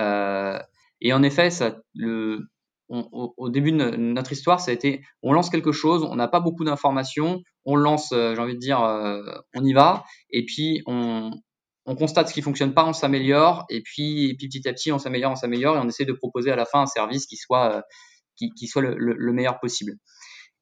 et 1.00 1.12
en 1.12 1.22
effet, 1.22 1.50
ça, 1.50 1.76
le, 1.94 2.48
au, 2.88 3.48
début 3.48 3.72
de 3.72 3.96
notre 3.96 4.32
histoire, 4.32 4.60
ça 4.60 4.70
a 4.70 4.74
été 4.74 5.02
on 5.22 5.32
lance 5.32 5.50
quelque 5.50 5.72
chose, 5.72 6.02
on 6.02 6.16
n'a 6.16 6.28
pas 6.28 6.40
beaucoup 6.40 6.64
d'informations, 6.64 7.40
on 7.64 7.76
lance, 7.76 8.12
euh, 8.12 8.34
j'ai 8.34 8.40
envie 8.40 8.54
de 8.54 8.58
dire, 8.58 8.82
euh, 8.82 9.22
on 9.54 9.64
y 9.64 9.72
va, 9.72 10.04
et 10.30 10.44
puis 10.44 10.82
on, 10.86 11.30
on 11.86 11.94
constate 11.96 12.28
ce 12.28 12.34
qui 12.34 12.42
fonctionne 12.42 12.74
pas, 12.74 12.84
on 12.84 12.92
s'améliore, 12.92 13.64
et 13.70 13.82
puis, 13.82 14.30
et 14.30 14.34
puis 14.36 14.48
petit 14.48 14.68
à 14.68 14.72
petit, 14.72 14.92
on 14.92 14.98
s'améliore, 14.98 15.32
on 15.32 15.36
s'améliore, 15.36 15.76
et 15.76 15.80
on 15.80 15.88
essaie 15.88 16.04
de 16.04 16.12
proposer 16.12 16.50
à 16.50 16.56
la 16.56 16.64
fin 16.64 16.82
un 16.82 16.86
service 16.86 17.26
qui 17.26 17.36
soit, 17.36 17.76
euh, 17.76 17.80
qui, 18.36 18.50
qui, 18.50 18.66
soit 18.66 18.82
le, 18.82 18.94
le, 18.96 19.32
meilleur 19.32 19.60
possible. 19.60 19.92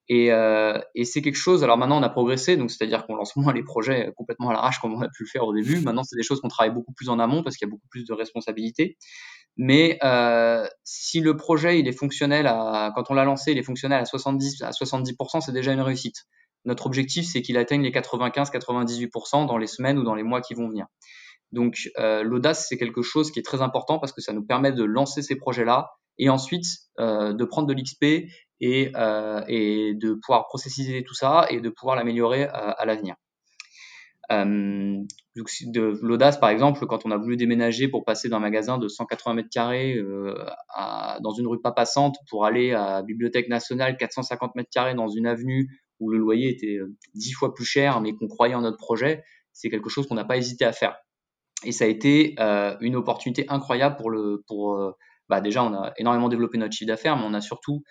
Et, 0.09 0.33
euh, 0.33 0.79
et 0.95 1.05
c'est 1.05 1.23
quelque 1.23 1.37
chose. 1.37 1.62
Alors 1.62 1.79
maintenant, 1.79 1.99
on 1.99 2.03
a 2.03 2.09
progressé, 2.09 2.57
donc 2.57 2.71
c'est-à-dire 2.71 3.07
qu'on 3.07 3.15
lance 3.15 3.37
moins 3.37 3.53
les 3.53 3.62
projets 3.62 4.12
complètement 4.17 4.51
à 4.51 4.53
l'arrache 4.53 4.79
comme 4.81 4.95
on 4.95 5.01
a 5.01 5.09
pu 5.09 5.25
le 5.25 5.29
faire 5.29 5.45
au 5.45 5.55
début. 5.55 5.81
Maintenant, 5.81 6.03
c'est 6.05 6.17
des 6.17 6.23
choses 6.23 6.41
qu'on 6.41 6.49
travaille 6.49 6.75
beaucoup 6.75 6.93
plus 6.93 7.09
en 7.09 7.19
amont 7.19 7.43
parce 7.43 7.57
qu'il 7.57 7.67
y 7.67 7.71
a 7.71 7.73
beaucoup 7.73 7.88
plus 7.91 8.05
de 8.05 8.12
responsabilités. 8.12 8.97
Mais 9.57 9.99
euh, 10.03 10.67
si 10.83 11.21
le 11.21 11.37
projet 11.37 11.79
il 11.79 11.87
est 11.87 11.93
fonctionnel 11.93 12.47
à, 12.47 12.91
quand 12.95 13.11
on 13.11 13.15
l'a 13.15 13.25
lancé, 13.25 13.53
il 13.53 13.59
est 13.59 13.62
fonctionnel 13.62 14.01
à 14.01 14.05
70 14.05 14.62
à 14.62 14.71
70%, 14.71 15.43
c'est 15.43 15.53
déjà 15.53 15.73
une 15.73 15.83
réussite. 15.83 16.25
Notre 16.65 16.87
objectif, 16.87 17.27
c'est 17.27 17.43
qu'il 17.43 17.59
atteigne 17.59 17.83
les 17.83 17.91
95-98% 17.91 19.47
dans 19.47 19.59
les 19.59 19.67
semaines 19.67 19.99
ou 19.99 20.05
dans 20.05 20.15
les 20.15 20.23
mois 20.23 20.41
qui 20.41 20.55
vont 20.55 20.69
venir. 20.69 20.87
Donc 21.51 21.91
euh, 21.99 22.23
l'audace, 22.23 22.67
c'est 22.69 22.79
quelque 22.79 23.03
chose 23.03 23.31
qui 23.31 23.38
est 23.38 23.43
très 23.43 23.61
important 23.61 23.99
parce 23.99 24.12
que 24.12 24.23
ça 24.23 24.33
nous 24.33 24.45
permet 24.45 24.73
de 24.73 24.85
lancer 24.85 25.21
ces 25.23 25.37
projets-là 25.37 25.91
et 26.18 26.29
ensuite 26.29 26.64
euh, 26.98 27.33
de 27.33 27.44
prendre 27.44 27.66
de 27.66 27.75
l'XP 27.75 28.29
et, 28.61 28.92
euh, 28.94 29.42
et 29.48 29.94
de 29.94 30.14
pouvoir 30.14 30.46
processiser 30.46 31.05
tout 31.05 31.14
ça 31.14 31.46
et 31.51 31.61
de 31.61 31.68
pouvoir 31.68 31.96
l'améliorer 31.96 32.44
à, 32.44 32.70
à 32.70 32.85
l'avenir. 32.85 33.16
Euh, 34.31 35.03
l'audace, 35.35 36.38
par 36.38 36.51
exemple, 36.51 36.87
quand 36.87 37.05
on 37.05 37.11
a 37.11 37.16
voulu 37.16 37.37
déménager 37.37 37.88
pour 37.88 38.04
passer 38.04 38.29
d'un 38.29 38.38
magasin 38.38 38.79
de 38.79 38.88
180 38.88 39.35
mètres 39.35 39.48
carrés 39.50 39.96
euh, 39.96 40.35
dans 41.21 41.33
une 41.33 41.46
rue 41.46 41.60
pas 41.60 41.73
passante 41.73 42.17
pour 42.29 42.44
aller 42.44 42.73
à 42.73 43.02
Bibliothèque 43.02 43.48
nationale, 43.48 43.96
450 43.96 44.54
mètres 44.54 44.71
carrés 44.73 44.94
dans 44.94 45.08
une 45.08 45.27
avenue 45.27 45.69
où 46.00 46.10
le 46.10 46.19
loyer 46.19 46.50
était 46.50 46.77
euh, 46.77 46.94
dix 47.15 47.33
fois 47.33 47.54
plus 47.54 47.65
cher, 47.65 48.00
mais 48.00 48.15
qu'on 48.15 48.29
croyait 48.29 48.54
en 48.54 48.63
notre 48.63 48.79
projet, 48.79 49.25
c'est 49.52 49.71
quelque 49.71 49.88
chose 49.88 50.06
qu'on 50.06 50.15
n'a 50.15 50.25
pas 50.25 50.37
hésité 50.37 50.65
à 50.65 50.73
faire. 50.73 50.96
Et 51.65 51.73
ça 51.73 51.85
a 51.85 51.88
été 51.88 52.35
euh, 52.40 52.77
une 52.81 52.96
opportunité 52.96 53.46
incroyable 53.48 53.96
pour 53.96 54.10
le, 54.10 54.42
pour, 54.46 54.75
euh, 54.75 54.92
bah 55.33 55.40
déjà, 55.40 55.64
on 55.64 55.74
a 55.74 55.92
énormément 55.96 56.28
développé 56.28 56.58
notre 56.58 56.74
chiffre 56.74 56.88
d'affaires, 56.88 57.16
mais 57.16 57.24
on 57.26 57.35
a 57.35 57.40
surtout 57.40 57.83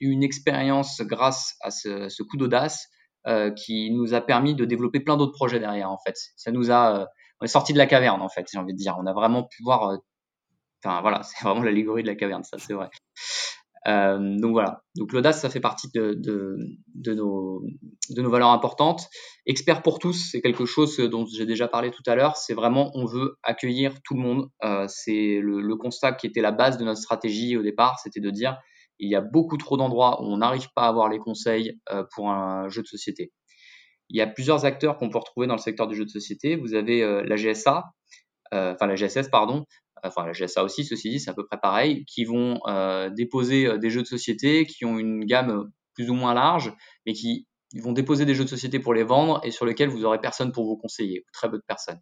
eu 0.00 0.10
une 0.10 0.24
expérience 0.24 1.00
grâce 1.02 1.54
à 1.60 1.70
ce, 1.70 2.08
ce 2.08 2.22
coup 2.24 2.36
d'audace 2.36 2.88
euh, 3.26 3.50
qui 3.50 3.90
nous 3.90 4.12
a 4.12 4.20
permis 4.20 4.54
de 4.54 4.66
développer 4.66 5.00
plein 5.00 5.16
d'autres 5.16 5.32
projets 5.32 5.58
derrière 5.58 5.90
en 5.90 5.96
fait. 5.96 6.14
Ça 6.36 6.52
nous 6.52 6.70
a, 6.70 7.00
euh, 7.00 7.06
on 7.40 7.46
est 7.46 7.48
sorti 7.48 7.72
de 7.72 7.78
la 7.78 7.86
caverne 7.86 8.20
en 8.20 8.28
fait, 8.28 8.46
j'ai 8.52 8.58
envie 8.58 8.74
de 8.74 8.78
dire. 8.78 8.96
On 8.98 9.06
a 9.06 9.14
vraiment 9.14 9.44
pu 9.44 9.62
voir, 9.62 9.88
euh, 9.88 9.96
enfin 10.84 11.00
voilà, 11.00 11.22
c'est 11.24 11.42
vraiment 11.42 11.62
l'allégorie 11.62 12.02
de 12.02 12.08
la 12.08 12.16
caverne, 12.16 12.44
ça 12.44 12.58
c'est 12.58 12.74
vrai. 12.74 12.90
Euh, 13.86 14.38
donc 14.38 14.52
voilà. 14.52 14.82
Donc 14.96 15.12
l'audace, 15.12 15.40
ça 15.40 15.50
fait 15.50 15.60
partie 15.60 15.88
de, 15.92 16.16
nos, 17.14 17.60
valeurs 18.30 18.50
importantes. 18.50 19.08
Expert 19.46 19.82
pour 19.82 19.98
tous, 19.98 20.30
c'est 20.30 20.40
quelque 20.40 20.64
chose 20.64 20.96
dont 20.98 21.26
j'ai 21.26 21.46
déjà 21.46 21.68
parlé 21.68 21.90
tout 21.90 22.02
à 22.06 22.14
l'heure. 22.14 22.36
C'est 22.36 22.54
vraiment, 22.54 22.90
on 22.94 23.04
veut 23.04 23.36
accueillir 23.42 23.94
tout 24.02 24.14
le 24.14 24.20
monde. 24.20 24.50
Euh, 24.62 24.86
c'est 24.88 25.40
le, 25.42 25.76
constat 25.76 26.12
qui 26.12 26.26
était 26.26 26.40
la 26.40 26.52
base 26.52 26.78
de 26.78 26.84
notre 26.84 27.00
stratégie 27.00 27.56
au 27.56 27.62
départ, 27.62 27.98
c'était 27.98 28.20
de 28.20 28.30
dire 28.30 28.56
il 29.00 29.10
y 29.10 29.16
a 29.16 29.20
beaucoup 29.20 29.56
trop 29.56 29.76
d'endroits 29.76 30.22
où 30.22 30.26
on 30.26 30.36
n'arrive 30.36 30.68
pas 30.74 30.82
à 30.82 30.88
avoir 30.88 31.08
les 31.08 31.18
conseils 31.18 31.80
euh, 31.90 32.04
pour 32.14 32.30
un 32.30 32.68
jeu 32.68 32.80
de 32.80 32.86
société. 32.86 33.32
Il 34.08 34.16
y 34.16 34.20
a 34.20 34.26
plusieurs 34.26 34.64
acteurs 34.64 34.96
qu'on 34.96 35.10
peut 35.10 35.18
retrouver 35.18 35.46
dans 35.46 35.56
le 35.56 35.60
secteur 35.60 35.88
du 35.88 35.96
jeu 35.96 36.04
de 36.04 36.10
société. 36.10 36.56
Vous 36.56 36.74
avez 36.74 37.00
la 37.24 37.36
GSA, 37.36 37.84
enfin 38.52 38.86
la 38.86 38.94
GSS, 38.94 39.28
pardon, 39.30 39.64
enfin 40.04 40.26
la 40.26 40.32
GSA 40.32 40.62
aussi, 40.64 40.84
ceci 40.84 41.10
dit, 41.10 41.20
c'est 41.20 41.30
à 41.30 41.34
peu 41.34 41.46
près 41.46 41.58
pareil, 41.60 42.04
qui 42.04 42.24
vont 42.24 42.60
euh, 42.66 43.10
déposer 43.10 43.78
des 43.78 43.90
jeux 43.90 44.02
de 44.02 44.06
société 44.06 44.66
qui 44.66 44.84
ont 44.84 44.98
une 44.98 45.24
gamme 45.24 45.70
plus 45.94 46.10
ou 46.10 46.14
moins 46.14 46.34
large, 46.34 46.72
mais 47.06 47.12
qui 47.12 47.46
vont 47.80 47.92
déposer 47.92 48.24
des 48.24 48.34
jeux 48.34 48.44
de 48.44 48.48
société 48.48 48.78
pour 48.78 48.94
les 48.94 49.04
vendre 49.04 49.40
et 49.44 49.50
sur 49.50 49.66
lesquels 49.66 49.88
vous 49.88 50.04
aurez 50.04 50.20
personne 50.20 50.52
pour 50.52 50.64
vous 50.64 50.76
conseiller, 50.76 51.24
très 51.32 51.50
peu 51.50 51.56
de 51.56 51.64
personnes. 51.66 52.00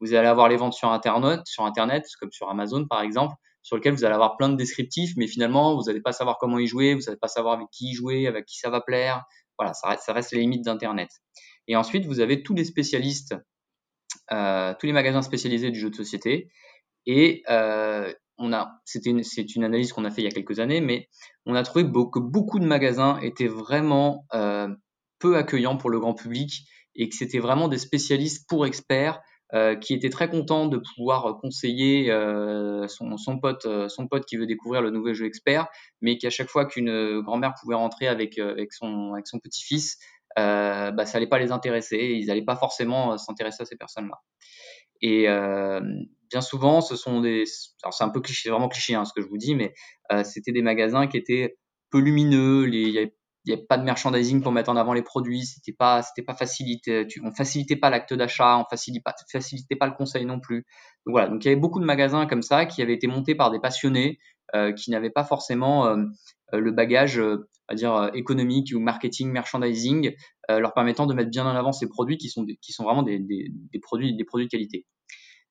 Vous 0.00 0.14
allez 0.14 0.28
avoir 0.28 0.48
les 0.48 0.56
ventes 0.56 0.74
sur 0.74 0.90
Internet, 0.90 1.40
sur 1.44 1.64
Internet, 1.64 2.04
comme 2.20 2.32
sur 2.32 2.48
Amazon 2.48 2.86
par 2.86 3.02
exemple, 3.02 3.34
sur 3.62 3.76
lesquels 3.76 3.94
vous 3.94 4.04
allez 4.04 4.14
avoir 4.14 4.36
plein 4.36 4.48
de 4.48 4.56
descriptifs, 4.56 5.12
mais 5.16 5.26
finalement, 5.26 5.76
vous 5.76 5.84
n'allez 5.84 6.00
pas 6.00 6.12
savoir 6.12 6.38
comment 6.38 6.58
y 6.58 6.66
jouer, 6.66 6.94
vous 6.94 7.02
n'allez 7.02 7.18
pas 7.18 7.28
savoir 7.28 7.54
avec 7.54 7.68
qui 7.70 7.90
y 7.90 7.94
jouer, 7.94 8.26
avec 8.26 8.44
qui 8.44 8.58
ça 8.58 8.70
va 8.70 8.80
plaire. 8.80 9.24
Voilà, 9.58 9.72
ça 9.74 10.12
reste, 10.12 10.32
les 10.32 10.40
limites 10.40 10.64
d'Internet. 10.64 11.08
Et 11.68 11.76
ensuite, 11.76 12.06
vous 12.06 12.20
avez 12.20 12.42
tous 12.42 12.54
les 12.54 12.64
spécialistes, 12.64 13.36
euh, 14.32 14.74
tous 14.78 14.86
les 14.86 14.92
magasins 14.92 15.22
spécialisés 15.22 15.70
du 15.70 15.78
jeu 15.78 15.90
de 15.90 15.94
société. 15.94 16.50
Et 17.06 17.42
euh, 17.50 18.12
on 18.38 18.52
a, 18.52 18.80
c'était 18.84 19.12
c'est 19.22 19.54
une 19.54 19.64
analyse 19.64 19.92
qu'on 19.92 20.04
a 20.04 20.10
fait 20.10 20.22
il 20.22 20.24
y 20.24 20.28
a 20.28 20.30
quelques 20.30 20.58
années, 20.58 20.80
mais 20.80 21.08
on 21.46 21.54
a 21.54 21.62
trouvé 21.62 21.84
que 21.84 22.18
beaucoup 22.18 22.58
de 22.58 22.66
magasins 22.66 23.18
étaient 23.20 23.48
vraiment 23.48 24.26
euh, 24.34 24.68
peu 25.18 25.36
accueillants 25.36 25.76
pour 25.76 25.90
le 25.90 26.00
grand 26.00 26.14
public 26.14 26.66
et 26.94 27.08
que 27.08 27.14
c'était 27.14 27.38
vraiment 27.38 27.68
des 27.68 27.78
spécialistes 27.78 28.48
pour 28.48 28.66
experts 28.66 29.20
euh, 29.54 29.76
qui 29.76 29.92
était 29.94 30.08
très 30.08 30.30
content 30.30 30.66
de 30.66 30.78
pouvoir 30.78 31.38
conseiller 31.38 32.10
son, 32.88 33.38
pote, 33.40 33.66
son 33.88 34.08
pote 34.08 34.24
qui 34.24 34.36
veut 34.36 34.46
découvrir 34.46 34.80
le 34.82 34.90
nouveau 34.90 35.12
jeu 35.12 35.26
expert, 35.26 35.66
mais 36.00 36.18
qu'à 36.18 36.30
chaque 36.30 36.48
fois 36.48 36.64
qu'une 36.64 37.20
grand-mère 37.20 37.54
pouvait 37.60 37.74
rentrer 37.74 38.08
avec, 38.08 38.38
avec 38.38 38.72
son, 38.72 39.12
avec 39.12 39.26
son 39.26 39.38
petit-fils, 39.38 39.98
bah, 40.36 41.04
ça 41.04 41.18
allait 41.18 41.26
pas 41.26 41.38
les 41.38 41.52
intéresser, 41.52 42.16
ils 42.18 42.26
n'allaient 42.26 42.44
pas 42.44 42.56
forcément 42.56 43.18
s'intéresser 43.18 43.62
à 43.62 43.66
ces 43.66 43.76
personnes-là. 43.76 44.18
Et 45.02 45.28
bien 46.32 46.40
souvent, 46.40 46.80
ce 46.80 46.96
sont 46.96 47.20
des, 47.20 47.44
alors 47.82 47.94
c'est 47.94 48.04
un 48.04 48.08
peu 48.08 48.20
cliché, 48.20 48.50
vraiment 48.50 48.68
cliché 48.68 48.94
hein, 48.94 49.04
ce 49.04 49.12
que 49.14 49.22
je 49.22 49.28
vous 49.28 49.38
dis, 49.38 49.54
mais 49.54 49.74
c'était 50.24 50.52
des 50.52 50.62
magasins 50.62 51.06
qui 51.06 51.16
étaient 51.16 51.56
peu 51.90 52.00
lumineux, 52.00 52.68
il 52.68 52.98
avait 52.98 53.14
n'y 53.46 53.54
a 53.54 53.56
pas 53.68 53.76
de 53.76 53.82
merchandising 53.82 54.42
pour 54.42 54.52
mettre 54.52 54.70
en 54.70 54.76
avant 54.76 54.92
les 54.92 55.02
produits, 55.02 55.44
c'était 55.44 55.72
pas, 55.76 56.02
c'était 56.02 56.22
pas 56.22 56.34
facilité, 56.34 57.06
on 57.24 57.32
facilitait 57.32 57.76
pas 57.76 57.90
l'acte 57.90 58.14
d'achat, 58.14 58.56
on 58.58 58.64
facilitait 58.70 59.02
pas, 59.02 59.14
facilitait 59.30 59.76
pas 59.76 59.86
le 59.86 59.94
conseil 59.94 60.24
non 60.24 60.38
plus. 60.40 60.64
Donc 61.06 61.12
voilà, 61.12 61.28
donc 61.28 61.44
il 61.44 61.48
y 61.48 61.50
avait 61.50 61.60
beaucoup 61.60 61.80
de 61.80 61.84
magasins 61.84 62.26
comme 62.26 62.42
ça 62.42 62.66
qui 62.66 62.82
avaient 62.82 62.94
été 62.94 63.06
montés 63.06 63.34
par 63.34 63.50
des 63.50 63.58
passionnés 63.58 64.18
euh, 64.54 64.72
qui 64.72 64.90
n'avaient 64.90 65.10
pas 65.10 65.24
forcément 65.24 65.86
euh, 65.86 65.96
le 66.52 66.70
bagage, 66.70 67.18
euh, 67.18 67.48
à 67.68 67.74
dire 67.74 67.94
euh, 67.94 68.10
économique 68.14 68.72
ou 68.74 68.80
marketing, 68.80 69.30
merchandising, 69.30 70.14
euh, 70.50 70.60
leur 70.60 70.74
permettant 70.74 71.06
de 71.06 71.14
mettre 71.14 71.30
bien 71.30 71.46
en 71.46 71.56
avant 71.56 71.72
ces 71.72 71.88
produits 71.88 72.18
qui 72.18 72.28
sont, 72.28 72.46
qui 72.60 72.72
sont 72.72 72.84
vraiment 72.84 73.02
des, 73.02 73.18
des, 73.18 73.78
produits, 73.80 74.14
des 74.14 74.24
produits 74.24 74.46
de 74.46 74.50
qualité. 74.50 74.86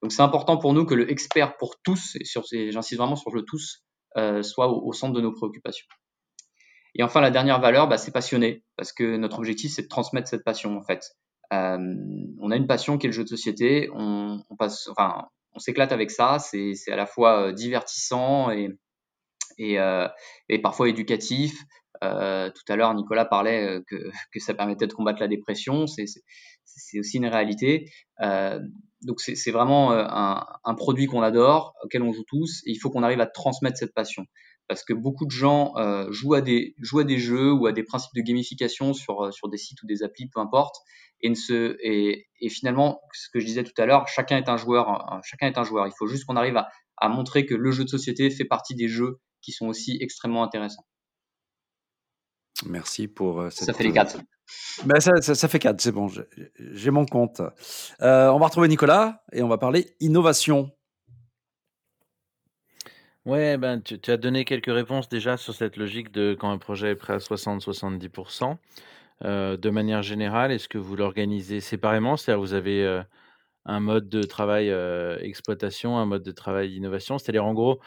Donc 0.01 0.11
c'est 0.11 0.21
important 0.21 0.57
pour 0.57 0.73
nous 0.73 0.85
que 0.85 0.95
le 0.95 1.11
expert 1.11 1.57
pour 1.57 1.75
tous, 1.83 2.15
et 2.15 2.71
j'insiste 2.71 2.97
vraiment 2.99 3.15
sur 3.15 3.33
le 3.33 3.43
tous, 3.43 3.83
soit 4.41 4.67
au, 4.67 4.93
centre 4.93 5.13
de 5.13 5.21
nos 5.21 5.31
préoccupations. 5.31 5.87
Et 6.95 7.03
enfin, 7.03 7.21
la 7.21 7.31
dernière 7.31 7.59
valeur, 7.59 7.87
bah, 7.87 7.97
c'est 7.97 8.11
passionné, 8.11 8.63
parce 8.75 8.91
que 8.91 9.15
notre 9.15 9.39
objectif, 9.39 9.71
c'est 9.71 9.83
de 9.83 9.87
transmettre 9.87 10.27
cette 10.27 10.43
passion, 10.43 10.77
en 10.77 10.83
fait. 10.83 11.11
Euh, 11.53 11.77
on 12.39 12.51
a 12.51 12.55
une 12.55 12.67
passion 12.67 12.97
qui 12.97 13.07
est 13.07 13.09
le 13.09 13.13
jeu 13.13 13.23
de 13.23 13.29
société, 13.29 13.89
on, 13.93 14.41
on 14.49 14.55
passe, 14.55 14.87
enfin, 14.87 15.27
on 15.53 15.59
s'éclate 15.59 15.91
avec 15.91 16.11
ça, 16.11 16.39
c'est 16.39 16.73
à 16.89 16.95
la 16.95 17.05
fois 17.05 17.47
euh, 17.47 17.51
divertissant 17.51 18.51
et, 18.51 18.69
et, 19.57 19.79
euh, 19.79 20.07
et 20.47 20.59
parfois 20.59 20.89
éducatif. 20.89 21.53
Euh, 22.03 22.49
tout 22.49 22.71
à 22.71 22.75
l'heure, 22.75 22.93
Nicolas 22.93 23.25
parlait 23.25 23.67
euh, 23.67 23.81
que, 23.87 23.95
que, 24.33 24.39
ça 24.39 24.53
permettait 24.53 24.87
de 24.87 24.93
combattre 24.93 25.19
la 25.19 25.27
dépression, 25.27 25.85
c'est 25.87 26.99
aussi 26.99 27.17
une 27.17 27.27
réalité. 27.27 27.89
Euh, 28.21 28.59
donc 29.01 29.19
c'est 29.19 29.51
vraiment 29.51 29.93
un, 29.93 30.45
un 30.63 30.75
produit 30.75 31.07
qu'on 31.07 31.23
adore, 31.23 31.73
auquel 31.83 32.03
on 32.03 32.13
joue 32.13 32.23
tous, 32.27 32.61
et 32.65 32.71
il 32.71 32.77
faut 32.77 32.91
qu'on 32.91 33.03
arrive 33.03 33.19
à 33.19 33.25
transmettre 33.25 33.77
cette 33.77 33.93
passion 33.93 34.25
parce 34.71 34.85
que 34.85 34.93
beaucoup 34.93 35.25
de 35.25 35.31
gens 35.31 35.73
euh, 35.75 36.09
jouent, 36.13 36.33
à 36.33 36.39
des, 36.39 36.75
jouent 36.79 36.99
à 36.99 37.03
des 37.03 37.17
jeux 37.17 37.51
ou 37.51 37.67
à 37.67 37.73
des 37.73 37.83
principes 37.83 38.13
de 38.15 38.21
gamification 38.21 38.93
sur, 38.93 39.25
euh, 39.25 39.31
sur 39.31 39.49
des 39.49 39.57
sites 39.57 39.83
ou 39.83 39.85
des 39.85 40.01
applis, 40.01 40.29
peu 40.29 40.39
importe, 40.39 40.77
et, 41.19 41.29
ne 41.29 41.35
se, 41.35 41.75
et, 41.83 42.29
et 42.39 42.47
finalement, 42.47 43.01
ce 43.11 43.27
que 43.33 43.41
je 43.41 43.45
disais 43.45 43.65
tout 43.65 43.73
à 43.77 43.85
l'heure, 43.85 44.07
chacun 44.07 44.37
est 44.37 44.47
un 44.47 44.55
joueur, 44.55 45.13
euh, 45.13 45.19
chacun 45.25 45.47
est 45.47 45.57
un 45.57 45.65
joueur. 45.65 45.87
Il 45.87 45.93
faut 45.97 46.07
juste 46.07 46.23
qu'on 46.23 46.37
arrive 46.37 46.55
à, 46.55 46.69
à 46.95 47.09
montrer 47.09 47.45
que 47.45 47.53
le 47.53 47.71
jeu 47.71 47.83
de 47.83 47.89
société 47.89 48.29
fait 48.29 48.45
partie 48.45 48.73
des 48.73 48.87
jeux 48.87 49.19
qui 49.41 49.51
sont 49.51 49.67
aussi 49.67 49.97
extrêmement 49.99 50.41
intéressants. 50.41 50.85
Merci 52.67 53.07
pour 53.07 53.51
cette... 53.51 53.65
Ça 53.65 53.73
fait 53.73 53.83
les 53.83 53.91
quatre. 53.91 54.17
Ben 54.85 54.99
ça, 54.99 55.11
ça, 55.21 55.33
ça, 55.33 55.47
fait 55.47 55.59
quatre, 55.59 55.79
c'est 55.79 55.91
bon, 55.91 56.07
j'ai 56.57 56.91
mon 56.91 57.05
compte. 57.05 57.41
Euh, 58.01 58.29
on 58.29 58.39
va 58.39 58.47
retrouver 58.47 58.67
Nicolas 58.67 59.23
et 59.31 59.41
on 59.43 59.47
va 59.47 59.57
parler 59.57 59.95
innovation. 60.01 60.71
Ouais, 63.25 63.57
ben, 63.57 63.81
tu, 63.81 63.99
tu 63.99 64.11
as 64.11 64.17
donné 64.17 64.45
quelques 64.45 64.73
réponses 64.73 65.07
déjà 65.07 65.37
sur 65.37 65.53
cette 65.53 65.77
logique 65.77 66.11
de 66.11 66.35
quand 66.39 66.51
un 66.51 66.57
projet 66.57 66.91
est 66.91 66.95
prêt 66.95 67.13
à 67.13 67.17
60-70%. 67.17 68.57
Euh, 69.23 69.55
de 69.57 69.69
manière 69.69 70.01
générale, 70.01 70.51
est-ce 70.51 70.67
que 70.67 70.79
vous 70.79 70.95
l'organisez 70.95 71.59
séparément? 71.59 72.17
C'est-à-dire 72.17 72.41
vous 72.41 72.53
avez 72.53 72.83
euh, 72.83 73.03
un 73.65 73.79
mode 73.79 74.09
de 74.09 74.23
travail 74.23 74.71
euh, 74.71 75.19
exploitation, 75.19 75.97
un 75.97 76.05
mode 76.05 76.23
de 76.23 76.31
travail 76.31 76.75
innovation. 76.75 77.19
C'est-à-dire 77.19 77.45
en 77.45 77.53
gros, 77.53 77.79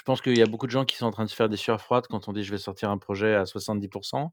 je 0.00 0.04
pense 0.04 0.22
qu'il 0.22 0.38
y 0.38 0.40
a 0.40 0.46
beaucoup 0.46 0.66
de 0.66 0.70
gens 0.72 0.86
qui 0.86 0.96
sont 0.96 1.04
en 1.04 1.10
train 1.10 1.26
de 1.26 1.28
se 1.30 1.34
faire 1.36 1.50
des 1.50 1.58
sueurs 1.58 1.78
froides 1.82 2.06
quand 2.08 2.26
on 2.26 2.32
dit 2.32 2.42
je 2.42 2.50
vais 2.50 2.56
sortir 2.56 2.88
un 2.88 2.96
projet 2.96 3.34
à 3.34 3.44
70%. 3.44 4.32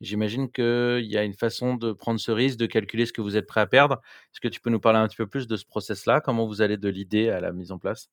J'imagine 0.00 0.48
qu'il 0.48 1.00
y 1.06 1.16
a 1.18 1.24
une 1.24 1.34
façon 1.34 1.74
de 1.74 1.90
prendre 1.92 2.20
ce 2.20 2.30
risque, 2.30 2.56
de 2.56 2.66
calculer 2.66 3.04
ce 3.04 3.12
que 3.12 3.20
vous 3.20 3.36
êtes 3.36 3.46
prêt 3.48 3.60
à 3.60 3.66
perdre. 3.66 3.96
Est-ce 4.32 4.40
que 4.40 4.46
tu 4.46 4.60
peux 4.60 4.70
nous 4.70 4.78
parler 4.78 5.00
un 5.00 5.08
petit 5.08 5.16
peu 5.16 5.26
plus 5.26 5.48
de 5.48 5.56
ce 5.56 5.64
process-là? 5.66 6.20
Comment 6.20 6.46
vous 6.46 6.62
allez 6.62 6.76
de 6.76 6.88
l'idée 6.88 7.30
à 7.30 7.40
la 7.40 7.50
mise 7.52 7.72
en 7.72 7.78
place? 7.80 8.08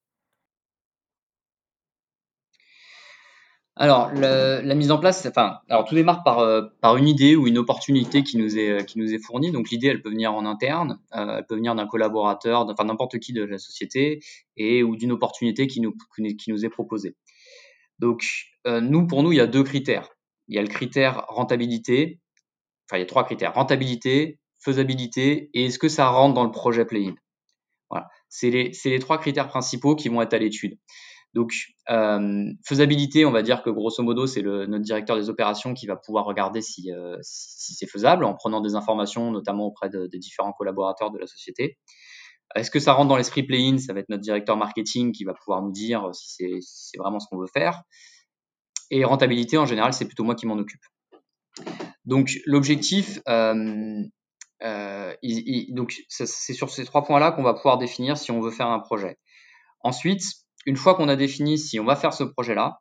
Alors, 3.77 4.13
la 4.13 4.75
mise 4.75 4.89
en 4.91 4.99
place, 4.99 5.25
enfin, 5.25 5.59
alors 5.69 5.83
tout 5.83 5.95
démarre 5.95 6.23
par, 6.23 6.39
euh, 6.39 6.61
par 6.79 6.95
une 6.95 7.09
idée 7.09 7.35
ou 7.35 7.45
une 7.45 7.57
opportunité 7.57 8.23
qui 8.23 8.37
nous 8.37 8.57
est, 8.57 8.69
euh, 8.69 8.83
qui 8.83 8.99
nous 8.99 9.13
est 9.13 9.19
fournie. 9.19 9.51
Donc, 9.51 9.69
l'idée, 9.69 9.87
elle 9.87 10.01
peut 10.01 10.09
venir 10.09 10.33
en 10.33 10.45
interne, 10.45 11.01
euh, 11.13 11.39
elle 11.39 11.45
peut 11.45 11.55
venir 11.55 11.75
d'un 11.75 11.85
collaborateur, 11.85 12.65
enfin 12.69 12.85
n'importe 12.85 13.19
qui 13.19 13.33
de 13.33 13.43
la 13.43 13.57
société, 13.57 14.21
et 14.55 14.81
ou 14.81 14.95
d'une 14.95 15.11
opportunité 15.11 15.67
qui 15.67 15.81
nous, 15.81 15.93
qui 16.15 16.51
nous 16.51 16.65
est 16.65 16.69
proposée. 16.69 17.15
Donc, 17.99 18.23
nous, 18.65 19.07
pour 19.07 19.23
nous, 19.23 19.31
il 19.31 19.37
y 19.37 19.41
a 19.41 19.47
deux 19.47 19.63
critères. 19.63 20.09
Il 20.47 20.55
y 20.55 20.59
a 20.59 20.61
le 20.61 20.67
critère 20.67 21.25
rentabilité, 21.27 22.19
enfin, 22.87 22.97
il 22.97 23.01
y 23.01 23.03
a 23.03 23.07
trois 23.07 23.25
critères 23.25 23.53
rentabilité, 23.53 24.39
faisabilité, 24.59 25.49
et 25.53 25.65
est-ce 25.65 25.79
que 25.79 25.89
ça 25.89 26.07
rentre 26.07 26.33
dans 26.33 26.43
le 26.45 26.51
projet 26.51 26.85
play-in? 26.85 27.15
Voilà, 27.89 28.07
c'est 28.29 28.49
les, 28.49 28.71
les 28.85 28.99
trois 28.99 29.17
critères 29.17 29.47
principaux 29.47 29.95
qui 29.95 30.09
vont 30.09 30.21
être 30.21 30.33
à 30.33 30.39
l'étude. 30.39 30.77
Donc, 31.35 31.51
euh, 31.89 32.45
faisabilité, 32.65 33.25
on 33.25 33.31
va 33.31 33.41
dire 33.41 33.61
que 33.61 33.69
grosso 33.69 34.01
modo, 34.01 34.25
c'est 34.25 34.41
notre 34.41 34.79
directeur 34.79 35.17
des 35.17 35.29
opérations 35.29 35.73
qui 35.73 35.85
va 35.85 35.97
pouvoir 35.97 36.23
regarder 36.23 36.61
si, 36.61 36.93
euh, 36.93 37.17
c'est 37.21 37.87
faisable 37.87 38.23
en 38.23 38.35
prenant 38.35 38.61
des 38.61 38.75
informations, 38.75 39.31
notamment 39.31 39.65
auprès 39.65 39.89
de, 39.89 40.07
des 40.07 40.17
différents 40.17 40.53
collaborateurs 40.53 41.11
de 41.11 41.19
la 41.19 41.27
société. 41.27 41.77
Est-ce 42.55 42.71
que 42.71 42.79
ça 42.79 42.93
rentre 42.93 43.09
dans 43.09 43.17
l'esprit 43.17 43.43
play-in? 43.43 43.77
Ça 43.79 43.91
va 43.91 43.99
être 43.99 44.07
notre 44.07 44.21
directeur 44.21 44.55
marketing 44.55 45.11
qui 45.11 45.25
va 45.25 45.33
pouvoir 45.33 45.61
nous 45.61 45.73
dire 45.73 46.09
si 46.13 46.61
c'est 46.61 46.97
vraiment 46.97 47.19
ce 47.19 47.27
qu'on 47.27 47.37
veut 47.37 47.49
faire. 47.53 47.81
Et 48.89 49.03
rentabilité, 49.03 49.57
en 49.57 49.65
général, 49.65 49.91
c'est 49.91 50.05
plutôt 50.05 50.23
moi 50.23 50.35
qui 50.35 50.47
m'en 50.47 50.57
occupe. 50.57 50.83
Donc, 52.05 52.31
l'objectif, 52.45 53.19
euh, 53.27 54.03
c'est 54.61 56.53
sur 56.53 56.69
ces 56.69 56.85
trois 56.85 57.03
points-là 57.03 57.33
qu'on 57.33 57.43
va 57.43 57.55
pouvoir 57.55 57.77
définir 57.77 58.17
si 58.17 58.31
on 58.31 58.39
veut 58.39 58.51
faire 58.51 58.67
un 58.67 58.79
projet. 58.79 59.17
Ensuite, 59.81 60.44
une 60.65 60.77
fois 60.77 60.95
qu'on 60.95 61.09
a 61.09 61.15
défini 61.15 61.57
si 61.57 61.79
on 61.79 61.85
va 61.85 61.95
faire 61.95 62.13
ce 62.13 62.23
projet-là, 62.23 62.79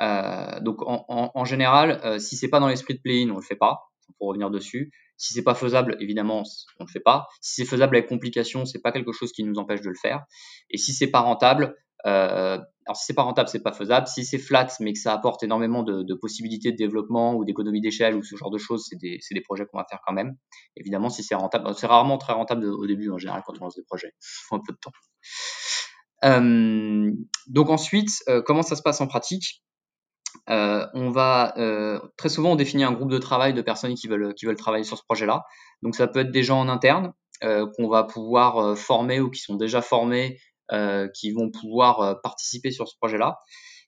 euh, 0.00 0.60
donc 0.60 0.78
en, 0.80 1.44
général, 1.44 2.00
euh, 2.04 2.18
si 2.18 2.36
c'est 2.36 2.48
pas 2.48 2.60
dans 2.60 2.68
l'esprit 2.68 2.94
de 2.94 3.00
play-in, 3.00 3.30
on 3.30 3.36
le 3.36 3.42
fait 3.42 3.56
pas. 3.56 3.84
Pour 4.18 4.28
revenir 4.28 4.50
dessus. 4.50 4.90
Si 5.18 5.34
c'est 5.34 5.42
pas 5.42 5.54
faisable, 5.54 5.96
évidemment, 6.00 6.42
on 6.80 6.84
le 6.84 6.90
fait 6.90 7.00
pas. 7.00 7.26
Si 7.42 7.60
c'est 7.60 7.68
faisable 7.68 7.96
avec 7.96 8.08
complication, 8.08 8.64
c'est 8.64 8.80
pas 8.80 8.90
quelque 8.90 9.12
chose 9.12 9.32
qui 9.32 9.44
nous 9.44 9.58
empêche 9.58 9.82
de 9.82 9.90
le 9.90 9.96
faire. 10.00 10.24
Et 10.70 10.78
si 10.78 10.94
c'est 10.94 11.08
pas 11.08 11.20
rentable, 11.20 11.76
euh, 12.06 12.58
alors 12.86 12.96
si 12.96 13.04
c'est 13.04 13.14
pas 13.14 13.22
rentable, 13.22 13.50
c'est 13.50 13.62
pas 13.62 13.72
faisable. 13.72 14.06
Si 14.06 14.24
c'est 14.24 14.38
flat, 14.38 14.68
mais 14.80 14.94
que 14.94 14.98
ça 14.98 15.12
apporte 15.12 15.42
énormément 15.42 15.82
de, 15.82 16.14
possibilités 16.14 16.72
de 16.72 16.76
développement 16.76 17.34
ou 17.34 17.44
d'économie 17.44 17.82
d'échelle 17.82 18.14
ou 18.14 18.22
ce 18.22 18.36
genre 18.36 18.50
de 18.50 18.56
choses, 18.58 18.86
c'est 18.88 18.96
des, 18.96 19.18
des, 19.30 19.40
projets 19.42 19.66
qu'on 19.66 19.78
va 19.78 19.84
faire 19.90 20.00
quand 20.06 20.14
même. 20.14 20.36
Évidemment, 20.76 21.10
si 21.10 21.22
c'est 21.22 21.34
rentable, 21.34 21.68
c'est 21.76 21.86
rarement 21.86 22.16
très 22.16 22.32
rentable 22.32 22.64
au 22.64 22.86
début 22.86 23.10
en 23.10 23.18
général 23.18 23.42
quand 23.44 23.60
on 23.60 23.64
lance 23.64 23.76
des 23.76 23.84
projets. 23.84 24.14
Il 24.16 24.20
faut 24.48 24.56
un 24.56 24.62
peu 24.66 24.72
de 24.72 24.78
temps. 24.78 24.92
Euh, 26.24 27.12
donc 27.46 27.70
ensuite, 27.70 28.10
euh, 28.28 28.42
comment 28.42 28.62
ça 28.62 28.76
se 28.76 28.82
passe 28.82 29.00
en 29.00 29.06
pratique? 29.06 29.62
On 30.46 31.10
va 31.10 31.54
très 32.16 32.28
souvent 32.28 32.52
on 32.52 32.56
définit 32.56 32.84
un 32.84 32.92
groupe 32.92 33.10
de 33.10 33.18
travail 33.18 33.52
de 33.52 33.62
personnes 33.62 33.94
qui 33.94 34.08
veulent 34.08 34.34
qui 34.34 34.46
veulent 34.46 34.56
travailler 34.56 34.84
sur 34.84 34.96
ce 34.96 35.02
projet-là. 35.04 35.44
Donc 35.82 35.94
ça 35.94 36.06
peut 36.06 36.20
être 36.20 36.30
des 36.30 36.42
gens 36.42 36.60
en 36.60 36.68
interne 36.68 37.12
qu'on 37.42 37.88
va 37.88 38.04
pouvoir 38.04 38.76
former 38.76 39.20
ou 39.20 39.30
qui 39.30 39.40
sont 39.40 39.56
déjà 39.56 39.82
formés, 39.82 40.38
qui 41.14 41.32
vont 41.32 41.50
pouvoir 41.50 42.20
participer 42.22 42.70
sur 42.70 42.88
ce 42.88 42.94
projet-là. 43.00 43.38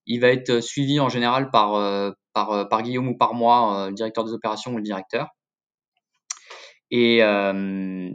Il 0.07 0.21
va 0.21 0.29
être 0.29 0.61
suivi 0.61 1.01
en 1.01 1.09
général 1.09 1.51
par 1.51 2.15
par, 2.35 2.69
par 2.69 2.83
Guillaume 2.83 3.09
ou 3.09 3.17
par 3.17 3.33
moi, 3.33 3.87
le 3.89 3.95
directeur 3.95 4.25
des 4.25 4.33
opérations 4.33 4.73
ou 4.73 4.77
le 4.77 4.83
directeur. 4.83 5.29
Et, 6.91 7.23
euh, 7.23 8.11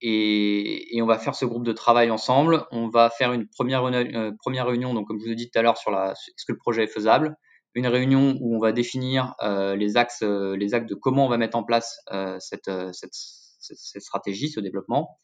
et, 0.00 0.96
et, 0.96 1.02
on 1.02 1.06
va 1.06 1.18
faire 1.18 1.34
ce 1.34 1.44
groupe 1.44 1.64
de 1.64 1.72
travail 1.72 2.10
ensemble. 2.10 2.64
On 2.70 2.88
va 2.88 3.10
faire 3.10 3.32
une 3.32 3.48
première, 3.48 3.84
euh, 3.84 4.30
première 4.38 4.66
réunion, 4.66 4.94
donc 4.94 5.08
comme 5.08 5.18
je 5.18 5.24
vous 5.24 5.32
ai 5.32 5.34
dit 5.34 5.50
tout 5.50 5.58
à 5.58 5.62
l'heure, 5.62 5.76
sur 5.76 5.90
la, 5.90 6.12
est-ce 6.12 6.44
que 6.46 6.52
le 6.52 6.58
projet 6.58 6.84
est 6.84 6.92
faisable? 6.92 7.36
Une 7.74 7.86
réunion 7.86 8.36
où 8.40 8.54
on 8.54 8.60
va 8.60 8.72
définir 8.72 9.34
euh, 9.42 9.74
les 9.74 9.96
axes, 9.96 10.22
euh, 10.22 10.56
les 10.56 10.74
axes 10.74 10.86
de 10.86 10.94
comment 10.94 11.26
on 11.26 11.28
va 11.28 11.38
mettre 11.38 11.56
en 11.56 11.64
place 11.64 11.98
euh, 12.12 12.36
cette, 12.38 12.70
cette, 12.92 13.14
cette, 13.14 14.02
stratégie, 14.02 14.50
ce 14.50 14.60
développement. 14.60 15.18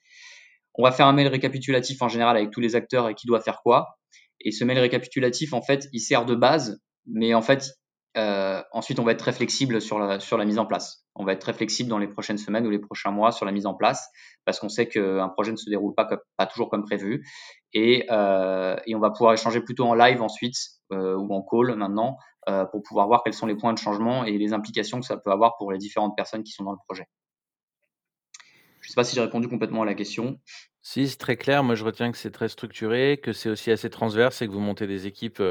On 0.74 0.82
va 0.82 0.90
faire 0.90 1.06
un 1.06 1.12
mail 1.12 1.28
récapitulatif 1.28 2.00
en 2.02 2.08
général 2.08 2.36
avec 2.36 2.50
tous 2.50 2.60
les 2.60 2.74
acteurs 2.74 3.08
et 3.08 3.14
qui 3.14 3.26
doit 3.26 3.40
faire 3.40 3.60
quoi. 3.62 3.98
Et 4.40 4.50
ce 4.50 4.64
mail 4.64 4.78
récapitulatif, 4.78 5.52
en 5.52 5.62
fait, 5.62 5.88
il 5.92 6.00
sert 6.00 6.24
de 6.24 6.34
base, 6.34 6.80
mais 7.06 7.34
en 7.34 7.42
fait, 7.42 7.77
euh, 8.16 8.62
ensuite, 8.72 8.98
on 8.98 9.04
va 9.04 9.12
être 9.12 9.18
très 9.18 9.32
flexible 9.32 9.80
sur 9.80 9.98
la, 9.98 10.44
mise 10.44 10.58
en 10.58 10.66
place. 10.66 11.04
On 11.14 11.24
va 11.24 11.32
être 11.32 11.40
très 11.40 11.52
flexible 11.52 11.88
dans 11.88 11.98
les 11.98 12.08
prochaines 12.08 12.38
semaines 12.38 12.66
ou 12.66 12.70
les 12.70 12.78
prochains 12.78 13.10
mois 13.10 13.32
sur 13.32 13.44
la 13.44 13.52
mise 13.52 13.66
en 13.66 13.74
place 13.74 14.08
parce 14.44 14.58
qu'on 14.60 14.68
sait 14.68 14.88
qu'un 14.88 15.28
projet 15.28 15.52
ne 15.52 15.56
se 15.56 15.68
déroule 15.68 15.94
pas, 15.94 16.46
toujours 16.46 16.70
comme 16.70 16.84
prévu. 16.84 17.26
Et, 17.74 18.06
euh, 18.10 18.76
et, 18.86 18.94
on 18.94 19.00
va 19.00 19.10
pouvoir 19.10 19.34
échanger 19.34 19.60
plutôt 19.60 19.84
en 19.84 19.94
live 19.94 20.22
ensuite 20.22 20.56
euh, 20.92 21.16
ou 21.16 21.32
en 21.34 21.42
call 21.42 21.74
maintenant 21.76 22.16
pour 22.72 22.82
pouvoir 22.82 23.08
voir 23.08 23.22
quels 23.22 23.34
sont 23.34 23.44
les 23.44 23.56
points 23.56 23.74
de 23.74 23.78
changement 23.78 24.24
et 24.24 24.38
les 24.38 24.54
implications 24.54 25.00
que 25.00 25.04
ça 25.04 25.18
peut 25.18 25.30
avoir 25.30 25.58
pour 25.58 25.70
les 25.70 25.76
différentes 25.76 26.16
personnes 26.16 26.42
qui 26.42 26.52
sont 26.52 26.64
dans 26.64 26.72
le 26.72 26.78
projet. 26.88 27.04
Je 28.80 28.86
ne 28.86 28.88
sais 28.88 28.94
pas 28.94 29.04
si 29.04 29.14
j'ai 29.14 29.20
répondu 29.20 29.48
complètement 29.48 29.82
à 29.82 29.84
la 29.84 29.92
question. 29.92 30.40
Si, 30.80 31.06
c'est 31.08 31.18
très 31.18 31.36
clair. 31.36 31.62
Moi, 31.62 31.74
je 31.74 31.84
retiens 31.84 32.10
que 32.10 32.16
c'est 32.16 32.30
très 32.30 32.48
structuré, 32.48 33.20
que 33.22 33.34
c'est 33.34 33.50
aussi 33.50 33.70
assez 33.70 33.90
transverse 33.90 34.40
et 34.40 34.46
que 34.46 34.52
vous 34.52 34.60
montez 34.60 34.86
des 34.86 35.06
équipes 35.06 35.42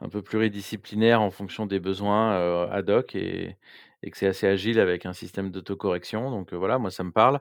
un 0.00 0.08
peu 0.08 0.22
pluridisciplinaires 0.22 1.20
en 1.20 1.30
fonction 1.30 1.66
des 1.66 1.80
besoins 1.80 2.68
ad 2.70 2.90
hoc 2.90 3.14
et, 3.14 3.56
que 4.02 4.16
c'est 4.16 4.28
assez 4.28 4.46
agile 4.46 4.80
avec 4.80 5.04
un 5.06 5.12
système 5.12 5.50
d'autocorrection. 5.50 6.30
Donc 6.30 6.54
voilà, 6.54 6.78
moi 6.78 6.90
ça 6.90 7.04
me 7.04 7.12
parle. 7.12 7.40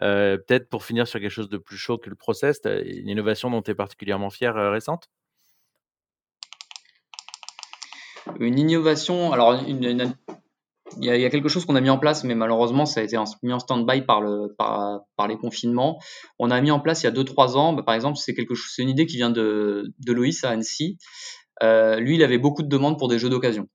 Peut-être 0.00 0.68
pour 0.68 0.84
finir 0.84 1.06
sur 1.06 1.20
quelque 1.20 1.30
chose 1.30 1.48
de 1.48 1.58
plus 1.58 1.76
chaud 1.76 1.98
que 1.98 2.10
le 2.10 2.16
process, 2.16 2.60
une 2.64 3.08
innovation 3.08 3.50
dont 3.50 3.62
tu 3.62 3.70
es 3.70 3.74
particulièrement 3.74 4.30
fier 4.30 4.54
récente? 4.54 5.08
Une 8.38 8.58
innovation, 8.58 9.32
alors 9.32 9.62
il, 9.66 9.82
y 10.98 11.10
a, 11.10 11.30
quelque 11.30 11.48
chose 11.48 11.64
qu'on 11.64 11.76
a 11.76 11.80
mis 11.80 11.90
en 11.90 11.98
place, 11.98 12.24
mais 12.24 12.34
malheureusement 12.34 12.86
ça 12.86 13.00
a 13.00 13.02
été 13.02 13.16
mis 13.42 13.52
en 13.52 13.58
stand-by 13.58 14.02
par, 14.02 14.20
le, 14.20 14.54
par, 14.56 15.00
par 15.16 15.28
les 15.28 15.36
confinements. 15.36 15.98
On 16.38 16.50
a 16.50 16.60
mis 16.60 16.70
en 16.70 16.80
place 16.80 17.02
il 17.02 17.06
y 17.06 17.08
a 17.08 17.12
2-3 17.12 17.56
ans, 17.56 17.72
bah, 17.72 17.82
par 17.82 17.94
exemple, 17.94 18.18
c'est 18.18 18.34
c'est 18.34 18.82
une 18.82 18.88
idée 18.88 19.06
qui 19.06 19.16
vient 19.16 19.30
de, 19.30 19.92
de 19.98 20.12
Loïs 20.12 20.44
à 20.44 20.50
Annecy. 20.50 20.98
Euh, 21.62 22.00
lui, 22.00 22.16
il 22.16 22.22
avait 22.22 22.38
beaucoup 22.38 22.62
de 22.62 22.68
demandes 22.68 22.98
pour 22.98 23.08
des 23.08 23.18
jeux 23.18 23.28
d'occasion. 23.28 23.68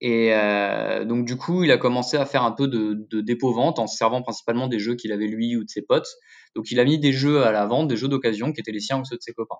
Et 0.00 0.34
euh, 0.34 1.04
donc 1.04 1.24
du 1.24 1.36
coup, 1.36 1.64
il 1.64 1.70
a 1.70 1.78
commencé 1.78 2.16
à 2.16 2.26
faire 2.26 2.42
un 2.42 2.52
peu 2.52 2.68
de, 2.68 3.20
dépôt-vente 3.20 3.78
en 3.78 3.86
se 3.86 3.96
servant 3.96 4.22
principalement 4.22 4.68
des 4.68 4.78
jeux 4.78 4.94
qu'il 4.94 5.12
avait 5.12 5.26
lui 5.26 5.56
ou 5.56 5.64
de 5.64 5.68
ses 5.68 5.82
potes. 5.82 6.08
Donc 6.54 6.70
il 6.70 6.80
a 6.80 6.84
mis 6.84 6.98
des 6.98 7.12
jeux 7.12 7.44
à 7.44 7.52
la 7.52 7.66
vente, 7.66 7.88
des 7.88 7.96
jeux 7.96 8.08
d'occasion 8.08 8.52
qui 8.52 8.60
étaient 8.60 8.72
les 8.72 8.80
siens 8.80 9.00
ou 9.00 9.04
ceux 9.04 9.16
de 9.16 9.22
ses 9.22 9.32
copains. 9.32 9.56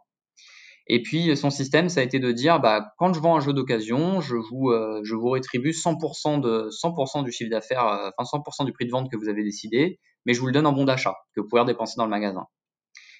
Et 0.88 1.02
puis 1.02 1.36
son 1.36 1.50
système, 1.50 1.88
ça 1.88 2.00
a 2.00 2.02
été 2.02 2.18
de 2.18 2.30
dire, 2.32 2.60
bah, 2.60 2.92
quand 2.98 3.12
je 3.12 3.20
vends 3.20 3.36
un 3.36 3.40
jeu 3.40 3.52
d'occasion, 3.52 4.20
je 4.20 4.36
vous, 4.36 4.70
euh, 4.70 5.02
rétribue 5.32 5.72
100% 5.72 6.38
de 6.38 6.68
100% 6.70 7.24
du 7.24 7.32
chiffre 7.32 7.50
d'affaires, 7.50 8.12
enfin 8.16 8.38
100% 8.38 8.64
du 8.64 8.72
prix 8.72 8.86
de 8.86 8.92
vente 8.92 9.10
que 9.10 9.16
vous 9.16 9.28
avez 9.28 9.42
décidé, 9.42 9.98
mais 10.26 10.34
je 10.34 10.40
vous 10.40 10.46
le 10.46 10.52
donne 10.52 10.66
en 10.66 10.72
bon 10.72 10.84
d'achat 10.84 11.14
que 11.34 11.40
vous 11.40 11.48
pouvez 11.48 11.62
redépenser 11.62 11.94
dans 11.96 12.04
le 12.04 12.10
magasin. 12.10 12.46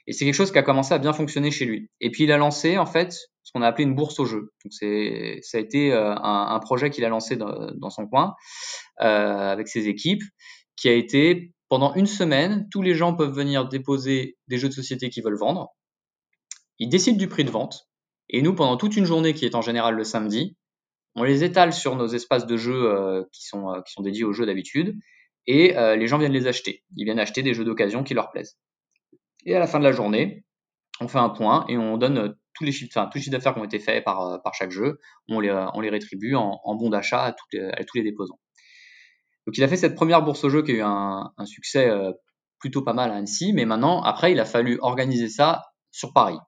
Et 0.06 0.12
c'est 0.12 0.24
quelque 0.24 0.34
chose 0.34 0.52
qui 0.52 0.58
a 0.58 0.62
commencé 0.62 0.94
à 0.94 0.98
bien 0.98 1.12
fonctionner 1.12 1.50
chez 1.50 1.64
lui. 1.64 1.90
Et 2.00 2.10
puis 2.10 2.24
il 2.24 2.32
a 2.32 2.36
lancé 2.36 2.78
en 2.78 2.86
fait 2.86 3.12
ce 3.42 3.52
qu'on 3.52 3.62
a 3.62 3.66
appelé 3.66 3.84
une 3.84 3.94
bourse 3.94 4.18
au 4.20 4.24
jeu. 4.24 4.52
Donc 4.64 4.72
c'est 4.72 5.38
ça 5.42 5.58
a 5.58 5.60
été 5.60 5.92
euh, 5.92 6.14
un, 6.16 6.58
projet 6.60 6.90
qu'il 6.90 7.04
a 7.04 7.08
lancé 7.08 7.36
dans, 7.36 7.72
dans 7.72 7.90
son 7.90 8.06
coin 8.06 8.34
euh, 9.00 9.50
avec 9.52 9.68
ses 9.68 9.88
équipes, 9.88 10.22
qui 10.76 10.88
a 10.88 10.92
été 10.92 11.52
pendant 11.68 11.94
une 11.94 12.06
semaine, 12.06 12.68
tous 12.70 12.82
les 12.82 12.94
gens 12.94 13.14
peuvent 13.14 13.34
venir 13.34 13.68
déposer 13.68 14.36
des 14.46 14.58
jeux 14.58 14.68
de 14.68 14.74
société 14.74 15.10
qu'ils 15.10 15.24
veulent 15.24 15.38
vendre. 15.38 15.74
Ils 16.78 16.88
décident 16.88 17.18
du 17.18 17.28
prix 17.28 17.44
de 17.44 17.50
vente. 17.50 17.88
Et 18.28 18.42
nous, 18.42 18.54
pendant 18.54 18.76
toute 18.76 18.96
une 18.96 19.04
journée 19.04 19.34
qui 19.34 19.44
est 19.44 19.54
en 19.54 19.62
général 19.62 19.94
le 19.94 20.04
samedi, 20.04 20.56
on 21.16 21.24
les 21.24 21.42
étale 21.42 21.72
sur 21.72 21.96
nos 21.96 22.06
espaces 22.06 22.46
de 22.46 22.56
jeux 22.56 22.90
euh, 22.90 23.24
qui, 23.32 23.44
sont, 23.44 23.70
euh, 23.70 23.80
qui 23.82 23.92
sont 23.92 24.02
dédiés 24.02 24.24
aux 24.24 24.32
jeux 24.32 24.46
d'habitude. 24.46 24.96
Et 25.48 25.74
les 25.74 26.08
gens 26.08 26.18
viennent 26.18 26.32
les 26.32 26.48
acheter. 26.48 26.82
Ils 26.96 27.04
viennent 27.04 27.20
acheter 27.20 27.40
des 27.40 27.54
jeux 27.54 27.64
d'occasion 27.64 28.02
qui 28.02 28.14
leur 28.14 28.32
plaisent. 28.32 28.58
Et 29.46 29.54
à 29.54 29.58
la 29.58 29.66
fin 29.66 29.78
de 29.78 29.84
la 29.84 29.92
journée, 29.92 30.44
on 31.00 31.08
fait 31.08 31.18
un 31.18 31.30
point 31.30 31.64
et 31.68 31.78
on 31.78 31.96
donne 31.96 32.36
tous 32.52 32.64
les 32.64 32.72
chiffres, 32.72 32.90
enfin, 32.94 33.08
tous 33.08 33.18
les 33.18 33.22
chiffres 33.24 33.36
d'affaires 33.36 33.54
qui 33.54 33.60
ont 33.60 33.64
été 33.64 33.78
faits 33.78 34.04
par, 34.04 34.20
euh, 34.20 34.38
par 34.38 34.52
chaque 34.54 34.70
jeu, 34.70 34.98
on 35.28 35.40
les, 35.40 35.50
on 35.72 35.80
les 35.80 35.90
rétribue 35.90 36.34
en, 36.34 36.74
bons 36.74 36.90
d'achat 36.90 37.22
à, 37.22 37.28
à, 37.28 37.84
tous 37.84 37.96
les 37.96 38.02
déposants. 38.02 38.38
Donc 39.46 39.56
il 39.56 39.64
a 39.64 39.68
fait 39.68 39.76
cette 39.76 39.94
première 39.94 40.22
bourse 40.22 40.42
au 40.44 40.50
jeu 40.50 40.62
qui 40.62 40.72
a 40.72 40.74
eu 40.74 40.82
un, 40.82 41.32
succès 41.44 41.88
euh, 41.88 42.12
plutôt 42.58 42.82
pas 42.82 42.92
mal 42.92 43.10
à 43.10 43.14
Annecy, 43.14 43.52
mais 43.52 43.64
maintenant, 43.64 44.02
après, 44.02 44.32
il 44.32 44.40
a 44.40 44.44
fallu 44.44 44.78
organiser 44.80 45.28
ça 45.28 45.62
sur 45.92 46.12
Paris. 46.12 46.38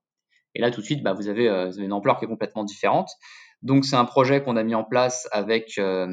Et 0.54 0.60
là, 0.60 0.70
tout 0.70 0.80
de 0.80 0.86
suite, 0.86 1.02
bah, 1.02 1.12
vous, 1.12 1.28
avez, 1.28 1.48
euh, 1.48 1.70
une 1.70 1.92
ampleur 1.92 2.18
qui 2.18 2.24
est 2.24 2.28
complètement 2.28 2.64
différente. 2.64 3.10
Donc 3.62 3.84
c'est 3.84 3.96
un 3.96 4.04
projet 4.04 4.42
qu'on 4.42 4.56
a 4.56 4.62
mis 4.62 4.74
en 4.74 4.84
place 4.84 5.28
avec 5.32 5.78
euh, 5.78 6.06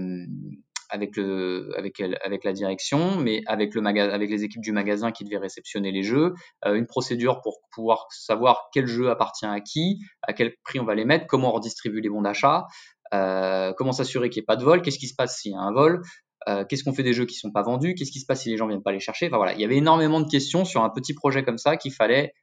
avec 0.90 1.16
le 1.18 1.72
avec 1.78 2.00
avec 2.00 2.44
la 2.44 2.54
direction, 2.54 3.18
mais 3.18 3.42
avec 3.46 3.74
le 3.76 3.82
magasin, 3.82 4.14
avec 4.14 4.30
les 4.30 4.44
équipes 4.44 4.62
du 4.62 4.72
magasin 4.72 5.12
qui 5.12 5.24
devaient 5.24 5.38
réceptionner 5.38 5.92
les 5.92 6.04
jeux, 6.04 6.34
euh, 6.66 6.76
une 6.76 6.88
procédure 6.88 7.42
pour 7.42 7.60
pouvoir 7.74 8.08
savoir 8.12 8.70
quel 8.74 8.88
jeu 8.88 9.10
appartient 9.10 9.46
à 9.46 9.60
qui, 9.62 10.00
à 10.22 10.34
quel 10.34 10.54
prix 10.64 10.80
on 10.80 10.86
va 10.86 10.96
les 10.96 11.06
mettre, 11.06 11.26
comment 11.28 11.50
on 11.50 11.54
redistribue 11.54 12.02
les 12.02 12.10
bons 12.10 12.22
d'achat, 12.22 12.66
euh, 13.14 13.74
comment 13.78 13.92
s'assurer 13.92 14.30
qu'il 14.30 14.42
n'y 14.42 14.44
ait 14.44 14.46
pas 14.46 14.56
de 14.56 14.64
vol, 14.64 14.82
qu'est-ce 14.82 15.00
qui 15.00 15.08
se 15.08 15.16
passe 15.16 15.40
s'il 15.40 15.52
y 15.52 15.56
a 15.56 15.60
un 15.60 15.74
vol, 15.74 16.02
euh, 16.48 16.64
qu'est-ce 16.66 16.84
qu'on 16.84 16.94
fait 16.94 17.04
des 17.04 17.14
jeux 17.14 17.26
qui 17.26 17.36
sont 17.36 17.52
pas 17.52 17.64
vendus, 17.64 17.96
qu'est-ce 17.96 18.12
qui 18.12 18.20
se 18.20 18.26
passe 18.26 18.42
si 18.42 18.50
les 18.50 18.58
gens 18.58 18.68
viennent 18.68 18.84
pas 18.84 18.92
les 18.92 19.00
chercher. 19.00 19.28
Enfin 19.28 19.38
voilà, 19.38 19.54
il 19.54 19.62
y 19.62 19.66
avait 19.66 19.78
énormément 19.78 20.22
de 20.22 20.30
questions 20.30 20.66
sur 20.66 20.84
un 20.84 20.90
petit 20.90 21.14
projet 21.14 21.44
comme 21.44 21.58
ça 21.58 21.78
qu'il 21.78 21.94
fallait 21.94 22.34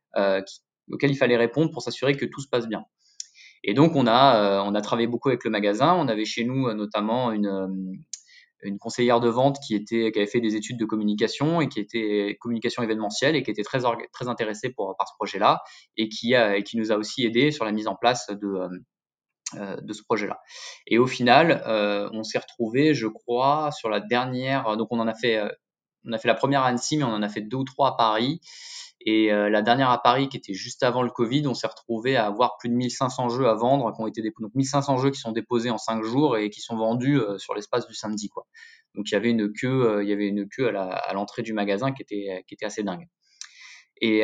auquel 0.91 1.11
il 1.11 1.17
fallait 1.17 1.37
répondre 1.37 1.71
pour 1.71 1.83
s'assurer 1.83 2.15
que 2.17 2.27
tout 2.27 2.41
se 2.41 2.49
passe 2.49 2.67
bien. 2.69 2.85
Et 3.65 3.75
donc 3.75 3.95
on 3.95 4.09
a 4.09 4.65
on 4.65 4.75
a 4.75 4.81
travaillé 4.81 5.07
beaucoup 5.07 5.29
avec 5.29 5.45
le 5.45 5.51
magasin. 5.51 5.95
On 5.95 6.09
avait 6.09 6.25
chez 6.25 6.45
nous 6.45 6.73
notamment 6.75 7.31
une 7.31 8.03
une 8.63 8.79
conseillère 8.79 9.21
de 9.21 9.29
vente 9.29 9.59
qui 9.67 9.75
était 9.75 10.11
qui 10.13 10.19
avait 10.19 10.27
fait 10.27 10.41
des 10.41 10.57
études 10.57 10.79
de 10.79 10.85
communication 10.85 11.61
et 11.61 11.69
qui 11.69 11.81
était 11.81 12.37
communication 12.41 12.83
événementielle 12.83 13.37
et 13.37 13.43
qui 13.43 13.51
était 13.51 13.63
très 13.63 13.81
très 14.13 14.29
intéressée 14.29 14.71
pour 14.71 14.95
par 14.97 15.09
ce 15.09 15.15
projet-là 15.19 15.63
et 15.97 16.09
qui 16.09 16.35
a 16.35 16.57
et 16.57 16.63
qui 16.63 16.77
nous 16.77 16.93
a 16.93 16.97
aussi 16.97 17.25
aidé 17.25 17.51
sur 17.51 17.65
la 17.65 17.73
mise 17.73 17.89
en 17.89 17.97
place 17.97 18.29
de 18.31 18.69
euh, 19.57 19.77
de 19.83 19.93
ce 19.93 20.03
projet-là. 20.03 20.41
Et 20.87 20.99
au 20.99 21.07
final, 21.07 21.63
euh, 21.67 22.09
on 22.13 22.23
s'est 22.23 22.39
retrouvé, 22.39 22.95
je 22.95 23.07
crois, 23.07 23.71
sur 23.71 23.91
la 23.91 24.01
dernière. 24.01 24.79
Donc 24.79 24.89
on 24.91 24.99
en 24.99 25.07
a 25.07 25.13
fait, 25.13 25.37
euh, 25.37 25.49
on 26.07 26.13
a 26.13 26.19
fait 26.19 26.29
la 26.29 26.35
première 26.35 26.63
à 26.63 26.69
Annecy, 26.69 26.97
mais 26.97 27.05
on 27.05 27.13
en 27.13 27.23
a 27.23 27.29
fait 27.29 27.43
deux 27.43 27.59
ou 27.59 27.65
trois 27.65 27.91
à 27.91 27.93
Paris. 27.93 28.41
Et 29.05 29.33
euh, 29.33 29.51
la 29.51 29.63
dernière 29.63 29.91
à 29.91 30.01
Paris, 30.01 30.29
qui 30.29 30.37
était 30.37 30.55
juste 30.55 30.83
avant 30.83 31.03
le 31.03 31.11
Covid, 31.11 31.47
on 31.47 31.55
s'est 31.55 31.67
retrouvé 31.67 32.17
à 32.17 32.27
avoir 32.27 32.57
plus 32.59 32.69
de 32.69 32.75
1500 32.75 33.31
jeux 33.31 33.49
à 33.49 33.55
vendre, 33.55 33.93
qui 33.93 34.01
ont 34.01 34.07
été. 34.07 34.23
Donc 34.23 34.55
1500 34.55 34.99
jeux 34.99 35.11
qui 35.11 35.19
sont 35.19 35.33
déposés 35.33 35.71
en 35.71 35.79
5 35.79 36.05
jours 36.05 36.37
et 36.37 36.51
qui 36.51 36.61
sont 36.61 36.77
vendus 36.77 37.19
euh, 37.19 37.39
sur 37.39 37.55
l'espace 37.55 37.87
du 37.89 37.95
samedi. 37.95 38.31
Donc 38.95 39.11
il 39.11 39.15
y 39.15 39.17
avait 39.17 39.31
une 39.31 39.53
queue, 39.53 39.87
euh, 39.89 40.03
il 40.05 40.09
y 40.09 40.13
avait 40.13 40.29
une 40.29 40.49
queue 40.49 40.69
à 40.77 41.13
l'entrée 41.15 41.43
du 41.43 41.53
magasin 41.53 41.93
qui 41.93 42.03
était, 42.03 42.45
qui 42.47 42.55
était 42.55 42.67
assez 42.67 42.83
dingue. 42.83 43.09
Et, 44.01 44.23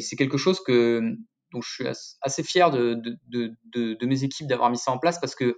c'est 0.00 0.16
quelque 0.16 0.36
chose 0.36 0.60
que 0.60 1.16
je 1.54 1.68
suis 1.68 1.86
assez 2.22 2.42
fier 2.42 2.70
de, 2.70 3.00
de 3.28 4.06
mes 4.06 4.24
équipes 4.24 4.46
d'avoir 4.46 4.70
mis 4.70 4.78
ça 4.78 4.92
en 4.92 4.98
place 4.98 5.18
parce 5.18 5.34
que 5.34 5.56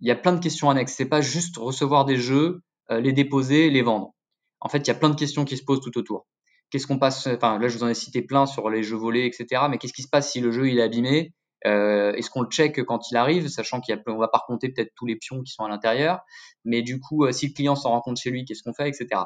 il 0.00 0.06
y 0.06 0.12
a 0.12 0.16
plein 0.16 0.32
de 0.32 0.40
questions 0.40 0.70
annexes. 0.70 0.94
C'est 0.96 1.08
pas 1.08 1.20
juste 1.20 1.56
recevoir 1.56 2.04
des 2.04 2.16
jeux, 2.16 2.62
les 2.88 3.12
déposer, 3.12 3.68
les 3.68 3.82
vendre. 3.82 4.14
En 4.60 4.68
fait, 4.68 4.78
il 4.78 4.88
y 4.88 4.90
a 4.90 4.94
plein 4.94 5.10
de 5.10 5.16
questions 5.16 5.44
qui 5.44 5.56
se 5.56 5.64
posent 5.64 5.80
tout 5.80 5.96
autour 5.98 6.26
qu'est-ce 6.70 6.86
qu'on 6.86 6.98
passe 6.98 7.26
Enfin, 7.26 7.58
là, 7.58 7.68
je 7.68 7.76
vous 7.76 7.84
en 7.84 7.88
ai 7.88 7.94
cité 7.94 8.22
plein 8.22 8.46
sur 8.46 8.70
les 8.70 8.82
jeux 8.82 8.96
volés, 8.96 9.26
etc. 9.26 9.62
Mais 9.70 9.78
qu'est-ce 9.78 9.92
qui 9.92 10.02
se 10.02 10.08
passe 10.08 10.30
si 10.30 10.40
le 10.40 10.50
jeu 10.50 10.68
il 10.68 10.78
est 10.78 10.82
abîmé? 10.82 11.32
Euh, 11.66 12.12
Est-ce 12.12 12.30
qu'on 12.30 12.42
le 12.42 12.48
check 12.48 12.82
quand 12.84 13.10
il 13.10 13.16
arrive, 13.16 13.48
sachant 13.48 13.80
qu'il 13.80 13.94
y 13.94 13.98
a, 13.98 14.02
on 14.06 14.18
va 14.18 14.28
pas 14.28 14.42
compter 14.46 14.68
peut-être 14.68 14.92
tous 14.94 15.06
les 15.06 15.16
pions 15.16 15.42
qui 15.42 15.52
sont 15.52 15.64
à 15.64 15.68
l'intérieur, 15.68 16.20
mais 16.64 16.82
du 16.82 17.00
coup, 17.00 17.24
euh, 17.24 17.32
si 17.32 17.48
le 17.48 17.52
client 17.52 17.74
s'en 17.74 17.90
rend 17.90 18.00
compte 18.00 18.18
chez 18.18 18.30
lui, 18.30 18.44
qu'est-ce 18.44 18.62
qu'on 18.62 18.74
fait, 18.74 18.88
etc. 18.88 19.22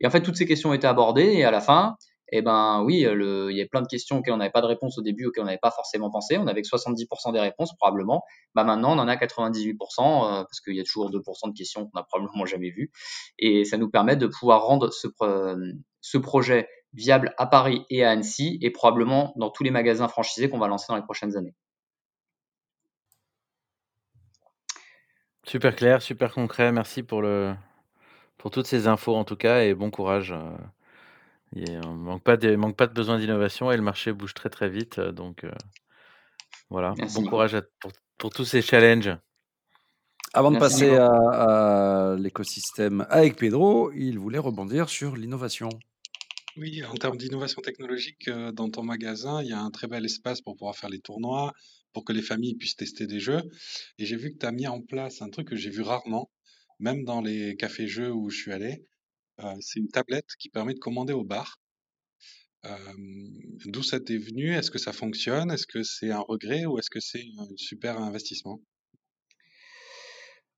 Et 0.00 0.06
en 0.06 0.10
fait, 0.10 0.22
toutes 0.22 0.36
ces 0.36 0.46
questions 0.46 0.70
ont 0.70 0.74
été 0.74 0.86
abordées 0.86 1.32
et 1.32 1.44
à 1.44 1.50
la 1.50 1.60
fin, 1.60 1.96
eh 2.34 2.40
ben 2.40 2.82
oui, 2.82 3.02
le, 3.02 3.50
il 3.50 3.56
y 3.58 3.60
a 3.60 3.66
plein 3.66 3.82
de 3.82 3.86
questions 3.86 4.18
auxquelles 4.18 4.32
on 4.32 4.38
n'avait 4.38 4.50
pas 4.52 4.62
de 4.62 4.66
réponse 4.66 4.96
au 4.96 5.02
début, 5.02 5.26
auxquelles 5.26 5.42
on 5.42 5.46
n'avait 5.46 5.58
pas 5.58 5.70
forcément 5.70 6.10
pensé. 6.10 6.38
On 6.38 6.46
avait 6.46 6.62
que 6.62 6.68
70% 6.68 7.30
des 7.32 7.40
réponses 7.40 7.74
probablement. 7.76 8.22
Bah 8.54 8.64
maintenant, 8.64 8.96
on 8.96 8.98
en 8.98 9.06
a 9.06 9.16
98% 9.16 9.74
euh, 9.76 10.44
parce 10.44 10.60
qu'il 10.60 10.74
y 10.74 10.80
a 10.80 10.82
toujours 10.82 11.10
2% 11.10 11.50
de 11.50 11.54
questions 11.54 11.84
qu'on 11.84 11.98
n'a 11.98 12.04
probablement 12.04 12.46
jamais 12.46 12.70
vues. 12.70 12.90
Et 13.38 13.64
ça 13.66 13.76
nous 13.76 13.90
permet 13.90 14.16
de 14.16 14.26
pouvoir 14.26 14.64
rendre 14.64 14.90
ce, 14.90 15.08
ce 16.00 16.18
projet 16.18 16.68
viable 16.92 17.34
à 17.38 17.46
Paris 17.46 17.84
et 17.90 18.04
à 18.04 18.10
Annecy 18.10 18.58
et 18.60 18.70
probablement 18.70 19.32
dans 19.36 19.50
tous 19.50 19.64
les 19.64 19.70
magasins 19.70 20.08
franchisés 20.08 20.48
qu'on 20.48 20.58
va 20.58 20.68
lancer 20.68 20.86
dans 20.88 20.96
les 20.96 21.02
prochaines 21.02 21.36
années. 21.36 21.54
Super 25.44 25.74
clair, 25.74 26.02
super 26.02 26.32
concret. 26.32 26.70
Merci 26.72 27.02
pour 27.02 27.22
le 27.22 27.54
pour 28.38 28.50
toutes 28.50 28.66
ces 28.66 28.86
infos 28.86 29.14
en 29.14 29.24
tout 29.24 29.36
cas 29.36 29.62
et 29.62 29.74
bon 29.74 29.90
courage. 29.90 30.34
Il 31.54 31.80
on 31.84 31.92
manque 31.94 32.22
pas 32.22 32.36
de 32.36 32.54
manque 32.56 32.76
pas 32.76 32.86
de 32.86 32.92
besoin 32.92 33.18
d'innovation 33.18 33.70
et 33.72 33.76
le 33.76 33.82
marché 33.82 34.12
bouge 34.12 34.34
très, 34.34 34.48
très 34.48 34.68
vite, 34.68 35.00
donc 35.00 35.44
voilà. 36.70 36.94
Bon 37.14 37.24
courage 37.24 37.60
pour 37.80 37.92
pour 38.18 38.30
tous 38.30 38.44
ces 38.44 38.62
challenges. 38.62 39.16
Avant 40.32 40.50
de 40.50 40.58
passer 40.58 40.96
à, 40.96 42.14
l'écosystème 42.18 43.04
avec 43.10 43.36
Pedro, 43.36 43.90
il 43.92 44.18
voulait 44.18 44.38
rebondir 44.38 44.88
sur 44.88 45.16
l'innovation. 45.16 45.68
Oui, 46.58 46.84
en 46.84 46.92
termes 46.94 47.16
d'innovation 47.16 47.62
technologique, 47.62 48.28
dans 48.28 48.68
ton 48.68 48.82
magasin, 48.82 49.42
il 49.42 49.48
y 49.48 49.52
a 49.52 49.58
un 49.58 49.70
très 49.70 49.86
bel 49.86 50.04
espace 50.04 50.42
pour 50.42 50.54
pouvoir 50.54 50.76
faire 50.76 50.90
les 50.90 51.00
tournois, 51.00 51.54
pour 51.94 52.04
que 52.04 52.12
les 52.12 52.20
familles 52.20 52.56
puissent 52.56 52.76
tester 52.76 53.06
des 53.06 53.20
jeux. 53.20 53.40
Et 53.98 54.04
j'ai 54.04 54.16
vu 54.16 54.32
que 54.32 54.38
tu 54.38 54.44
as 54.44 54.52
mis 54.52 54.66
en 54.66 54.82
place 54.82 55.22
un 55.22 55.30
truc 55.30 55.48
que 55.48 55.56
j'ai 55.56 55.70
vu 55.70 55.80
rarement, 55.80 56.30
même 56.78 57.04
dans 57.04 57.22
les 57.22 57.56
cafés-jeux 57.56 58.12
où 58.12 58.28
je 58.28 58.36
suis 58.36 58.52
allé. 58.52 58.84
C'est 59.60 59.80
une 59.80 59.88
tablette 59.88 60.28
qui 60.38 60.50
permet 60.50 60.74
de 60.74 60.78
commander 60.78 61.14
au 61.14 61.24
bar. 61.24 61.58
D'où 63.64 63.82
ça 63.82 63.98
t'est 63.98 64.18
venu? 64.18 64.54
Est-ce 64.54 64.70
que 64.70 64.78
ça 64.78 64.92
fonctionne? 64.92 65.50
Est-ce 65.50 65.66
que 65.66 65.82
c'est 65.82 66.10
un 66.10 66.20
regret 66.20 66.66
ou 66.66 66.78
est-ce 66.78 66.90
que 66.90 67.00
c'est 67.00 67.24
un 67.38 67.46
super 67.56 67.98
investissement? 67.98 68.60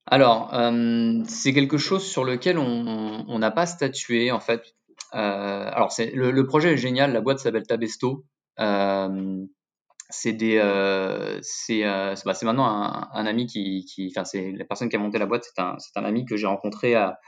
Alors, 0.07 0.51
c'est 1.29 1.55
quelque 1.55 1.79
chose 1.79 2.05
sur 2.05 2.25
lequel 2.25 2.59
on 2.59 3.39
n'a 3.39 3.51
pas 3.53 3.67
statué 3.67 4.33
en 4.33 4.41
fait. 4.41 4.75
Euh, 5.15 5.71
alors, 5.73 5.93
c'est 5.93 6.11
le, 6.15 6.47
projet 6.47 6.75
est 6.75 6.77
génial. 6.77 7.13
La 7.13 7.21
boîte 7.21 7.39
s'appelle 7.39 7.67
Tabesto. 7.67 8.25
Euh, 8.61 9.45
c'est 10.11 10.33
des, 10.33 10.59
c'est, 11.43 11.83
bah, 11.83 12.35
c'est 12.35 12.47
maintenant 12.47 12.67
un, 12.67 13.27
ami 13.27 13.47
qui, 13.47 13.85
qui, 13.85 14.13
enfin, 14.15 14.25
c'est 14.25 14.53
la 14.53 14.65
personne 14.65 14.89
qui 14.89 14.97
a 14.97 14.99
monté 14.99 15.19
la 15.19 15.27
boîte. 15.27 15.45
C'est 15.45 15.61
un, 15.61 15.77
c'est 15.79 15.99
un 15.99 16.05
ami 16.05 16.25
que 16.25 16.37
j'ai 16.37 16.47
rencontré 16.47 16.95
à, 16.95 17.19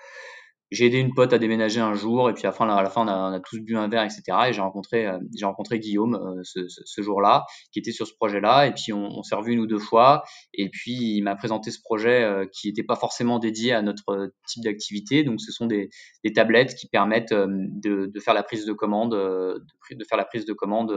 j'ai 0.70 0.86
aidé 0.86 0.98
une 0.98 1.14
pote 1.14 1.32
à 1.32 1.38
déménager 1.38 1.80
un 1.80 1.94
jour 1.94 2.28
et 2.28 2.34
puis 2.34 2.44
à 2.44 2.48
la 2.48 2.52
fin, 2.90 3.06
on, 3.06 3.08
a, 3.08 3.40
tous 3.40 3.60
bu 3.60 3.76
un 3.76 3.88
verre, 3.88 4.02
etc. 4.02 4.22
Et 4.48 4.52
j'ai 4.52 4.60
rencontré, 4.60 5.06
euh, 5.06 5.18
j'ai 5.36 5.46
rencontré 5.46 5.78
Guillaume 5.78 6.14
euh, 6.14 6.42
ce, 6.42 7.02
jour-là, 7.02 7.44
qui 7.72 7.78
était 7.78 7.92
sur 7.92 8.06
ce 8.06 8.14
projet-là. 8.14 8.66
Et 8.66 8.72
puis 8.72 8.92
on, 8.92 9.22
s'est 9.22 9.36
revu 9.36 9.52
une 9.52 9.60
ou 9.60 9.66
deux 9.66 9.78
fois. 9.78 10.24
Et 10.54 10.68
puis 10.68 10.94
il 10.94 11.22
m'a 11.22 11.36
présenté 11.36 11.70
ce 11.70 11.78
projet 11.80 12.22
euh, 12.22 12.46
qui 12.52 12.68
n'était 12.68 12.82
pas 12.82 12.96
forcément 12.96 13.38
dédié 13.38 13.72
à 13.72 13.82
notre 13.82 14.32
type 14.46 14.64
d'activité. 14.64 15.22
Donc 15.22 15.40
ce 15.40 15.52
sont 15.52 15.66
des, 15.66 15.88
des 16.24 16.32
tablettes 16.32 16.74
qui 16.74 16.88
permettent 16.88 17.32
de, 17.32 18.10
de, 18.12 18.20
faire 18.20 18.34
la 18.34 18.42
prise 18.42 18.66
de 18.66 18.72
commande, 18.72 19.12
de, 19.12 19.62
de 19.92 20.04
faire 20.04 20.18
la 20.18 20.24
prise 20.24 20.46
de 20.46 20.52
commande 20.52 20.92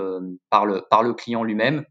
par 0.49 0.65
le, 0.65 0.83
par 0.89 1.03
le 1.03 1.13
client 1.13 1.43
lui-même. 1.43 1.85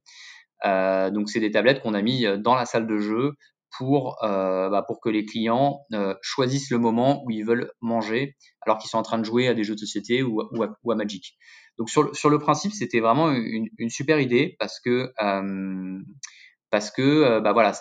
Euh, 0.64 1.10
donc 1.10 1.28
c'est 1.28 1.38
des 1.38 1.52
tablettes 1.52 1.80
qu'on 1.80 1.94
a 1.94 2.02
mis 2.02 2.26
dans 2.38 2.56
la 2.56 2.66
salle 2.66 2.88
de 2.88 2.98
jeu 2.98 3.34
pour, 3.76 4.22
euh, 4.24 4.70
bah, 4.70 4.82
pour 4.86 5.00
que 5.00 5.08
les 5.08 5.24
clients 5.24 5.80
euh, 5.92 6.14
choisissent 6.22 6.70
le 6.70 6.78
moment 6.78 7.22
où 7.24 7.30
ils 7.30 7.44
veulent 7.44 7.70
manger 7.80 8.36
alors 8.62 8.78
qu'ils 8.78 8.88
sont 8.88 8.98
en 8.98 9.02
train 9.02 9.18
de 9.18 9.24
jouer 9.24 9.48
à 9.48 9.54
des 9.54 9.64
jeux 9.64 9.74
de 9.74 9.80
société 9.80 10.22
ou, 10.22 10.40
à, 10.40 10.94
Magic. 10.94 11.36
Donc 11.78 11.90
sur, 11.90 12.14
sur 12.14 12.30
le 12.30 12.38
principe, 12.38 12.72
c'était 12.72 13.00
vraiment 13.00 13.30
une, 13.30 13.90
super 13.90 14.20
idée 14.20 14.56
parce 14.58 14.80
que 14.80 15.12
euh, 15.22 15.98
parce 16.70 16.90
que 16.90 17.40
bah 17.40 17.54
voilà, 17.54 17.72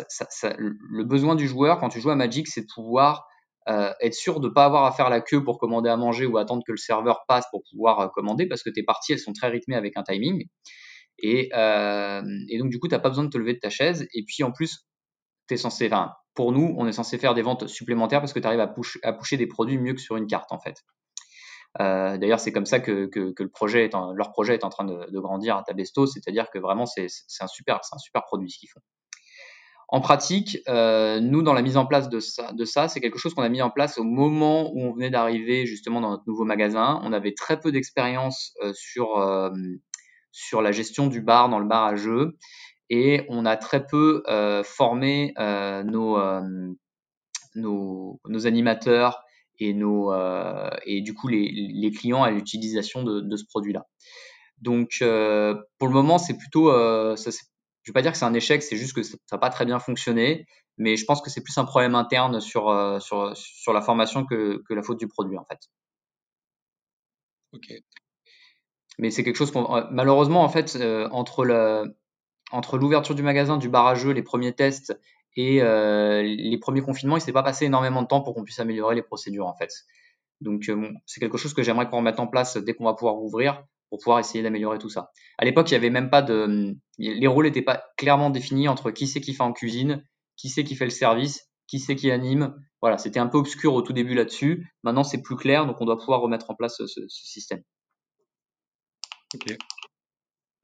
le 0.53 1.03
besoin 1.03 1.35
du 1.35 1.45
joueur 1.45 1.79
quand 1.79 1.89
tu 1.89 1.99
joues 1.99 2.11
à 2.11 2.15
Magic, 2.15 2.47
c'est 2.47 2.61
de 2.61 2.67
pouvoir 2.73 3.27
être 3.67 4.13
sûr 4.13 4.39
de 4.39 4.47
ne 4.47 4.53
pas 4.53 4.63
avoir 4.63 4.85
à 4.85 4.93
faire 4.93 5.09
la 5.09 5.19
queue 5.19 5.43
pour 5.43 5.59
commander 5.59 5.89
à 5.89 5.97
manger 5.97 6.25
ou 6.25 6.37
attendre 6.37 6.63
que 6.65 6.71
le 6.71 6.77
serveur 6.77 7.25
passe 7.27 7.45
pour 7.51 7.63
pouvoir 7.69 8.11
commander 8.13 8.47
parce 8.47 8.63
que 8.63 8.69
tes 8.69 8.83
parties 8.83 9.11
elles 9.11 9.19
sont 9.19 9.33
très 9.33 9.49
rythmées 9.49 9.75
avec 9.75 9.97
un 9.97 10.03
timing. 10.03 10.45
Et, 11.17 11.49
et 11.51 12.57
donc 12.59 12.69
du 12.69 12.79
coup, 12.79 12.87
tu 12.87 12.95
n'as 12.95 12.99
pas 12.99 13.09
besoin 13.09 13.25
de 13.25 13.29
te 13.29 13.37
lever 13.37 13.55
de 13.55 13.59
ta 13.59 13.69
chaise. 13.69 14.07
Et 14.13 14.23
puis 14.25 14.43
en 14.43 14.53
plus, 14.53 14.87
censé, 15.55 15.85
enfin, 15.85 16.13
pour 16.33 16.51
nous, 16.51 16.75
on 16.77 16.85
est 16.87 16.91
censé 16.91 17.17
faire 17.17 17.33
des 17.33 17.41
ventes 17.41 17.67
supplémentaires 17.67 18.19
parce 18.19 18.33
que 18.33 18.39
tu 18.39 18.45
arrives 18.45 18.59
à, 18.59 18.67
push, 18.67 18.99
à 19.03 19.13
pusher 19.13 19.37
des 19.37 19.47
produits 19.47 19.77
mieux 19.77 19.93
que 19.93 20.01
sur 20.01 20.17
une 20.17 20.27
carte 20.27 20.51
en 20.51 20.59
fait. 20.59 20.83
Euh, 21.79 22.17
D'ailleurs, 22.17 22.39
c'est 22.39 22.51
comme 22.51 22.65
ça 22.65 22.79
que, 22.79 23.05
que, 23.05 23.31
que, 23.31 23.43
le 23.43 23.49
projet 23.49 23.89
leur 24.15 24.31
projet 24.31 24.53
est 24.55 24.63
en 24.63 24.69
train 24.69 24.85
de, 24.85 25.09
de 25.09 25.19
grandir 25.19 25.57
à 25.57 25.63
Tabesto, 25.63 26.05
c'est-à-dire 26.05 26.49
que 26.51 26.59
vraiment 26.59 26.85
c'est 26.85 27.07
un 27.39 27.47
super, 27.47 27.79
un 27.91 27.97
super 27.97 28.23
produit 28.23 28.51
ce 28.51 28.59
qu'ils 28.59 28.69
font. 28.69 28.81
En 29.89 30.01
pratique, 30.01 30.57
euh, 30.67 31.21
nous, 31.21 31.41
dans 31.43 31.53
la 31.53 31.61
mise 31.61 31.77
en 31.77 31.85
place 31.85 32.09
de 32.09 32.19
ça, 32.19 32.51
de 32.51 32.65
ça 32.65 32.89
c'est 32.89 32.99
quelque 32.99 33.17
chose 33.17 33.33
qu'on 33.33 33.43
a 33.43 33.49
mis 33.49 33.61
en 33.61 33.69
place 33.69 33.97
au 33.97 34.03
moment 34.03 34.69
où 34.73 34.81
on 34.81 34.91
venait 34.91 35.09
d'arriver 35.09 35.65
justement 35.65 36.01
dans 36.01 36.09
notre 36.09 36.23
nouveau 36.27 36.43
magasin. 36.43 36.99
On 37.03 37.13
avait 37.13 37.33
très 37.33 37.59
peu 37.59 37.71
d'expérience 37.71 38.53
euh, 38.61 38.73
sur, 38.73 39.51
sur 40.31 40.61
la 40.61 40.71
gestion 40.71 41.07
du 41.07 41.21
bar 41.21 41.49
dans 41.49 41.59
le 41.59 41.67
bar 41.67 41.85
à 41.85 41.95
jeu 41.95 42.37
et 42.89 43.25
on 43.29 43.45
a 43.45 43.57
très 43.57 43.85
peu 43.85 44.23
euh, 44.27 44.63
formé 44.63 45.33
euh, 45.37 45.83
nos, 45.83 46.17
euh, 46.17 46.41
nos, 47.55 48.19
nos, 48.25 48.47
animateurs 48.47 49.23
et, 49.59 49.73
nos, 49.73 50.13
et 50.85 51.01
du 51.01 51.13
coup 51.13 51.27
les, 51.27 51.51
les 51.51 51.91
clients 51.91 52.23
à 52.23 52.31
l'utilisation 52.31 53.03
de, 53.03 53.21
de, 53.21 53.35
ce 53.35 53.45
produit-là. 53.45 53.85
Donc 54.59 54.97
pour 54.99 55.87
le 55.87 55.93
moment, 55.93 56.17
c'est 56.17 56.37
plutôt, 56.37 56.71
ça, 57.15 57.31
je 57.31 57.91
vais 57.91 57.93
pas 57.93 58.01
dire 58.01 58.11
que 58.11 58.17
c'est 58.17 58.25
un 58.25 58.33
échec, 58.33 58.61
c'est 58.61 58.77
juste 58.77 58.93
que 58.93 59.03
ça 59.03 59.17
n'a 59.31 59.37
pas 59.37 59.49
très 59.49 59.65
bien 59.65 59.79
fonctionné, 59.79 60.45
mais 60.77 60.95
je 60.95 61.05
pense 61.05 61.21
que 61.21 61.29
c'est 61.29 61.43
plus 61.43 61.57
un 61.57 61.65
problème 61.65 61.95
interne 61.95 62.39
sur, 62.39 63.01
sur, 63.01 63.35
sur 63.35 63.73
la 63.73 63.81
formation 63.81 64.25
que, 64.25 64.61
que 64.67 64.73
la 64.73 64.83
faute 64.83 64.99
du 64.99 65.07
produit 65.07 65.37
en 65.37 65.45
fait. 65.45 65.59
Ok. 67.53 67.73
Mais 68.99 69.09
c'est 69.09 69.23
quelque 69.23 69.37
chose 69.37 69.51
qu'on 69.51 69.87
malheureusement 69.91 70.43
en 70.43 70.49
fait 70.49 70.77
entre 71.11 71.45
le 71.45 71.95
entre 72.51 72.77
l'ouverture 72.77 73.15
du 73.15 73.23
magasin, 73.23 73.57
du 73.57 73.69
bar 73.69 73.87
à 73.87 73.95
jeu, 73.95 74.11
les 74.11 74.23
premiers 74.23 74.53
tests 74.53 74.99
et 75.35 75.61
euh, 75.61 76.23
les 76.23 76.57
premiers 76.57 76.81
confinements, 76.81 77.17
il 77.17 77.21
s'est 77.21 77.33
pas 77.33 77.43
passé 77.43 77.65
énormément 77.65 78.01
de 78.01 78.07
temps 78.07 78.21
pour 78.21 78.33
qu'on 78.33 78.43
puisse 78.43 78.59
améliorer 78.59 78.95
les 78.95 79.01
procédures 79.01 79.47
en 79.47 79.55
fait. 79.55 79.71
Donc 80.41 80.69
euh, 80.69 80.89
c'est 81.05 81.19
quelque 81.19 81.37
chose 81.37 81.53
que 81.53 81.63
j'aimerais 81.63 81.87
qu'on 81.89 81.97
remette 81.97 82.19
en 82.19 82.27
place 82.27 82.57
dès 82.57 82.73
qu'on 82.73 82.85
va 82.85 82.93
pouvoir 82.93 83.17
ouvrir 83.21 83.63
pour 83.89 83.99
pouvoir 83.99 84.19
essayer 84.19 84.43
d'améliorer 84.43 84.79
tout 84.79 84.89
ça. 84.89 85.11
À 85.37 85.45
l'époque, 85.45 85.69
il 85.69 85.73
y 85.73 85.77
avait 85.77 85.89
même 85.89 86.09
pas 86.09 86.21
de 86.21 86.75
les 86.97 87.27
rôles 87.27 87.45
n'étaient 87.45 87.61
pas 87.61 87.85
clairement 87.97 88.29
définis 88.29 88.67
entre 88.67 88.91
qui 88.91 89.07
c'est 89.07 89.21
qui 89.21 89.33
fait 89.33 89.43
en 89.43 89.53
cuisine, 89.53 90.03
qui 90.35 90.49
c'est 90.49 90.63
qui 90.63 90.75
fait 90.75 90.85
le 90.85 90.91
service, 90.91 91.49
qui 91.67 91.79
c'est 91.79 91.95
qui 91.95 92.11
anime. 92.11 92.55
Voilà, 92.81 92.97
c'était 92.97 93.19
un 93.19 93.27
peu 93.27 93.37
obscur 93.37 93.73
au 93.73 93.81
tout 93.81 93.93
début 93.93 94.13
là-dessus. 94.13 94.71
Maintenant, 94.83 95.03
c'est 95.03 95.21
plus 95.21 95.35
clair, 95.35 95.65
donc 95.65 95.79
on 95.79 95.85
doit 95.85 95.97
pouvoir 95.97 96.21
remettre 96.21 96.49
en 96.49 96.55
place 96.55 96.77
ce, 96.77 96.87
ce 96.87 97.07
système. 97.07 97.63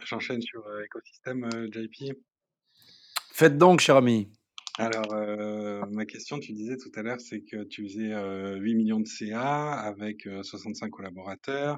J'enchaîne 0.06 0.42
sur 0.42 0.66
euh, 0.68 0.84
écosystème 0.84 1.46
euh, 1.54 1.68
JP. 1.72 2.16
Faites 3.32 3.58
donc, 3.58 3.80
cher 3.80 3.96
ami. 3.96 4.30
Alors, 4.78 5.14
euh, 5.14 5.86
ma 5.92 6.06
question, 6.06 6.40
tu 6.40 6.52
disais 6.52 6.78
tout 6.78 6.92
à 6.96 7.04
l'heure, 7.04 7.22
c'est 7.22 7.42
que 7.42 7.64
tu 7.64 7.88
faisais 7.88 8.12
euh, 8.12 8.56
8 8.56 8.76
millions 8.76 9.00
de 9.00 9.08
CA 9.08 9.72
avec 9.74 10.28
65 10.42 10.90
collaborateurs, 10.90 11.78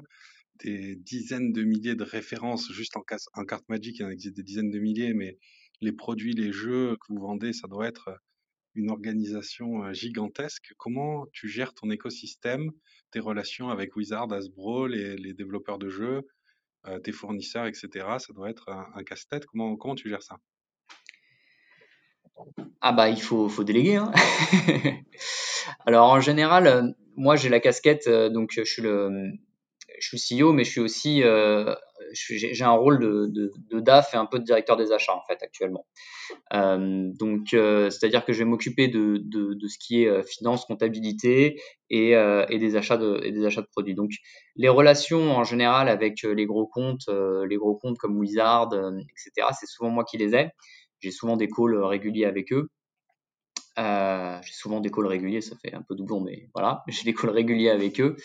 des 0.64 0.96
dizaines 0.96 1.52
de 1.52 1.62
milliers 1.62 1.94
de 1.94 2.04
références 2.04 2.72
juste 2.72 2.96
en, 2.96 3.04
en 3.34 3.44
carte 3.44 3.68
magique, 3.68 3.98
il 3.98 4.02
y 4.02 4.04
en 4.04 4.10
existe 4.10 4.36
des 4.36 4.42
dizaines 4.42 4.70
de 4.70 4.78
milliers, 4.78 5.12
mais 5.12 5.38
les 5.82 5.92
produits, 5.92 6.32
les 6.32 6.52
jeux 6.52 6.96
que 6.96 7.12
vous 7.12 7.20
vendez, 7.20 7.52
ça 7.52 7.68
doit 7.68 7.86
être 7.86 8.18
une 8.74 8.90
organisation 8.90 9.92
gigantesque. 9.92 10.72
Comment 10.78 11.26
tu 11.32 11.48
gères 11.48 11.74
ton 11.74 11.90
écosystème, 11.90 12.70
tes 13.10 13.20
relations 13.20 13.68
avec 13.68 13.94
Wizard, 13.96 14.32
Hasbro, 14.32 14.86
les, 14.86 15.16
les 15.16 15.34
développeurs 15.34 15.78
de 15.78 15.90
jeux 15.90 16.22
euh, 16.22 16.22
tes 17.02 17.12
fournisseurs, 17.12 17.66
etc. 17.66 17.88
Ça 18.18 18.32
doit 18.32 18.50
être 18.50 18.68
un, 18.70 19.02
casse-tête. 19.04 19.46
Comment, 19.46 19.76
comment 19.76 19.94
tu 19.94 20.08
gères 20.08 20.22
ça? 20.22 20.36
Ah 22.80 22.92
bah 22.92 23.08
il 23.08 23.20
faut, 23.20 23.48
déléguer. 23.64 23.96
Hein 23.96 24.12
Alors 25.86 26.10
en 26.10 26.20
général, 26.20 26.66
euh, 26.66 26.82
moi 27.16 27.36
j'ai 27.36 27.48
la 27.48 27.60
casquette, 27.60 28.06
euh, 28.06 28.28
donc 28.28 28.50
je 28.52 28.62
suis 28.62 28.82
le, 28.82 29.32
je 29.98 30.16
CEO, 30.16 30.52
mais 30.52 30.64
je 30.64 30.70
suis 30.70 30.80
aussi, 30.80 31.22
euh, 31.22 31.74
j'ai 32.12 32.64
un 32.64 32.72
rôle 32.72 32.98
de, 32.98 33.52
DAF 33.80 34.14
et 34.14 34.16
un 34.16 34.26
peu 34.26 34.38
de 34.38 34.44
directeur 34.44 34.76
des 34.76 34.92
achats 34.92 35.14
en 35.14 35.22
fait 35.28 35.42
actuellement. 35.42 35.86
Euh, 36.52 37.10
donc, 37.18 37.54
euh, 37.54 37.90
c'est-à-dire 37.90 38.24
que 38.24 38.32
je 38.32 38.38
vais 38.38 38.44
m'occuper 38.44 38.88
de, 38.88 39.20
ce 39.68 39.78
qui 39.78 40.02
est 40.02 40.08
euh, 40.08 40.22
finance, 40.22 40.64
comptabilité 40.64 41.60
et, 41.90 42.10
et, 42.10 42.58
des 42.58 42.76
achats 42.76 42.96
de, 42.96 43.20
et 43.22 43.32
des 43.32 43.44
achats 43.44 43.62
de 43.62 43.68
produits. 43.70 43.94
Donc, 43.94 44.10
les 44.56 44.68
relations 44.68 45.32
en 45.36 45.44
général 45.44 45.88
avec 45.88 46.22
les 46.22 46.46
gros 46.46 46.66
comptes, 46.66 47.08
les 47.08 47.56
gros 47.56 47.76
comptes 47.76 47.98
comme 47.98 48.16
Wizard, 48.18 48.70
etc. 48.74 49.48
C'est 49.58 49.66
souvent 49.66 49.90
moi 49.90 50.04
qui 50.04 50.18
les 50.18 50.34
ai. 50.34 50.50
J'ai 51.00 51.10
souvent 51.10 51.36
des 51.36 51.48
calls 51.48 51.76
réguliers 51.84 52.24
avec 52.24 52.52
eux. 52.52 52.68
Euh, 53.78 54.38
j'ai 54.42 54.52
souvent 54.52 54.80
des 54.80 54.90
calls 54.90 55.06
réguliers, 55.06 55.40
ça 55.40 55.54
fait 55.56 55.74
un 55.74 55.82
peu 55.82 55.94
doublon, 55.94 56.20
mais 56.20 56.48
voilà, 56.54 56.82
j'ai 56.88 57.04
des 57.04 57.14
calls 57.14 57.30
réguliers 57.30 57.70
avec 57.70 58.00
eux. 58.00 58.16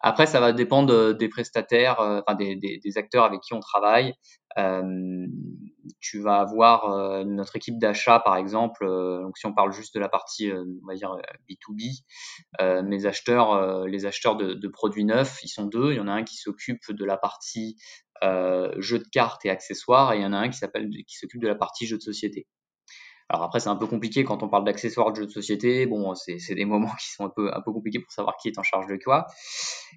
Après, 0.00 0.26
ça 0.26 0.40
va 0.40 0.52
dépendre 0.52 1.14
des 1.14 1.28
prestataires, 1.28 2.00
euh, 2.00 2.20
enfin 2.26 2.36
des, 2.36 2.80
acteurs 2.96 3.24
avec 3.24 3.40
qui 3.40 3.54
on 3.54 3.60
travaille. 3.60 4.14
Euh, 4.58 5.26
tu 6.00 6.20
vas 6.20 6.40
avoir 6.40 6.92
euh, 6.92 7.24
notre 7.24 7.56
équipe 7.56 7.78
d'achat, 7.78 8.20
par 8.20 8.36
exemple. 8.36 8.84
Euh, 8.84 9.22
donc, 9.22 9.38
si 9.38 9.46
on 9.46 9.54
parle 9.54 9.72
juste 9.72 9.94
de 9.94 10.00
la 10.00 10.08
partie, 10.08 10.50
on 10.52 10.86
va 10.86 10.94
dire 10.94 11.16
B2B, 11.48 12.02
mes 12.84 13.06
acheteurs, 13.06 13.86
les 13.86 14.06
acheteurs 14.06 14.36
de, 14.36 14.68
produits 14.68 15.04
neufs, 15.04 15.40
ils 15.42 15.48
sont 15.48 15.66
deux. 15.66 15.92
Il 15.92 15.96
y 15.96 16.00
en 16.00 16.08
a 16.08 16.12
un 16.12 16.24
qui 16.24 16.36
s'occupe 16.36 16.90
de 16.90 17.04
la 17.04 17.16
partie 17.16 17.76
jeux 18.22 18.98
de 18.98 19.08
cartes 19.10 19.44
et 19.44 19.50
accessoires, 19.50 20.12
et 20.12 20.18
il 20.18 20.22
y 20.22 20.26
en 20.26 20.32
a 20.32 20.38
un 20.38 20.48
qui 20.48 20.58
s'appelle, 20.58 20.90
qui 21.06 21.16
s'occupe 21.16 21.40
de 21.40 21.48
la 21.48 21.56
partie 21.56 21.86
jeux 21.86 21.96
de 21.96 22.02
société. 22.02 22.46
Alors 23.32 23.44
après, 23.44 23.60
c'est 23.60 23.70
un 23.70 23.76
peu 23.76 23.86
compliqué 23.86 24.24
quand 24.24 24.42
on 24.42 24.48
parle 24.48 24.64
d'accessoires 24.64 25.10
de 25.10 25.16
jeux 25.16 25.26
de 25.26 25.30
société. 25.30 25.86
Bon, 25.86 26.14
c'est 26.14 26.54
des 26.54 26.64
moments 26.66 26.92
qui 27.00 27.10
sont 27.10 27.24
un 27.24 27.32
peu, 27.34 27.50
un 27.52 27.62
peu 27.62 27.72
compliqués 27.72 27.98
pour 27.98 28.12
savoir 28.12 28.36
qui 28.36 28.48
est 28.48 28.58
en 28.58 28.62
charge 28.62 28.86
de 28.86 28.98
quoi. 29.02 29.26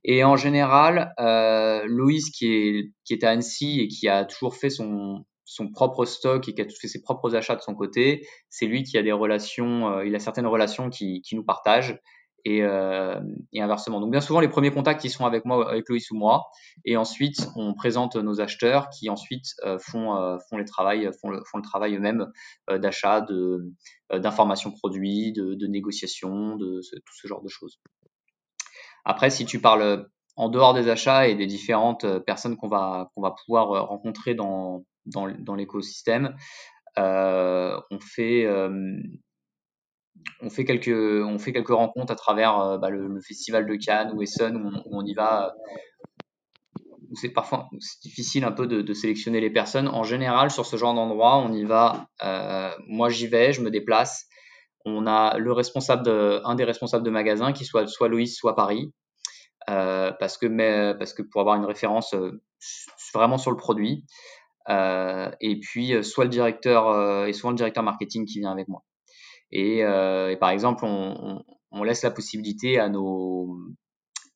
Et 0.05 0.23
en 0.23 0.37
général, 0.37 1.13
euh, 1.19 1.83
Loïs, 1.85 2.29
qui 2.29 2.47
est, 2.47 2.91
qui 3.03 3.13
est 3.13 3.25
à 3.25 3.31
Annecy 3.31 3.81
et 3.81 3.87
qui 3.89 4.07
a 4.07 4.23
toujours 4.23 4.55
fait 4.55 4.69
son, 4.69 5.25
son 5.43 5.69
propre 5.69 6.05
stock 6.05 6.47
et 6.47 6.53
qui 6.53 6.61
a 6.61 6.65
fait 6.65 6.87
ses 6.87 7.01
propres 7.01 7.35
achats 7.35 7.57
de 7.57 7.61
son 7.61 7.75
côté, 7.75 8.25
c'est 8.49 8.67
lui 8.67 8.83
qui 8.83 8.97
a 8.97 9.03
des 9.03 9.11
relations, 9.11 9.89
euh, 9.89 10.05
il 10.05 10.15
a 10.15 10.19
certaines 10.19 10.47
relations 10.47 10.89
qui, 10.89 11.21
qui 11.21 11.35
nous 11.35 11.43
partagent 11.43 11.99
et, 12.45 12.61
euh, 12.61 13.19
et, 13.51 13.61
inversement. 13.61 13.99
Donc 13.99 14.11
bien 14.11 14.21
souvent 14.21 14.39
les 14.39 14.47
premiers 14.47 14.71
contacts 14.71 15.03
ils 15.03 15.09
sont 15.09 15.25
avec 15.25 15.45
moi, 15.45 15.69
avec 15.69 15.89
Loïs 15.89 16.09
ou 16.11 16.15
moi, 16.15 16.45
et 16.85 16.95
ensuite 16.95 17.49
on 17.55 17.73
présente 17.73 18.15
nos 18.15 18.39
acheteurs 18.39 18.89
qui 18.89 19.09
ensuite 19.09 19.47
euh, 19.65 19.79
font 19.79 20.15
euh, 20.15 20.37
font 20.49 20.57
les 20.57 20.65
travail 20.65 21.09
font 21.19 21.29
le, 21.29 21.41
travail 21.63 21.95
eux-mêmes 21.95 22.27
d'achat, 22.69 23.21
de 23.21 23.73
d'information 24.13 24.71
produits, 24.71 25.33
de, 25.33 25.55
de 25.55 25.67
négociation, 25.67 26.55
de 26.55 26.81
tout 26.81 27.15
ce 27.19 27.27
genre 27.27 27.41
de 27.41 27.49
choses. 27.49 27.79
Après 29.03 29.31
si 29.31 29.45
tu 29.45 29.59
parles 29.59 30.07
en 30.35 30.49
dehors 30.49 30.73
des 30.73 30.89
achats 30.89 31.27
et 31.27 31.35
des 31.35 31.47
différentes 31.47 32.05
personnes 32.25 32.57
qu'on 32.57 32.67
va 32.67 33.09
qu'on 33.15 33.21
va 33.21 33.31
pouvoir 33.31 33.87
rencontrer 33.87 34.35
dans, 34.35 34.85
dans 35.07 35.55
l'écosystème, 35.55 36.35
on 36.97 37.99
fait 38.01 38.45
on 40.41 40.49
fait 40.49 40.65
quelques 40.65 40.87
on 40.87 41.39
fait 41.39 41.53
quelques 41.53 41.69
rencontres 41.69 42.11
à 42.11 42.15
travers 42.15 42.59
euh, 42.59 42.77
bah, 42.77 42.89
le, 42.89 43.19
festival 43.21 43.65
de 43.65 43.75
Cannes 43.75 44.11
ou 44.13 44.21
Essen 44.21 44.55
où 44.57 44.71
on, 44.91 45.05
y 45.05 45.13
va 45.13 45.47
euh, 45.47 46.79
c'est 47.13 47.29
parfois 47.29 47.69
c'est 47.79 48.01
difficile 48.01 48.43
un 48.43 48.51
peu 48.51 48.67
de, 48.67 48.93
sélectionner 48.93 49.39
les 49.39 49.49
personnes. 49.49 49.87
En 49.87 50.03
général 50.03 50.51
sur 50.51 50.65
ce 50.65 50.77
genre 50.77 50.93
d'endroit 50.93 51.37
on 51.37 51.53
y 51.53 51.63
va 51.63 52.07
euh, 52.23 52.71
moi 52.87 53.09
j'y 53.09 53.27
vais 53.27 53.53
je 53.53 53.61
me 53.61 53.69
déplace. 53.69 54.25
On 54.87 55.07
a 55.07 55.39
le 55.39 55.51
responsable 55.51 56.05
de, 56.05 56.41
un 56.43 56.53
des 56.53 56.63
responsables 56.63 57.03
de 57.03 57.09
magasin 57.09 57.53
qui 57.53 57.65
soit 57.65 57.87
soit 57.87 58.07
Loïs 58.07 58.35
soit 58.35 58.55
Paris 58.55 58.93
parce 59.67 60.37
que 60.37 60.45
mais 60.45 60.93
parce 60.99 61.13
que 61.13 61.23
pour 61.23 61.41
avoir 61.41 61.55
une 61.55 61.65
référence 61.65 62.13
vraiment 63.13 63.39
sur 63.39 63.49
le 63.49 63.57
produit 63.57 64.05
et 64.69 65.59
puis 65.59 66.03
soit 66.03 66.25
le 66.25 66.29
directeur 66.29 67.25
et 67.25 67.33
soit 67.33 67.49
le 67.49 67.57
directeur 67.57 67.83
marketing 67.83 68.25
qui 68.25 68.39
vient 68.39 68.51
avec 68.51 68.67
moi 68.67 68.83
euh, 69.53 70.29
et, 70.29 70.37
par 70.37 70.49
exemple, 70.49 70.85
on, 70.85 71.83
laisse 71.83 72.03
la 72.03 72.11
possibilité 72.11 72.79
à 72.79 72.89
nos 72.89 73.57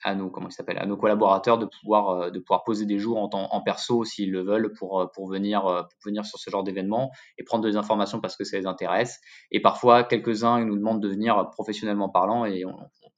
à 0.01 0.15
nos 0.15 0.29
comment 0.29 0.47
à 0.67 0.85
nos 0.85 0.95
collaborateurs 0.95 1.57
de 1.57 1.65
pouvoir 1.65 2.09
euh, 2.09 2.29
de 2.29 2.39
pouvoir 2.39 2.63
poser 2.63 2.85
des 2.85 2.99
jours 2.99 3.17
en, 3.17 3.61
perso 3.61 4.05
s'ils 4.05 4.31
le 4.31 4.41
veulent 4.41 4.71
pour 4.73 5.01
euh, 5.01 5.07
pour 5.13 5.27
venir 5.27 5.61
pour 5.63 6.05
venir 6.05 6.25
sur 6.25 6.39
ce 6.39 6.49
genre 6.49 6.63
d'événement 6.63 7.11
et 7.37 7.43
prendre 7.43 7.65
des 7.65 7.75
informations 7.75 8.21
parce 8.21 8.37
que 8.37 8.45
ça 8.45 8.57
les 8.57 8.65
intéresse 8.65 9.19
et 9.51 9.61
parfois 9.61 10.05
quelques 10.05 10.45
uns 10.45 10.63
nous 10.63 10.77
demandent 10.77 11.01
de 11.01 11.09
venir 11.09 11.49
professionnellement 11.51 12.07
parlant 12.07 12.45
et 12.45 12.63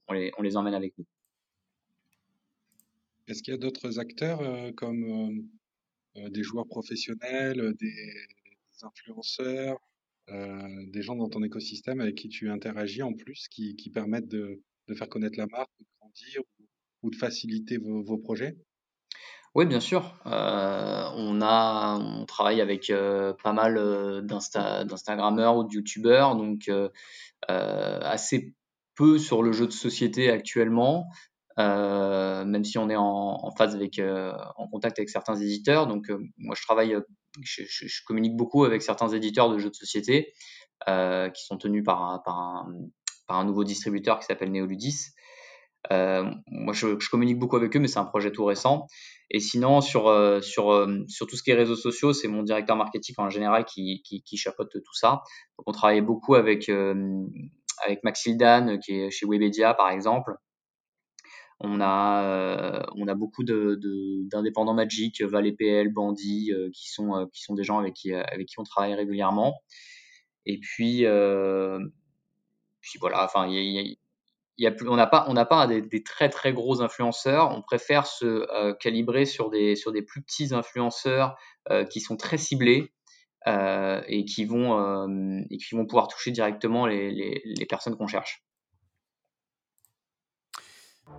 on 0.08 0.42
les 0.42 0.58
emmène 0.58 0.74
avec 0.74 0.98
nous. 0.98 1.06
Est-ce 3.28 3.44
qu'il 3.44 3.54
y 3.54 3.56
a 3.56 3.60
d'autres 3.60 4.00
acteurs 4.00 4.42
comme 4.76 5.50
des 6.16 6.44
joueurs 6.44 6.68
professionnels, 6.68 7.76
des 7.80 8.14
influenceurs, 8.82 9.78
euh, 10.32 10.86
des 10.88 11.02
gens 11.02 11.16
dans 11.16 11.30
ton 11.30 11.44
écosystème 11.44 12.00
avec 12.00 12.16
qui 12.16 12.30
tu 12.30 12.50
interagis 12.50 13.04
en 13.04 13.14
plus, 13.14 13.48
qui, 13.50 13.76
qui 13.76 13.90
permettent 13.90 14.28
de, 14.28 14.62
de, 14.88 14.94
faire 14.94 15.10
connaître 15.10 15.38
la 15.38 15.48
marque, 15.48 15.70
de 15.80 15.86
grandir 16.00 16.42
ou, 17.04 17.10
de 17.10 17.16
faciliter 17.16 17.78
vos, 17.78 18.18
projets? 18.18 18.56
Oui, 19.56 19.66
bien 19.66 19.82
sûr. 19.82 20.18
Euh, 20.26 21.10
on 21.16 21.42
a, 21.42 21.98
on 22.00 22.26
travaille 22.26 22.62
avec 22.62 22.90
euh, 22.90 23.34
pas 23.44 23.52
mal 23.52 24.26
d'Instagrammeurs 24.26 25.58
ou 25.58 25.64
de 25.66 25.74
YouTubeurs, 25.74 26.36
donc 26.36 26.70
assez 27.48 28.54
peu 28.96 29.18
sur 29.18 29.44
le 29.44 29.52
jeu 29.52 29.68
de 29.68 29.72
société 29.72 30.30
actuellement, 30.30 31.10
même 31.58 32.64
si 32.64 32.78
on 32.78 32.90
est 32.90 32.96
en, 32.96 33.04
en 33.44 33.52
phase 33.52 33.76
avec, 33.76 34.00
en 34.00 34.68
contact 34.68 35.00
avec 35.00 35.10
certains 35.10 35.36
éditeurs. 35.36 35.88
Donc, 35.88 36.10
moi, 36.38 36.56
je 36.58 36.62
travaille 36.62 36.96
je, 37.40 38.04
communique 38.06 38.36
beaucoup 38.36 38.64
avec 38.66 38.82
certains 38.82 39.10
éditeurs 39.10 39.50
de 39.50 39.58
jeux 39.58 39.70
de 39.70 39.76
société 39.76 40.34
euh, 40.88 41.30
qui 41.30 41.46
sont 41.46 41.58
tenus 41.58 41.84
par 41.84 42.02
un, 42.04 42.20
par 42.20 43.38
un, 43.38 43.46
nouveau 43.46 43.64
distributeur 43.64 44.20
qui 44.20 44.26
s'appelle 44.26 44.52
Neoludis. 44.52 45.12
Euh, 45.92 46.30
moi, 46.48 46.74
je, 46.74 47.10
communique 47.10 47.40
beaucoup 47.40 47.56
avec 47.56 47.76
eux, 47.76 47.80
mais 47.80 47.88
c'est 47.88 48.00
un 48.00 48.06
projet 48.06 48.32
tout 48.32 48.46
récent. 48.46 48.88
Et 49.30 49.40
sinon, 49.40 49.82
sur, 49.82 50.08
euh, 50.08 50.42
sur, 50.42 50.88
sur 51.08 51.28
tout 51.28 51.38
ce 51.38 51.44
qui 51.44 51.52
est 51.52 51.56
réseaux 51.56 51.76
sociaux, 51.76 52.14
c'est 52.14 52.28
mon 52.28 52.44
directeur 52.44 52.76
marketing 52.76 53.16
en 53.18 53.30
général 53.30 53.66
qui, 53.66 54.04
qui, 54.04 54.38
chapeaute 54.38 54.72
tout 54.74 54.94
ça. 54.94 55.22
On 55.66 55.72
travaille 55.72 56.02
beaucoup 56.02 56.36
avec, 56.36 56.70
avec 56.70 58.04
Maxildan, 58.04 58.78
qui 58.80 59.00
est 59.00 59.12
chez 59.12 59.26
Webedia, 59.26 59.74
par 59.74 59.90
exemple, 59.90 60.34
on 61.64 61.80
a, 61.80 62.24
euh, 62.24 62.82
on 62.96 63.08
a 63.08 63.14
beaucoup 63.14 63.44
d'indépendants 63.44 64.74
de, 64.74 64.78
Magic, 64.78 65.22
Val 65.22 65.56
PL, 65.56 65.90
Bandit, 65.90 66.52
euh, 66.52 66.70
qui, 66.74 66.90
sont, 66.90 67.16
euh, 67.16 67.26
qui 67.32 67.44
sont 67.44 67.54
des 67.54 67.64
gens 67.64 67.78
avec 67.78 67.94
qui, 67.94 68.12
on 68.58 68.64
travaille 68.64 68.96
régulièrement. 68.96 69.62
Et 70.48 70.60
puis, 70.60 71.06
puis 72.82 73.00
voilà, 73.00 73.24
enfin, 73.24 73.48
y 73.48 73.98
a 74.66 74.72
plus, 74.72 74.90
on 74.90 74.96
n'a 74.96 75.06
pas, 75.06 75.26
on 75.28 75.68
des, 75.68 76.04
très 76.04 76.30
très 76.30 76.52
gros 76.52 76.82
influenceurs. 76.82 77.52
On 77.52 77.62
préfère 77.62 78.08
se 78.08 78.74
calibrer 78.80 79.26
sur 79.26 79.52
des, 79.52 79.76
plus 80.08 80.24
petits 80.24 80.56
influenceurs 80.56 81.38
qui 81.92 82.00
sont 82.00 82.18
très 82.18 82.38
ciblés. 82.38 82.92
et 83.46 84.26
qui 84.26 84.46
vont 84.46 85.86
pouvoir 85.88 86.08
toucher 86.08 86.32
directement 86.32 86.88
les 86.88 87.68
personnes 87.70 87.96
qu'on 87.96 88.08
cherche. 88.08 88.44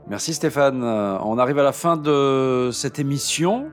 Merci 0.09 0.35
Stéphane. 0.35 0.83
Euh, 0.83 1.19
on 1.23 1.39
arrive 1.39 1.59
à 1.59 1.63
la 1.63 1.73
fin 1.73 1.97
de 1.97 2.71
cette 2.73 2.99
émission. 2.99 3.71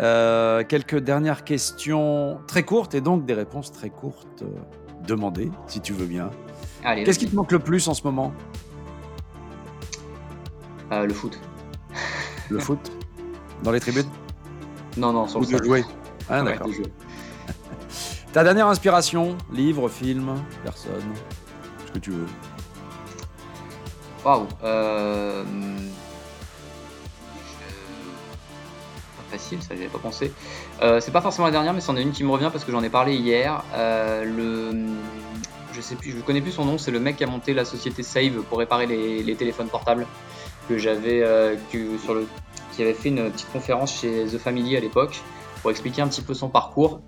Euh, 0.00 0.64
quelques 0.64 0.98
dernières 0.98 1.44
questions 1.44 2.38
très 2.46 2.62
courtes 2.62 2.94
et 2.94 3.00
donc 3.00 3.26
des 3.26 3.34
réponses 3.34 3.72
très 3.72 3.90
courtes 3.90 4.42
euh, 4.42 4.46
demandées, 5.06 5.50
si 5.66 5.80
tu 5.80 5.92
veux 5.92 6.06
bien. 6.06 6.30
Qu'est-ce 6.82 7.18
qui 7.18 7.28
te 7.28 7.34
manque 7.34 7.52
le 7.52 7.58
plus 7.58 7.88
en 7.88 7.94
ce 7.94 8.02
moment? 8.04 8.32
Le 10.90 11.12
foot. 11.12 11.38
Le 12.48 12.58
foot? 12.58 12.90
Dans 13.62 13.72
les 13.72 13.80
tribunes? 13.80 14.08
Non, 14.96 15.12
non, 15.12 15.28
sur 15.28 15.40
Ou 15.40 15.44
le 15.44 15.58
de 15.58 15.64
jouer. 15.64 15.84
Ah, 16.30 16.42
d'accord. 16.42 16.68
Ta 18.32 18.44
dernière 18.44 18.68
inspiration? 18.68 19.36
Livre, 19.52 19.88
film, 19.88 20.34
personne? 20.62 21.12
Ce 21.86 21.92
que 21.92 21.98
tu 21.98 22.10
veux. 22.10 22.26
Waouh 24.24 24.46
euh... 24.64 25.44
Facile, 29.30 29.62
ça 29.62 29.74
j'avais 29.74 29.88
pas 29.88 29.98
pensé. 29.98 30.32
Euh, 30.80 31.00
c'est 31.00 31.10
pas 31.10 31.20
forcément 31.20 31.46
la 31.46 31.52
dernière, 31.52 31.74
mais 31.74 31.82
c'en 31.82 31.96
est 31.96 32.02
une 32.02 32.12
qui 32.12 32.24
me 32.24 32.30
revient 32.30 32.48
parce 32.50 32.64
que 32.64 32.72
j'en 32.72 32.82
ai 32.82 32.88
parlé 32.88 33.14
hier. 33.14 33.62
Euh, 33.74 34.24
le, 34.24 34.86
je 35.74 35.80
sais 35.82 35.96
plus, 35.96 36.12
je 36.12 36.20
connais 36.22 36.40
plus 36.40 36.52
son 36.52 36.64
nom. 36.64 36.78
C'est 36.78 36.90
le 36.90 36.98
mec 36.98 37.16
qui 37.16 37.24
a 37.24 37.26
monté 37.26 37.52
la 37.52 37.66
société 37.66 38.02
Save 38.02 38.42
pour 38.48 38.58
réparer 38.58 38.86
les, 38.86 39.34
téléphones 39.34 39.68
portables 39.68 40.06
que 40.66 40.78
j'avais, 40.78 41.22
sur 42.02 42.14
le, 42.14 42.26
qui 42.74 42.82
avait 42.82 42.94
fait 42.94 43.10
une 43.10 43.30
petite 43.30 43.52
conférence 43.52 44.00
chez 44.00 44.24
The 44.24 44.38
Family 44.38 44.78
à 44.78 44.80
l'époque 44.80 45.20
pour 45.60 45.70
expliquer 45.70 46.00
un 46.00 46.08
petit 46.08 46.22
peu 46.22 46.32
son 46.32 46.48
parcours 46.48 47.02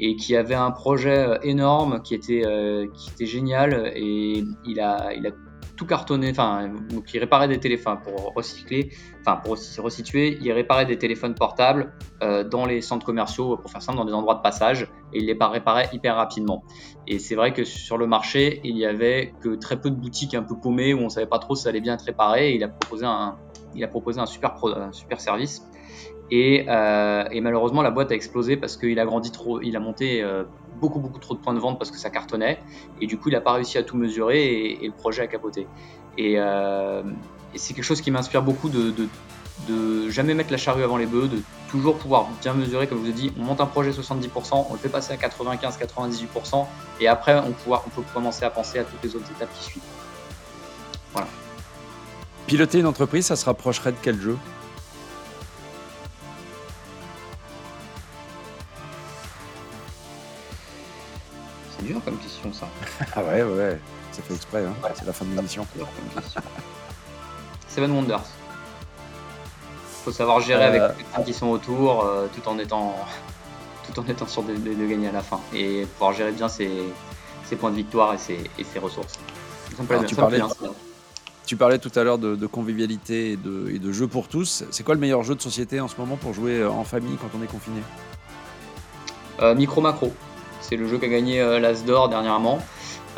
et 0.00 0.16
qui 0.16 0.36
avait 0.36 0.54
un 0.54 0.70
projet 0.70 1.38
énorme 1.42 2.00
qui 2.02 2.14
était, 2.14 2.44
qui 2.94 3.10
était 3.10 3.26
génial 3.26 3.92
et 3.94 4.42
il 4.64 4.80
a 4.80 5.10
tout 5.78 5.86
cartonné, 5.86 6.32
enfin, 6.32 6.68
donc 6.90 7.14
il 7.14 7.20
réparait 7.20 7.46
des 7.46 7.60
téléphones 7.60 7.98
pour 8.02 8.34
recycler, 8.34 8.90
enfin 9.20 9.36
pour 9.36 9.56
resituer, 9.78 10.36
il 10.42 10.52
réparait 10.52 10.86
des 10.86 10.98
téléphones 10.98 11.36
portables 11.36 11.92
euh, 12.20 12.42
dans 12.42 12.66
les 12.66 12.82
centres 12.82 13.06
commerciaux, 13.06 13.56
pour 13.56 13.70
faire 13.70 13.80
simple, 13.80 13.96
dans 13.96 14.04
des 14.04 14.12
endroits 14.12 14.34
de 14.34 14.42
passage, 14.42 14.88
et 15.12 15.20
il 15.20 15.26
les 15.26 15.38
réparait 15.40 15.88
hyper 15.92 16.16
rapidement. 16.16 16.64
Et 17.06 17.20
c'est 17.20 17.36
vrai 17.36 17.52
que 17.52 17.62
sur 17.62 17.96
le 17.96 18.08
marché, 18.08 18.60
il 18.64 18.76
y 18.76 18.84
avait 18.84 19.32
que 19.40 19.54
très 19.54 19.80
peu 19.80 19.88
de 19.90 19.94
boutiques 19.94 20.34
un 20.34 20.42
peu 20.42 20.56
paumées 20.56 20.92
où 20.94 20.98
on 20.98 21.08
savait 21.08 21.26
pas 21.26 21.38
trop 21.38 21.54
si 21.54 21.62
ça 21.62 21.68
allait 21.70 21.80
bien 21.80 21.94
être 21.94 22.04
réparé. 22.04 22.50
Et 22.50 22.56
il 22.56 22.64
a 22.64 22.68
proposé 22.68 23.06
un, 23.06 24.26
super 24.26 25.20
service. 25.20 25.62
Et, 26.30 26.66
euh, 26.68 27.24
et, 27.30 27.40
malheureusement, 27.40 27.82
la 27.82 27.90
boîte 27.90 28.12
a 28.12 28.14
explosé 28.14 28.56
parce 28.56 28.76
qu'il 28.76 28.98
a 28.98 29.04
grandi 29.04 29.30
trop, 29.30 29.60
il 29.62 29.76
a 29.76 29.80
monté 29.80 30.22
euh, 30.22 30.44
beaucoup 30.80 30.98
beaucoup 30.98 31.18
trop 31.18 31.34
de 31.34 31.40
points 31.40 31.54
de 31.54 31.58
vente 31.58 31.78
parce 31.78 31.90
que 31.90 31.98
ça 31.98 32.10
cartonnait 32.10 32.60
et 33.00 33.06
du 33.06 33.18
coup 33.18 33.30
il 33.30 33.32
n'a 33.32 33.40
pas 33.40 33.52
réussi 33.52 33.78
à 33.78 33.82
tout 33.82 33.96
mesurer 33.96 34.72
et, 34.80 34.86
le 34.86 34.92
projet 34.92 35.22
a 35.22 35.26
capoté. 35.26 35.66
Euh, 36.18 37.02
et, 37.54 37.58
c'est 37.58 37.74
quelque 37.74 37.84
chose 37.84 38.02
qui 38.02 38.10
m'inspire 38.10 38.42
beaucoup 38.42 38.68
de, 38.68 39.08
jamais 40.10 40.34
mettre 40.34 40.52
la 40.52 40.58
charrue 40.58 40.82
avant 40.82 40.98
les 40.98 41.06
bœufs, 41.06 41.28
de 41.28 41.40
toujours 41.70 41.96
pouvoir 41.96 42.28
bien 42.42 42.52
mesurer, 42.52 42.86
comme 42.86 42.98
je 42.98 43.04
vous 43.04 43.10
ai 43.10 43.12
dit, 43.12 43.32
on 43.38 43.44
monte 43.44 43.60
un 43.60 43.66
projet 43.66 43.90
70%, 43.90 44.66
on 44.68 44.72
le 44.72 44.78
fait 44.78 44.88
passer 44.88 45.14
à 45.14 45.16
95-98% 45.16 46.66
et 47.00 47.08
après 47.08 47.38
on, 47.38 47.54
on 47.70 47.90
peut 47.90 48.02
commencer 48.12 48.44
à 48.44 48.50
penser 48.50 48.78
à 48.78 48.84
toutes 48.84 49.02
les 49.02 49.16
autres 49.16 49.30
étapes 49.34 49.52
qui 49.54 49.64
suivent. 49.64 49.82
Voilà. 51.12 51.28
Piloter 52.46 52.80
une 52.80 52.86
entreprise, 52.86 53.26
ça 53.26 53.36
se 53.36 53.46
rapprocherait 53.46 53.92
de 53.92 53.98
quel 54.02 54.20
jeu? 54.20 54.36
Dur 61.82 62.00
comme 62.04 62.16
question, 62.18 62.52
ça. 62.52 62.68
ah 63.14 63.22
ouais, 63.22 63.42
ouais, 63.42 63.78
c'est 64.12 64.24
fait 64.24 64.34
exprès, 64.34 64.64
hein. 64.64 64.74
c'est 64.94 65.06
la 65.06 65.12
fin 65.12 65.24
de 65.24 65.34
l'émission. 65.34 65.66
Seven 67.68 67.92
Wonders. 67.92 68.24
Faut 70.04 70.12
savoir 70.12 70.40
gérer 70.40 70.64
avec 70.64 70.80
euh. 70.80 70.88
les 70.98 71.04
gens 71.16 71.22
qui 71.22 71.34
sont 71.34 71.48
autour, 71.48 72.04
euh, 72.04 72.26
tout 72.34 72.48
en 72.48 72.58
étant 72.58 72.94
tout 73.92 74.00
en 74.00 74.04
étant 74.06 74.26
sûr 74.26 74.42
de, 74.42 74.54
gagner 74.54 75.08
à 75.08 75.12
la 75.12 75.22
fin 75.22 75.40
et 75.54 75.86
pouvoir 75.94 76.12
gérer 76.12 76.32
bien 76.32 76.48
ses, 76.48 76.70
points 77.58 77.70
de 77.70 77.76
victoire 77.76 78.14
et 78.14 78.18
ses, 78.18 78.78
ressources. 78.78 79.18
tu, 81.46 81.56
parlais, 81.56 81.78
tout 81.78 81.90
à 81.98 82.04
l'heure 82.04 82.18
de, 82.18 82.46
convivialité 82.46 83.32
et 83.32 83.36
de, 83.36 83.70
et 83.70 83.78
de 83.78 83.92
jeu 83.92 84.06
pour 84.06 84.28
tous. 84.28 84.64
C'est 84.70 84.82
quoi 84.82 84.94
le 84.94 85.00
meilleur 85.00 85.22
jeu 85.22 85.34
de 85.34 85.40
société 85.40 85.80
en 85.80 85.88
ce 85.88 85.96
moment 85.96 86.16
pour 86.16 86.34
jouer 86.34 86.64
en 86.66 86.84
famille 86.84 87.16
quand 87.16 87.30
on 87.38 87.42
est 87.42 87.46
confiné? 87.46 87.80
Micro 89.54 89.80
Macro. 89.80 90.12
C'est 90.68 90.76
le 90.76 90.86
jeu 90.86 90.98
qui 90.98 91.06
a 91.06 91.08
gagné 91.08 91.40
euh, 91.40 91.58
l'As 91.58 91.82
d'or 91.86 92.10
dernièrement. 92.10 92.58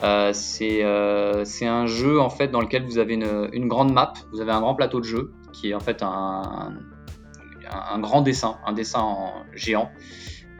Euh, 0.04 0.32
euh, 0.62 1.44
c'est 1.44 1.66
un 1.66 1.86
jeu 1.86 2.20
en 2.20 2.30
fait 2.30 2.46
dans 2.46 2.60
lequel 2.60 2.84
vous 2.84 2.98
avez 2.98 3.14
une, 3.14 3.66
grande 3.66 3.92
map, 3.92 4.12
vous 4.32 4.40
avez 4.40 4.52
un 4.52 4.60
grand 4.60 4.76
plateau 4.76 5.00
de 5.00 5.04
jeu 5.04 5.32
qui 5.52 5.70
est 5.70 5.74
en 5.74 5.80
fait 5.80 6.04
un, 6.04 6.72
grand 7.98 8.22
dessin, 8.22 8.58
un 8.64 8.72
dessin 8.72 9.16
géant. 9.52 9.90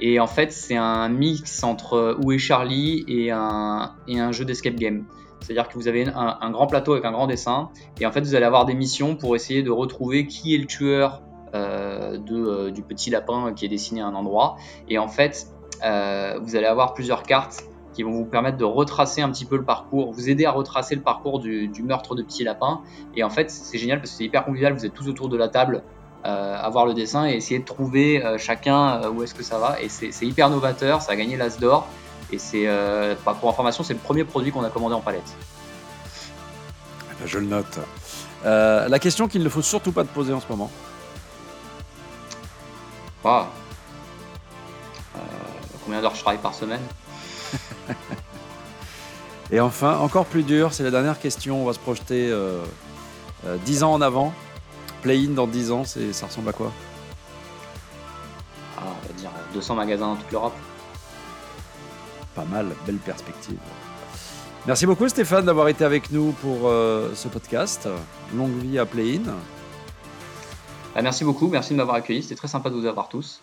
Et 0.01 0.19
en 0.19 0.27
fait, 0.27 0.51
c'est 0.51 0.77
un 0.77 1.09
mix 1.09 1.63
entre 1.63 2.17
Où 2.25 2.33
est 2.33 2.39
Charlie 2.39 3.05
et 3.07 3.31
un, 3.31 3.93
jeu 4.33 4.45
d'escape 4.45 4.75
game. 4.75 5.05
C'est-à-dire 5.41 5.69
que 5.69 5.75
vous 5.75 5.87
avez 5.87 6.09
un, 6.09 6.51
grand 6.51 6.67
plateau 6.67 6.95
avec 6.95 7.05
un 7.05 7.13
grand 7.13 7.29
dessin, 7.29 7.71
et 8.01 8.07
en 8.07 8.11
fait, 8.11 8.23
vous 8.23 8.35
allez 8.35 8.47
avoir 8.47 8.65
des 8.65 8.75
missions 8.75 9.15
pour 9.15 9.37
essayer 9.37 9.63
de 9.63 9.71
retrouver 9.71 10.27
qui 10.27 10.57
est 10.57 10.59
le 10.59 10.67
tueur 10.67 11.23
du 11.55 12.83
petit 12.83 13.11
lapin 13.11 13.53
qui 13.55 13.65
est 13.65 13.69
dessiné 13.69 14.01
à 14.01 14.07
un 14.07 14.15
endroit. 14.15 14.57
Et 14.89 14.99
en 14.99 15.09
fait, 15.09 15.47
vous 15.83 16.57
allez 16.57 16.67
avoir 16.67 16.95
plusieurs 16.95 17.23
cartes 17.23 17.65
qui 17.93 18.03
vont 18.03 18.13
vous 18.13 18.25
permettre 18.25 18.57
de 18.57 18.65
retracer 18.65 19.21
un 19.21 19.31
petit 19.31 19.45
peu 19.45 19.57
le 19.57 19.65
parcours, 19.65 20.13
vous 20.13 20.29
aider 20.29 20.45
à 20.47 20.53
retracer 20.53 20.95
le 20.95 21.03
parcours 21.03 21.41
du, 21.41 21.71
meurtre 21.83 22.15
de 22.15 22.23
Petit 22.23 22.45
Lapin. 22.45 22.81
Et 23.15 23.25
en 23.25 23.31
fait, 23.31 23.51
c'est 23.51 23.79
génial 23.79 23.99
parce 23.99 24.13
que 24.13 24.19
c'est 24.19 24.25
hyper 24.25 24.45
convivial, 24.45 24.73
vous 24.73 24.87
êtes 24.87 24.95
tous 24.95 25.09
autour 25.09 25.29
de 25.29 25.37
la 25.37 25.49
table 25.49 25.83
euh, 26.25 26.57
à 26.57 26.69
voir 26.71 26.87
le 26.87 26.95
dessin 26.95 27.27
et 27.27 27.33
essayer 27.33 27.61
de 27.61 27.65
trouver 27.65 28.25
euh, 28.25 28.39
chacun 28.39 29.09
où 29.09 29.23
est-ce 29.23 29.35
que 29.35 29.43
ça 29.43 29.59
va. 29.59 29.81
Et 29.81 29.89
c'est 29.89 30.27
hyper 30.27 30.51
novateur, 30.51 31.03
ça 31.03 31.13
a 31.13 31.17
gagné 31.17 31.37
l'As 31.37 31.59
d'or. 31.59 31.89
Et 32.33 32.39
c'est, 32.39 32.67
bah, 33.27 33.37
pour 33.39 33.51
information, 33.51 33.83
c'est 33.83 33.95
le 33.95 33.99
premier 33.99 34.25
produit 34.25 34.53
qu'on 34.53 34.63
a 34.63 34.71
commandé 34.71 34.95
en 34.95 35.01
palette. 35.01 35.35
Eh 37.11 37.21
ben, 37.21 37.27
je 37.27 37.39
le 37.39 37.47
note. 37.47 37.81
la 38.45 38.99
question 39.01 39.27
qu'il 39.27 39.43
ne 39.43 39.49
faut 39.49 39.63
surtout 39.63 39.93
pas 39.93 40.05
te 40.05 40.15
poser 40.15 40.33
en 40.33 40.41
ce 40.41 40.47
moment. 40.49 40.71
Combien 45.91 46.03
d'heures 46.03 46.15
je 46.15 46.21
travaille 46.21 46.39
par 46.39 46.55
semaine. 46.55 46.81
Et 49.51 49.59
enfin, 49.59 49.99
encore 49.99 50.25
plus 50.25 50.45
dur, 50.45 50.73
c'est 50.73 50.85
la 50.85 50.93
dernière 50.93 51.19
question. 51.19 51.61
On 51.61 51.65
va 51.65 51.73
se 51.73 51.81
projeter 51.81 52.31
euh, 52.31 52.63
10 53.67 53.83
euh, 53.83 53.87
ans 53.87 53.95
en 53.95 54.01
avant. 54.01 54.33
Play-in 55.03 55.31
dans 55.31 55.49
10 55.49 55.73
ans, 55.73 55.83
ça 55.85 56.27
ressemble 56.27 56.51
à 56.51 56.53
quoi? 56.53 56.71
Ah, 58.79 58.83
On 58.87 59.09
va 59.09 59.13
dire 59.15 59.31
200 59.53 59.75
magasins 59.75 60.07
dans 60.07 60.17
toute 60.17 60.31
l'Europe. 60.31 60.55
Pas 62.37 62.45
mal, 62.45 62.69
belle 62.87 62.99
perspective. 62.99 63.59
Merci 64.69 64.87
beaucoup 64.87 65.09
Stéphane 65.09 65.45
d'avoir 65.45 65.67
été 65.67 65.85
avec 65.85 66.13
nous 66.13 66.31
pour 66.41 66.69
euh, 66.69 67.11
ce 67.17 67.27
podcast. 67.27 67.89
Longue 68.37 68.57
vie 68.63 68.79
à 68.79 68.87
Play-in. 68.87 69.25
Bah, 70.95 71.03
merci 71.03 71.25
beaucoup, 71.25 71.49
merci 71.49 71.73
de 71.73 71.79
m'avoir 71.79 71.97
accueilli. 71.97 72.23
C'était 72.23 72.37
très 72.37 72.47
sympa 72.47 72.71
de 72.71 72.77
vous 72.77 72.87
avoir 72.87 73.09
tous. 73.09 73.41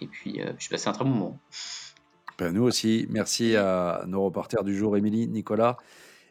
Et 0.00 0.06
puis, 0.06 0.40
euh, 0.40 0.52
je 0.56 0.62
suis 0.62 0.70
passé 0.70 0.88
un 0.88 0.92
très 0.92 1.04
bon 1.04 1.10
moment. 1.10 1.40
Ben, 2.38 2.52
nous 2.52 2.62
aussi. 2.62 3.06
Merci 3.08 3.56
à 3.56 4.04
nos 4.06 4.24
reporters 4.24 4.64
du 4.64 4.76
jour, 4.76 4.96
Émilie, 4.96 5.26
Nicolas 5.28 5.76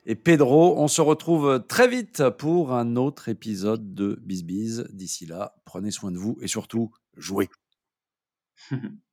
et 0.06 0.16
Pedro. 0.16 0.78
On 0.78 0.88
se 0.88 1.02
retrouve 1.02 1.64
très 1.68 1.88
vite 1.88 2.30
pour 2.38 2.74
un 2.74 2.96
autre 2.96 3.30
épisode 3.30 3.94
de 3.94 4.20
BizBiz. 4.22 4.88
D'ici 4.92 5.26
là, 5.26 5.56
prenez 5.66 5.92
soin 5.92 6.12
de 6.12 6.18
vous 6.18 6.38
et 6.42 6.48
surtout, 6.48 6.92
jouez. 7.18 7.50